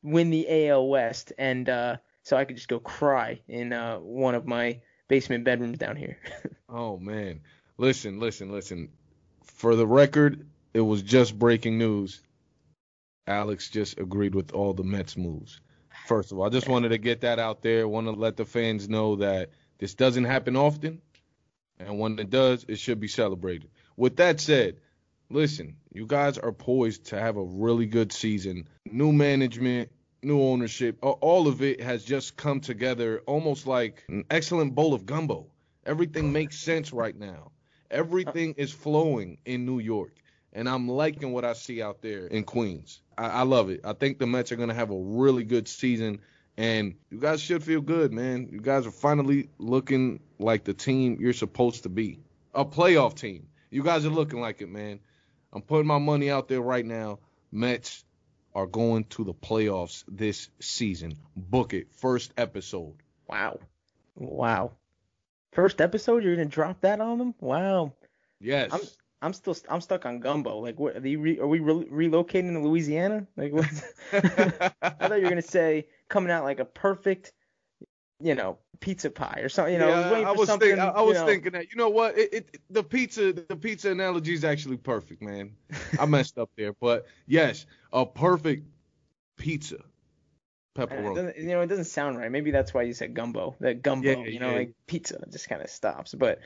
win 0.03 0.29
the 0.29 0.69
AL 0.69 0.87
West, 0.87 1.33
and 1.37 1.67
uh, 1.67 1.97
so 2.23 2.37
I 2.37 2.45
could 2.45 2.55
just 2.55 2.69
go 2.69 2.79
cry 2.79 3.41
in 3.47 3.73
uh, 3.73 3.97
one 3.97 4.35
of 4.35 4.45
my 4.45 4.81
basement 5.07 5.43
bedrooms 5.43 5.77
down 5.77 5.95
here. 5.95 6.17
oh 6.69 6.97
man, 6.97 7.41
listen, 7.77 8.19
listen, 8.19 8.51
listen. 8.51 8.89
For 9.43 9.75
the 9.75 9.87
record, 9.87 10.45
it 10.73 10.81
was 10.81 11.01
just 11.01 11.37
breaking 11.37 11.77
news. 11.77 12.21
Alex 13.25 13.69
just 13.69 13.99
agreed 13.99 14.35
with 14.35 14.53
all 14.53 14.73
the 14.73 14.83
Mets 14.83 15.17
moves. 15.17 15.59
First 16.05 16.31
of 16.31 16.39
all, 16.39 16.45
I 16.45 16.49
just 16.49 16.69
wanted 16.69 16.89
to 16.89 16.97
get 16.97 17.21
that 17.21 17.39
out 17.39 17.61
there. 17.61 17.87
Want 17.87 18.07
to 18.07 18.11
let 18.11 18.37
the 18.37 18.45
fans 18.45 18.87
know 18.87 19.17
that 19.17 19.49
this 19.79 19.93
doesn't 19.93 20.23
happen 20.23 20.55
often, 20.55 21.01
and 21.79 21.99
when 21.99 22.17
it 22.19 22.29
does, 22.29 22.65
it 22.67 22.79
should 22.79 22.99
be 22.99 23.07
celebrated. 23.07 23.69
With 23.97 24.17
that 24.17 24.39
said, 24.39 24.77
listen, 25.29 25.75
you 25.91 26.05
guys 26.05 26.37
are 26.37 26.51
poised 26.51 27.05
to 27.07 27.19
have 27.19 27.35
a 27.35 27.43
really 27.43 27.87
good 27.87 28.13
season. 28.13 28.67
New 28.85 29.11
management, 29.11 29.89
new 30.21 30.41
ownership, 30.41 30.99
all 31.01 31.47
of 31.47 31.63
it 31.63 31.81
has 31.81 32.03
just 32.03 32.37
come 32.37 32.59
together 32.59 33.23
almost 33.25 33.65
like 33.65 34.05
an 34.07 34.25
excellent 34.29 34.75
bowl 34.75 34.93
of 34.93 35.07
gumbo. 35.07 35.47
Everything 35.85 36.31
makes 36.31 36.59
sense 36.59 36.93
right 36.93 37.17
now. 37.17 37.51
Everything 37.89 38.53
is 38.57 38.71
flowing 38.71 39.39
in 39.45 39.65
New 39.65 39.79
York. 39.79 40.11
And 40.53 40.69
I'm 40.69 40.87
liking 40.87 41.33
what 41.33 41.45
I 41.45 41.53
see 41.53 41.81
out 41.81 42.01
there 42.01 42.27
in 42.27 42.43
Queens. 42.43 43.01
I, 43.17 43.27
I 43.27 43.41
love 43.43 43.69
it. 43.69 43.81
I 43.83 43.93
think 43.93 44.19
the 44.19 44.27
Mets 44.27 44.51
are 44.51 44.55
going 44.57 44.69
to 44.69 44.75
have 44.75 44.91
a 44.91 44.97
really 44.97 45.43
good 45.43 45.67
season. 45.67 46.19
And 46.55 46.95
you 47.09 47.19
guys 47.19 47.41
should 47.41 47.63
feel 47.63 47.81
good, 47.81 48.11
man. 48.11 48.49
You 48.51 48.59
guys 48.59 48.85
are 48.85 48.91
finally 48.91 49.49
looking 49.57 50.19
like 50.39 50.63
the 50.65 50.73
team 50.73 51.17
you're 51.19 51.33
supposed 51.33 51.83
to 51.83 51.89
be 51.89 52.19
a 52.53 52.65
playoff 52.65 53.15
team. 53.15 53.47
You 53.69 53.83
guys 53.83 54.05
are 54.05 54.09
mm-hmm. 54.09 54.17
looking 54.17 54.41
like 54.41 54.61
it, 54.61 54.69
man. 54.69 54.99
I'm 55.53 55.61
putting 55.61 55.87
my 55.87 55.99
money 55.99 56.29
out 56.29 56.47
there 56.47 56.61
right 56.61 56.85
now. 56.85 57.19
Mets 57.51 58.03
are 58.53 58.67
going 58.67 59.05
to 59.05 59.23
the 59.23 59.33
playoffs 59.33 60.03
this 60.07 60.49
season. 60.59 61.17
Book 61.35 61.73
it. 61.73 61.87
First 61.93 62.33
episode. 62.37 62.95
Wow. 63.27 63.59
Wow. 64.15 64.71
First 65.51 65.81
episode, 65.81 66.23
you're 66.23 66.35
gonna 66.35 66.47
drop 66.47 66.81
that 66.81 67.01
on 67.01 67.17
them? 67.17 67.35
Wow. 67.39 67.93
Yes. 68.39 68.71
I'm 68.71 68.81
I'm 69.21 69.33
still 69.33 69.55
I'm 69.69 69.81
stuck 69.81 70.05
on 70.05 70.19
gumbo. 70.19 70.59
Like, 70.59 70.79
what 70.79 70.95
are, 70.95 71.01
re, 71.01 71.39
are 71.39 71.47
we 71.47 71.59
re- 71.59 72.09
relocating 72.09 72.53
to 72.53 72.59
Louisiana? 72.59 73.27
Like, 73.35 73.53
what? 73.53 73.65
I 74.81 74.89
thought 74.89 75.17
you 75.17 75.23
were 75.23 75.29
gonna 75.29 75.41
say 75.41 75.87
coming 76.09 76.31
out 76.31 76.43
like 76.43 76.59
a 76.59 76.65
perfect, 76.65 77.33
you 78.19 78.35
know, 78.35 78.57
pizza 78.79 79.09
pie 79.09 79.39
or 79.41 79.49
something. 79.49 79.73
You 79.73 79.79
know, 79.79 79.89
yeah, 79.89 79.99
I 79.99 80.31
was, 80.31 80.49
I 80.49 80.53
was, 80.53 80.59
think, 80.59 80.79
I, 80.79 80.87
I 80.87 81.01
was 81.01 81.17
know. 81.17 81.25
thinking 81.25 81.51
that. 81.53 81.69
You 81.69 81.77
know 81.77 81.89
what? 81.89 82.17
It, 82.17 82.33
it, 82.33 82.57
the 82.69 82.83
pizza 82.83 83.33
the 83.33 83.55
pizza 83.55 83.91
analogy 83.91 84.33
is 84.33 84.43
actually 84.43 84.77
perfect, 84.77 85.21
man. 85.21 85.53
I 85.99 86.05
messed 86.07 86.37
up 86.37 86.49
there, 86.57 86.73
but 86.73 87.05
yes, 87.27 87.65
a 87.93 88.05
perfect 88.05 88.67
pizza. 89.37 89.77
Pepperoni. 90.75 91.37
You 91.39 91.47
know, 91.47 91.61
it 91.61 91.67
doesn't 91.67 91.85
sound 91.85 92.17
right. 92.17 92.31
Maybe 92.31 92.51
that's 92.51 92.73
why 92.73 92.83
you 92.83 92.93
said 92.93 93.15
gumbo. 93.15 93.55
That 93.59 93.81
gumbo, 93.81 94.07
Yeah, 94.07 94.25
you 94.25 94.39
know, 94.39 94.51
yeah. 94.51 94.57
like 94.57 94.73
pizza 94.85 95.19
just 95.31 95.49
kind 95.49 95.61
of 95.61 95.69
stops. 95.69 96.13
But 96.13 96.39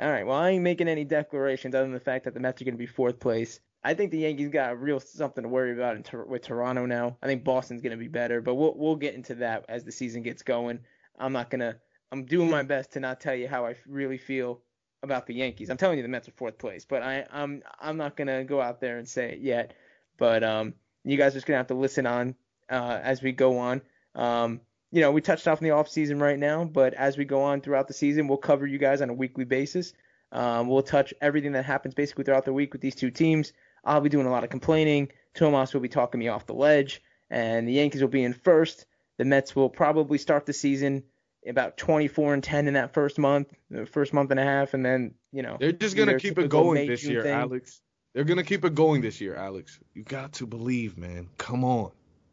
all 0.00 0.08
right, 0.10 0.26
well, 0.26 0.36
I 0.36 0.50
ain't 0.50 0.62
making 0.62 0.88
any 0.88 1.04
declarations 1.04 1.74
other 1.74 1.84
than 1.84 1.92
the 1.92 2.00
fact 2.00 2.24
that 2.24 2.34
the 2.34 2.40
Mets 2.40 2.62
are 2.62 2.64
going 2.64 2.74
to 2.74 2.78
be 2.78 2.86
fourth 2.86 3.18
place. 3.18 3.60
I 3.82 3.94
think 3.94 4.12
the 4.12 4.18
Yankees 4.18 4.48
got 4.48 4.80
real 4.80 4.98
something 4.98 5.42
to 5.42 5.48
worry 5.48 5.72
about 5.72 5.96
in 5.96 6.04
with 6.28 6.42
Toronto 6.42 6.86
now. 6.86 7.18
I 7.22 7.26
think 7.26 7.44
Boston's 7.44 7.82
going 7.82 7.90
to 7.92 7.98
be 7.98 8.08
better, 8.08 8.40
but 8.40 8.54
we'll 8.54 8.74
we'll 8.76 8.96
get 8.96 9.14
into 9.14 9.36
that 9.36 9.66
as 9.68 9.84
the 9.84 9.92
season 9.92 10.22
gets 10.22 10.42
going. 10.42 10.80
I'm 11.18 11.32
not 11.32 11.50
gonna. 11.50 11.76
I'm 12.12 12.24
doing 12.24 12.50
my 12.50 12.62
best 12.62 12.92
to 12.92 13.00
not 13.00 13.20
tell 13.20 13.34
you 13.34 13.48
how 13.48 13.66
I 13.66 13.76
really 13.86 14.18
feel 14.18 14.60
about 15.02 15.26
the 15.26 15.34
Yankees. 15.34 15.70
I'm 15.70 15.76
telling 15.76 15.98
you 15.98 16.02
the 16.02 16.08
Mets 16.08 16.28
are 16.28 16.32
fourth 16.32 16.58
place, 16.58 16.84
but 16.84 17.02
I 17.02 17.26
I'm 17.32 17.62
I'm 17.80 17.96
not 17.96 18.16
gonna 18.16 18.44
go 18.44 18.60
out 18.60 18.80
there 18.80 18.98
and 18.98 19.08
say 19.08 19.32
it 19.32 19.40
yet. 19.40 19.74
But 20.16 20.44
um, 20.44 20.74
you 21.04 21.16
guys 21.16 21.32
are 21.32 21.36
just 21.36 21.46
gonna 21.46 21.58
have 21.58 21.68
to 21.68 21.74
listen 21.74 22.06
on 22.06 22.34
uh, 22.70 23.00
as 23.02 23.22
we 23.22 23.32
go 23.32 23.58
on. 23.58 23.82
Um, 24.14 24.60
you 24.90 25.00
know, 25.00 25.10
we 25.10 25.20
touched 25.20 25.48
off 25.48 25.60
in 25.60 25.64
the 25.64 25.74
off 25.74 25.88
season 25.88 26.20
right 26.20 26.38
now, 26.38 26.64
but 26.64 26.94
as 26.94 27.16
we 27.18 27.24
go 27.24 27.42
on 27.42 27.60
throughout 27.60 27.88
the 27.88 27.94
season, 27.94 28.28
we'll 28.28 28.38
cover 28.38 28.66
you 28.66 28.78
guys 28.78 29.02
on 29.02 29.10
a 29.10 29.14
weekly 29.14 29.44
basis. 29.44 29.92
Um, 30.30 30.68
we'll 30.68 30.82
touch 30.82 31.12
everything 31.20 31.52
that 31.52 31.64
happens 31.64 31.94
basically 31.94 32.24
throughout 32.24 32.44
the 32.44 32.52
week 32.52 32.72
with 32.72 32.80
these 32.80 32.94
two 32.94 33.10
teams. 33.10 33.52
I'll 33.84 34.00
be 34.00 34.08
doing 34.08 34.26
a 34.26 34.30
lot 34.30 34.44
of 34.44 34.50
complaining. 34.50 35.10
Tomas 35.34 35.74
will 35.74 35.80
be 35.80 35.88
talking 35.88 36.20
me 36.20 36.28
off 36.28 36.46
the 36.46 36.54
ledge, 36.54 37.02
and 37.28 37.66
the 37.68 37.72
Yankees 37.72 38.00
will 38.00 38.08
be 38.08 38.22
in 38.22 38.32
first. 38.32 38.86
The 39.18 39.24
Mets 39.24 39.54
will 39.54 39.68
probably 39.68 40.18
start 40.18 40.46
the 40.46 40.52
season 40.52 41.04
about 41.46 41.76
24 41.76 42.34
and 42.34 42.42
10 42.42 42.68
in 42.68 42.74
that 42.74 42.94
first 42.94 43.18
month, 43.18 43.52
the 43.70 43.86
first 43.86 44.12
month 44.12 44.30
and 44.30 44.40
a 44.40 44.44
half, 44.44 44.74
and 44.74 44.84
then 44.84 45.14
you 45.32 45.42
know 45.42 45.56
They're 45.58 45.72
just 45.72 45.96
gonna 45.96 46.18
keep 46.18 46.38
it 46.38 46.48
going 46.48 46.74
May, 46.74 46.88
this 46.88 47.02
June 47.02 47.12
year, 47.12 47.22
thing. 47.22 47.32
Alex. 47.32 47.80
They're 48.14 48.24
gonna 48.24 48.44
keep 48.44 48.64
it 48.64 48.74
going 48.74 49.02
this 49.02 49.20
year, 49.20 49.34
Alex. 49.34 49.78
You 49.92 50.02
got 50.02 50.34
to 50.34 50.46
believe, 50.46 50.96
man. 50.96 51.28
Come 51.38 51.64
on, 51.64 51.90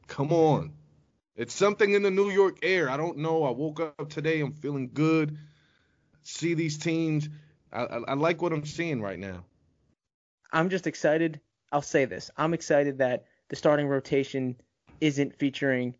come 0.07 0.31
on. 0.31 0.73
It's 1.35 1.53
something 1.53 1.93
in 1.93 2.03
the 2.03 2.11
New 2.11 2.29
York 2.29 2.59
air. 2.61 2.89
I 2.89 2.97
don't 2.97 3.17
know. 3.17 3.43
I 3.43 3.51
woke 3.51 3.79
up 3.79 4.09
today. 4.09 4.41
I'm 4.41 4.53
feeling 4.53 4.91
good. 4.93 5.37
See 6.23 6.53
these 6.53 6.77
teams. 6.77 7.29
I, 7.71 7.83
I, 7.83 7.97
I 8.09 8.13
like 8.13 8.41
what 8.41 8.53
I'm 8.53 8.65
seeing 8.65 9.01
right 9.01 9.17
now. 9.17 9.45
I'm 10.51 10.69
just 10.69 10.87
excited. 10.87 11.39
I'll 11.71 11.81
say 11.81 12.05
this. 12.05 12.29
I'm 12.37 12.53
excited 12.53 12.97
that 12.99 13.25
the 13.49 13.55
starting 13.55 13.87
rotation 13.87 14.57
isn't 14.99 15.39
featuring 15.39 15.95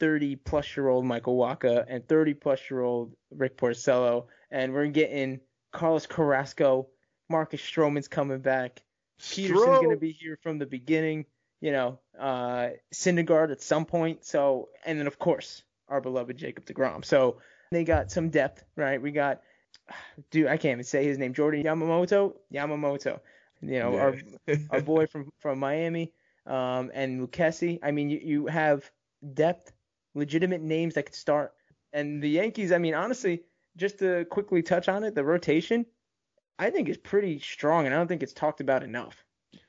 30 0.00 0.36
plus 0.36 0.76
year 0.76 0.88
old 0.88 1.04
Michael 1.04 1.36
Wacha 1.36 1.84
and 1.88 2.06
30 2.06 2.34
plus 2.34 2.60
year 2.70 2.80
old 2.80 3.14
Rick 3.30 3.56
Porcello. 3.56 4.26
And 4.50 4.72
we're 4.72 4.86
getting 4.86 5.40
Carlos 5.72 6.06
Carrasco. 6.06 6.88
Marcus 7.28 7.60
Stroman's 7.60 8.08
coming 8.08 8.38
back. 8.38 8.82
Peterson's 9.18 9.66
Stro- 9.66 9.82
going 9.82 9.90
to 9.90 9.96
be 9.96 10.12
here 10.12 10.38
from 10.42 10.58
the 10.58 10.66
beginning. 10.66 11.26
You 11.60 11.72
know, 11.72 11.98
uh, 12.18 12.68
Syndergaard 12.94 13.50
at 13.50 13.62
some 13.62 13.84
point. 13.84 14.24
So, 14.24 14.68
and 14.84 14.98
then 14.98 15.06
of 15.06 15.18
course 15.18 15.62
our 15.88 16.00
beloved 16.00 16.36
Jacob 16.36 16.66
deGrom. 16.66 17.04
So 17.04 17.38
they 17.70 17.84
got 17.84 18.10
some 18.10 18.30
depth, 18.30 18.64
right? 18.76 19.00
We 19.00 19.10
got, 19.12 19.40
dude, 20.30 20.46
I 20.46 20.56
can't 20.56 20.72
even 20.72 20.84
say 20.84 21.04
his 21.04 21.18
name. 21.18 21.34
Jordan 21.34 21.62
Yamamoto. 21.62 22.34
Yamamoto. 22.52 23.20
You 23.62 23.78
know, 23.78 23.96
our 23.96 24.16
our 24.70 24.80
boy 24.82 25.06
from 25.10 25.30
from 25.38 25.58
Miami, 25.58 26.12
um, 26.46 26.90
and 26.94 27.26
Lucchesi. 27.26 27.78
I 27.82 27.90
mean, 27.90 28.10
you 28.10 28.20
you 28.22 28.46
have 28.46 28.90
depth, 29.32 29.72
legitimate 30.16 30.62
names 30.62 30.94
that 30.94 31.04
could 31.04 31.14
start. 31.14 31.52
And 31.92 32.22
the 32.22 32.28
Yankees, 32.28 32.72
I 32.72 32.78
mean, 32.78 32.94
honestly, 32.94 33.42
just 33.76 33.98
to 34.00 34.24
quickly 34.26 34.62
touch 34.62 34.88
on 34.88 35.04
it, 35.04 35.14
the 35.14 35.24
rotation, 35.24 35.86
I 36.58 36.70
think 36.70 36.88
is 36.88 36.96
pretty 36.96 37.38
strong, 37.38 37.86
and 37.86 37.94
I 37.94 37.98
don't 37.98 38.08
think 38.08 38.22
it's 38.22 38.32
talked 38.32 38.60
about 38.60 38.82
enough. 38.82 39.24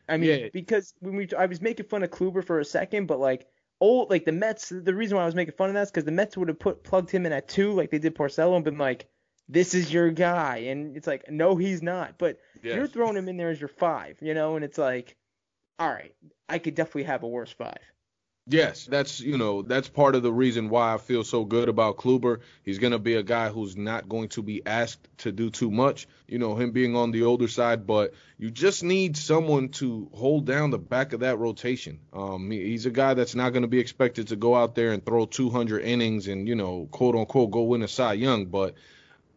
I 0.09 0.17
mean, 0.17 0.39
Yeah. 0.39 0.49
because 0.53 0.93
when 0.99 1.15
we, 1.15 1.29
I 1.37 1.45
was 1.45 1.61
making 1.61 1.87
fun 1.87 2.03
of 2.03 2.09
Kluber 2.09 2.43
for 2.43 2.59
a 2.59 2.65
second, 2.65 3.07
but 3.07 3.19
like 3.19 3.47
old, 3.81 4.09
like 4.09 4.25
the 4.25 4.31
Mets, 4.31 4.69
the 4.69 4.95
reason 4.95 5.17
why 5.17 5.23
I 5.23 5.25
was 5.25 5.35
making 5.35 5.55
fun 5.55 5.69
of 5.69 5.75
that 5.75 5.81
is 5.83 5.91
because 5.91 6.05
the 6.05 6.11
Mets 6.11 6.37
would 6.37 6.47
have 6.47 6.59
put 6.59 6.83
plugged 6.83 7.11
him 7.11 7.25
in 7.25 7.33
at 7.33 7.47
two, 7.47 7.73
like 7.73 7.91
they 7.91 7.99
did 7.99 8.15
Porcello, 8.15 8.55
and 8.55 8.63
been 8.65 8.77
like, 8.77 9.07
this 9.49 9.73
is 9.73 9.91
your 9.93 10.09
guy, 10.11 10.57
and 10.57 10.97
it's 10.97 11.07
like, 11.07 11.29
no, 11.29 11.55
he's 11.55 11.81
not. 11.81 12.17
But 12.17 12.39
you're 12.75 12.87
throwing 12.87 13.15
him 13.15 13.29
in 13.29 13.37
there 13.37 13.49
as 13.49 13.59
your 13.59 13.69
five, 13.69 14.17
you 14.21 14.33
know, 14.33 14.55
and 14.55 14.65
it's 14.65 14.77
like, 14.77 15.15
all 15.79 15.89
right, 15.89 16.13
I 16.49 16.59
could 16.59 16.75
definitely 16.75 17.03
have 17.03 17.23
a 17.23 17.27
worse 17.27 17.51
five. 17.51 17.79
Yes, 18.49 18.85
that's 18.85 19.19
you 19.19 19.37
know 19.37 19.61
that's 19.61 19.89
part 19.89 20.15
of 20.15 20.23
the 20.23 20.31
reason 20.31 20.69
why 20.69 20.93
I 20.93 20.97
feel 20.99 21.25
so 21.25 21.43
good 21.43 21.67
about 21.67 21.97
Kluber. 21.97 22.39
He's 22.63 22.79
gonna 22.79 22.99
be 22.99 23.15
a 23.15 23.23
guy 23.23 23.49
who's 23.49 23.75
not 23.75 24.07
going 24.07 24.29
to 24.29 24.41
be 24.41 24.65
asked 24.65 25.05
to 25.19 25.33
do 25.33 25.49
too 25.49 25.69
much. 25.69 26.07
You 26.27 26.39
know 26.39 26.55
him 26.55 26.71
being 26.71 26.95
on 26.95 27.11
the 27.11 27.23
older 27.23 27.49
side, 27.49 27.85
but 27.85 28.13
you 28.37 28.49
just 28.49 28.83
need 28.83 29.17
someone 29.17 29.69
to 29.69 30.09
hold 30.13 30.45
down 30.45 30.71
the 30.71 30.77
back 30.77 31.11
of 31.11 31.19
that 31.21 31.39
rotation. 31.39 31.99
Um, 32.13 32.49
he's 32.49 32.85
a 32.85 32.91
guy 32.91 33.15
that's 33.15 33.35
not 33.35 33.49
going 33.49 33.63
to 33.63 33.67
be 33.67 33.79
expected 33.79 34.29
to 34.29 34.37
go 34.37 34.55
out 34.55 34.75
there 34.75 34.93
and 34.93 35.05
throw 35.05 35.25
200 35.25 35.81
innings 35.83 36.27
and 36.27 36.47
you 36.47 36.55
know 36.55 36.87
quote 36.89 37.15
unquote 37.15 37.51
go 37.51 37.63
win 37.63 37.83
a 37.83 37.87
Cy 37.87 38.13
Young, 38.13 38.45
but 38.45 38.75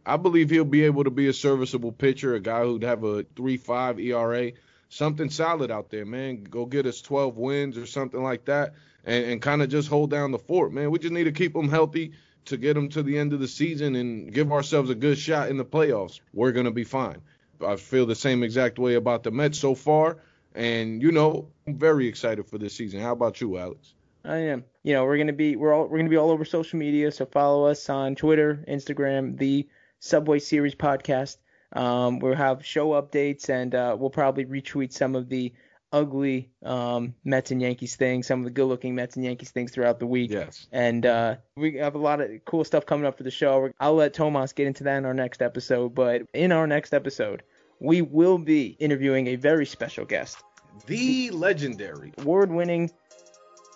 I 0.06 0.18
believe 0.18 0.50
he'll 0.50 0.64
be 0.64 0.84
able 0.84 1.04
to 1.04 1.10
be 1.10 1.26
a 1.26 1.32
serviceable 1.32 1.92
pitcher, 1.92 2.34
a 2.34 2.40
guy 2.40 2.62
who'd 2.62 2.84
have 2.84 3.02
a 3.02 3.24
3.5 3.24 4.02
ERA, 4.04 4.52
something 4.90 5.30
solid 5.30 5.70
out 5.70 5.88
there, 5.88 6.04
man. 6.04 6.44
Go 6.44 6.66
get 6.66 6.84
us 6.84 7.00
12 7.00 7.38
wins 7.38 7.78
or 7.78 7.86
something 7.86 8.22
like 8.22 8.44
that, 8.44 8.74
and, 9.06 9.24
and 9.24 9.42
kind 9.42 9.62
of 9.62 9.70
just 9.70 9.88
hold 9.88 10.10
down 10.10 10.32
the 10.32 10.38
fort, 10.38 10.72
man. 10.72 10.90
We 10.90 10.98
just 10.98 11.14
need 11.14 11.24
to 11.24 11.32
keep 11.32 11.54
them 11.54 11.70
healthy 11.70 12.12
to 12.46 12.58
get 12.58 12.74
them 12.74 12.90
to 12.90 13.02
the 13.02 13.16
end 13.16 13.32
of 13.32 13.40
the 13.40 13.48
season 13.48 13.94
and 13.96 14.32
give 14.32 14.52
ourselves 14.52 14.90
a 14.90 14.94
good 14.94 15.18
shot 15.18 15.48
in 15.48 15.56
the 15.56 15.64
playoffs. 15.64 16.20
We're 16.34 16.52
gonna 16.52 16.70
be 16.70 16.84
fine. 16.84 17.22
I 17.64 17.76
feel 17.76 18.06
the 18.06 18.14
same 18.14 18.42
exact 18.42 18.78
way 18.78 18.94
about 18.94 19.22
the 19.22 19.30
Mets 19.30 19.58
so 19.58 19.74
far, 19.74 20.18
and 20.54 21.00
you 21.00 21.12
know, 21.12 21.48
I'm 21.66 21.78
very 21.78 22.06
excited 22.06 22.46
for 22.46 22.58
this 22.58 22.74
season. 22.74 23.00
How 23.00 23.12
about 23.12 23.40
you, 23.40 23.56
Alex? 23.56 23.94
I 24.24 24.38
am. 24.38 24.64
You 24.82 24.94
know, 24.94 25.04
we're 25.04 25.18
gonna 25.18 25.32
be 25.32 25.56
we're 25.56 25.72
all 25.72 25.86
we're 25.86 25.98
gonna 25.98 26.10
be 26.10 26.16
all 26.16 26.30
over 26.30 26.44
social 26.44 26.78
media, 26.78 27.12
so 27.12 27.26
follow 27.26 27.66
us 27.66 27.88
on 27.88 28.16
Twitter, 28.16 28.64
Instagram, 28.68 29.38
the 29.38 29.68
Subway 30.00 30.40
Series 30.40 30.74
podcast. 30.74 31.36
Um, 31.72 32.18
we'll 32.18 32.34
have 32.34 32.64
show 32.64 32.90
updates, 33.00 33.48
and 33.48 33.74
uh, 33.74 33.96
we'll 33.98 34.10
probably 34.10 34.44
retweet 34.44 34.92
some 34.92 35.14
of 35.14 35.28
the 35.28 35.52
ugly 35.92 36.50
um, 36.64 37.14
Mets 37.24 37.50
and 37.50 37.60
Yankees 37.60 37.96
things, 37.96 38.26
some 38.26 38.38
of 38.40 38.44
the 38.44 38.50
good-looking 38.50 38.94
Mets 38.94 39.16
and 39.16 39.24
Yankees 39.24 39.50
things 39.50 39.72
throughout 39.72 39.98
the 39.98 40.06
week. 40.06 40.30
Yes. 40.30 40.68
And 40.70 41.04
uh, 41.04 41.36
we 41.56 41.76
have 41.78 41.94
a 41.96 41.98
lot 41.98 42.20
of 42.20 42.30
cool 42.44 42.62
stuff 42.64 42.86
coming 42.86 43.06
up 43.06 43.16
for 43.16 43.24
the 43.24 43.30
show. 43.30 43.70
I'll 43.80 43.94
let 43.94 44.14
Tomas 44.14 44.52
get 44.52 44.66
into 44.68 44.84
that 44.84 44.98
in 44.98 45.04
our 45.04 45.14
next 45.14 45.42
episode. 45.42 45.94
But 45.94 46.22
in 46.32 46.52
our 46.52 46.66
next 46.68 46.94
episode, 46.94 47.42
we 47.80 48.02
will 48.02 48.38
be 48.38 48.76
interviewing 48.78 49.26
a 49.28 49.36
very 49.36 49.66
special 49.66 50.04
guest, 50.04 50.38
The 50.86 51.30
legendary. 51.30 52.12
award-winning. 52.18 52.90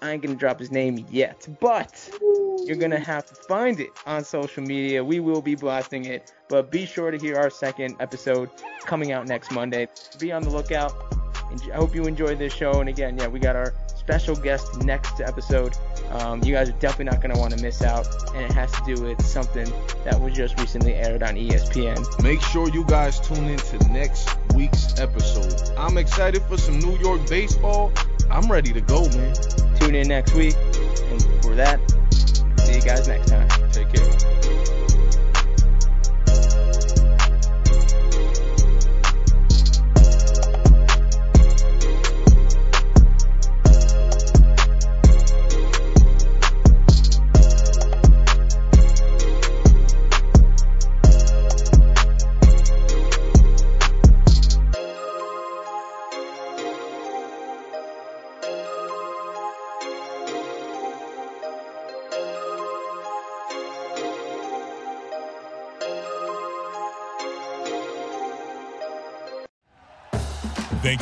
I 0.04 0.12
ain't 0.12 0.22
gonna 0.22 0.34
drop 0.34 0.58
his 0.58 0.70
name 0.70 1.06
yet, 1.10 1.48
but 1.60 2.10
you're 2.66 2.76
gonna 2.76 3.00
have 3.00 3.24
to 3.24 3.34
find 3.34 3.80
it 3.80 3.88
on 4.04 4.22
social 4.22 4.62
media. 4.62 5.02
We 5.02 5.18
will 5.18 5.40
be 5.40 5.54
blasting 5.54 6.04
it, 6.04 6.30
but 6.50 6.70
be 6.70 6.84
sure 6.84 7.10
to 7.10 7.16
hear 7.16 7.36
our 7.36 7.48
second 7.48 7.96
episode 8.00 8.50
coming 8.84 9.12
out 9.12 9.26
next 9.26 9.50
Monday. 9.50 9.88
Be 10.18 10.30
on 10.30 10.42
the 10.42 10.50
lookout. 10.50 10.92
I 11.72 11.76
hope 11.76 11.94
you 11.94 12.04
enjoyed 12.04 12.38
this 12.38 12.52
show. 12.52 12.80
And 12.80 12.88
again, 12.90 13.16
yeah, 13.16 13.28
we 13.28 13.38
got 13.38 13.56
our 13.56 13.72
special 13.96 14.36
guest 14.36 14.82
next 14.84 15.22
episode. 15.22 15.74
Um, 16.10 16.42
you 16.44 16.52
guys 16.52 16.68
are 16.68 16.72
definitely 16.72 17.06
not 17.06 17.22
going 17.22 17.32
to 17.34 17.40
want 17.40 17.56
to 17.56 17.62
miss 17.62 17.80
out, 17.80 18.06
and 18.34 18.44
it 18.44 18.52
has 18.52 18.70
to 18.72 18.94
do 18.94 19.02
with 19.02 19.24
something 19.24 19.72
that 20.04 20.20
was 20.20 20.34
just 20.34 20.60
recently 20.60 20.92
aired 20.92 21.22
on 21.22 21.36
ESPN. 21.36 22.22
Make 22.22 22.42
sure 22.42 22.68
you 22.68 22.84
guys 22.84 23.20
tune 23.20 23.46
in 23.46 23.58
to 23.58 23.78
next 23.88 24.28
week's 24.54 25.00
episode. 25.00 25.74
I'm 25.78 25.96
excited 25.96 26.42
for 26.42 26.58
some 26.58 26.78
New 26.78 26.98
York 26.98 27.26
baseball. 27.28 27.90
I'm 28.30 28.50
ready 28.50 28.72
to 28.72 28.80
go, 28.80 29.08
man. 29.10 29.34
Tune 29.76 29.94
in 29.94 30.08
next 30.08 30.34
week, 30.34 30.54
and 30.56 31.22
for 31.42 31.54
that, 31.54 31.80
see 32.60 32.76
you 32.76 32.82
guys 32.82 33.08
next 33.08 33.28
time. 33.28 33.48
Take 33.70 33.92
care. 33.92 34.43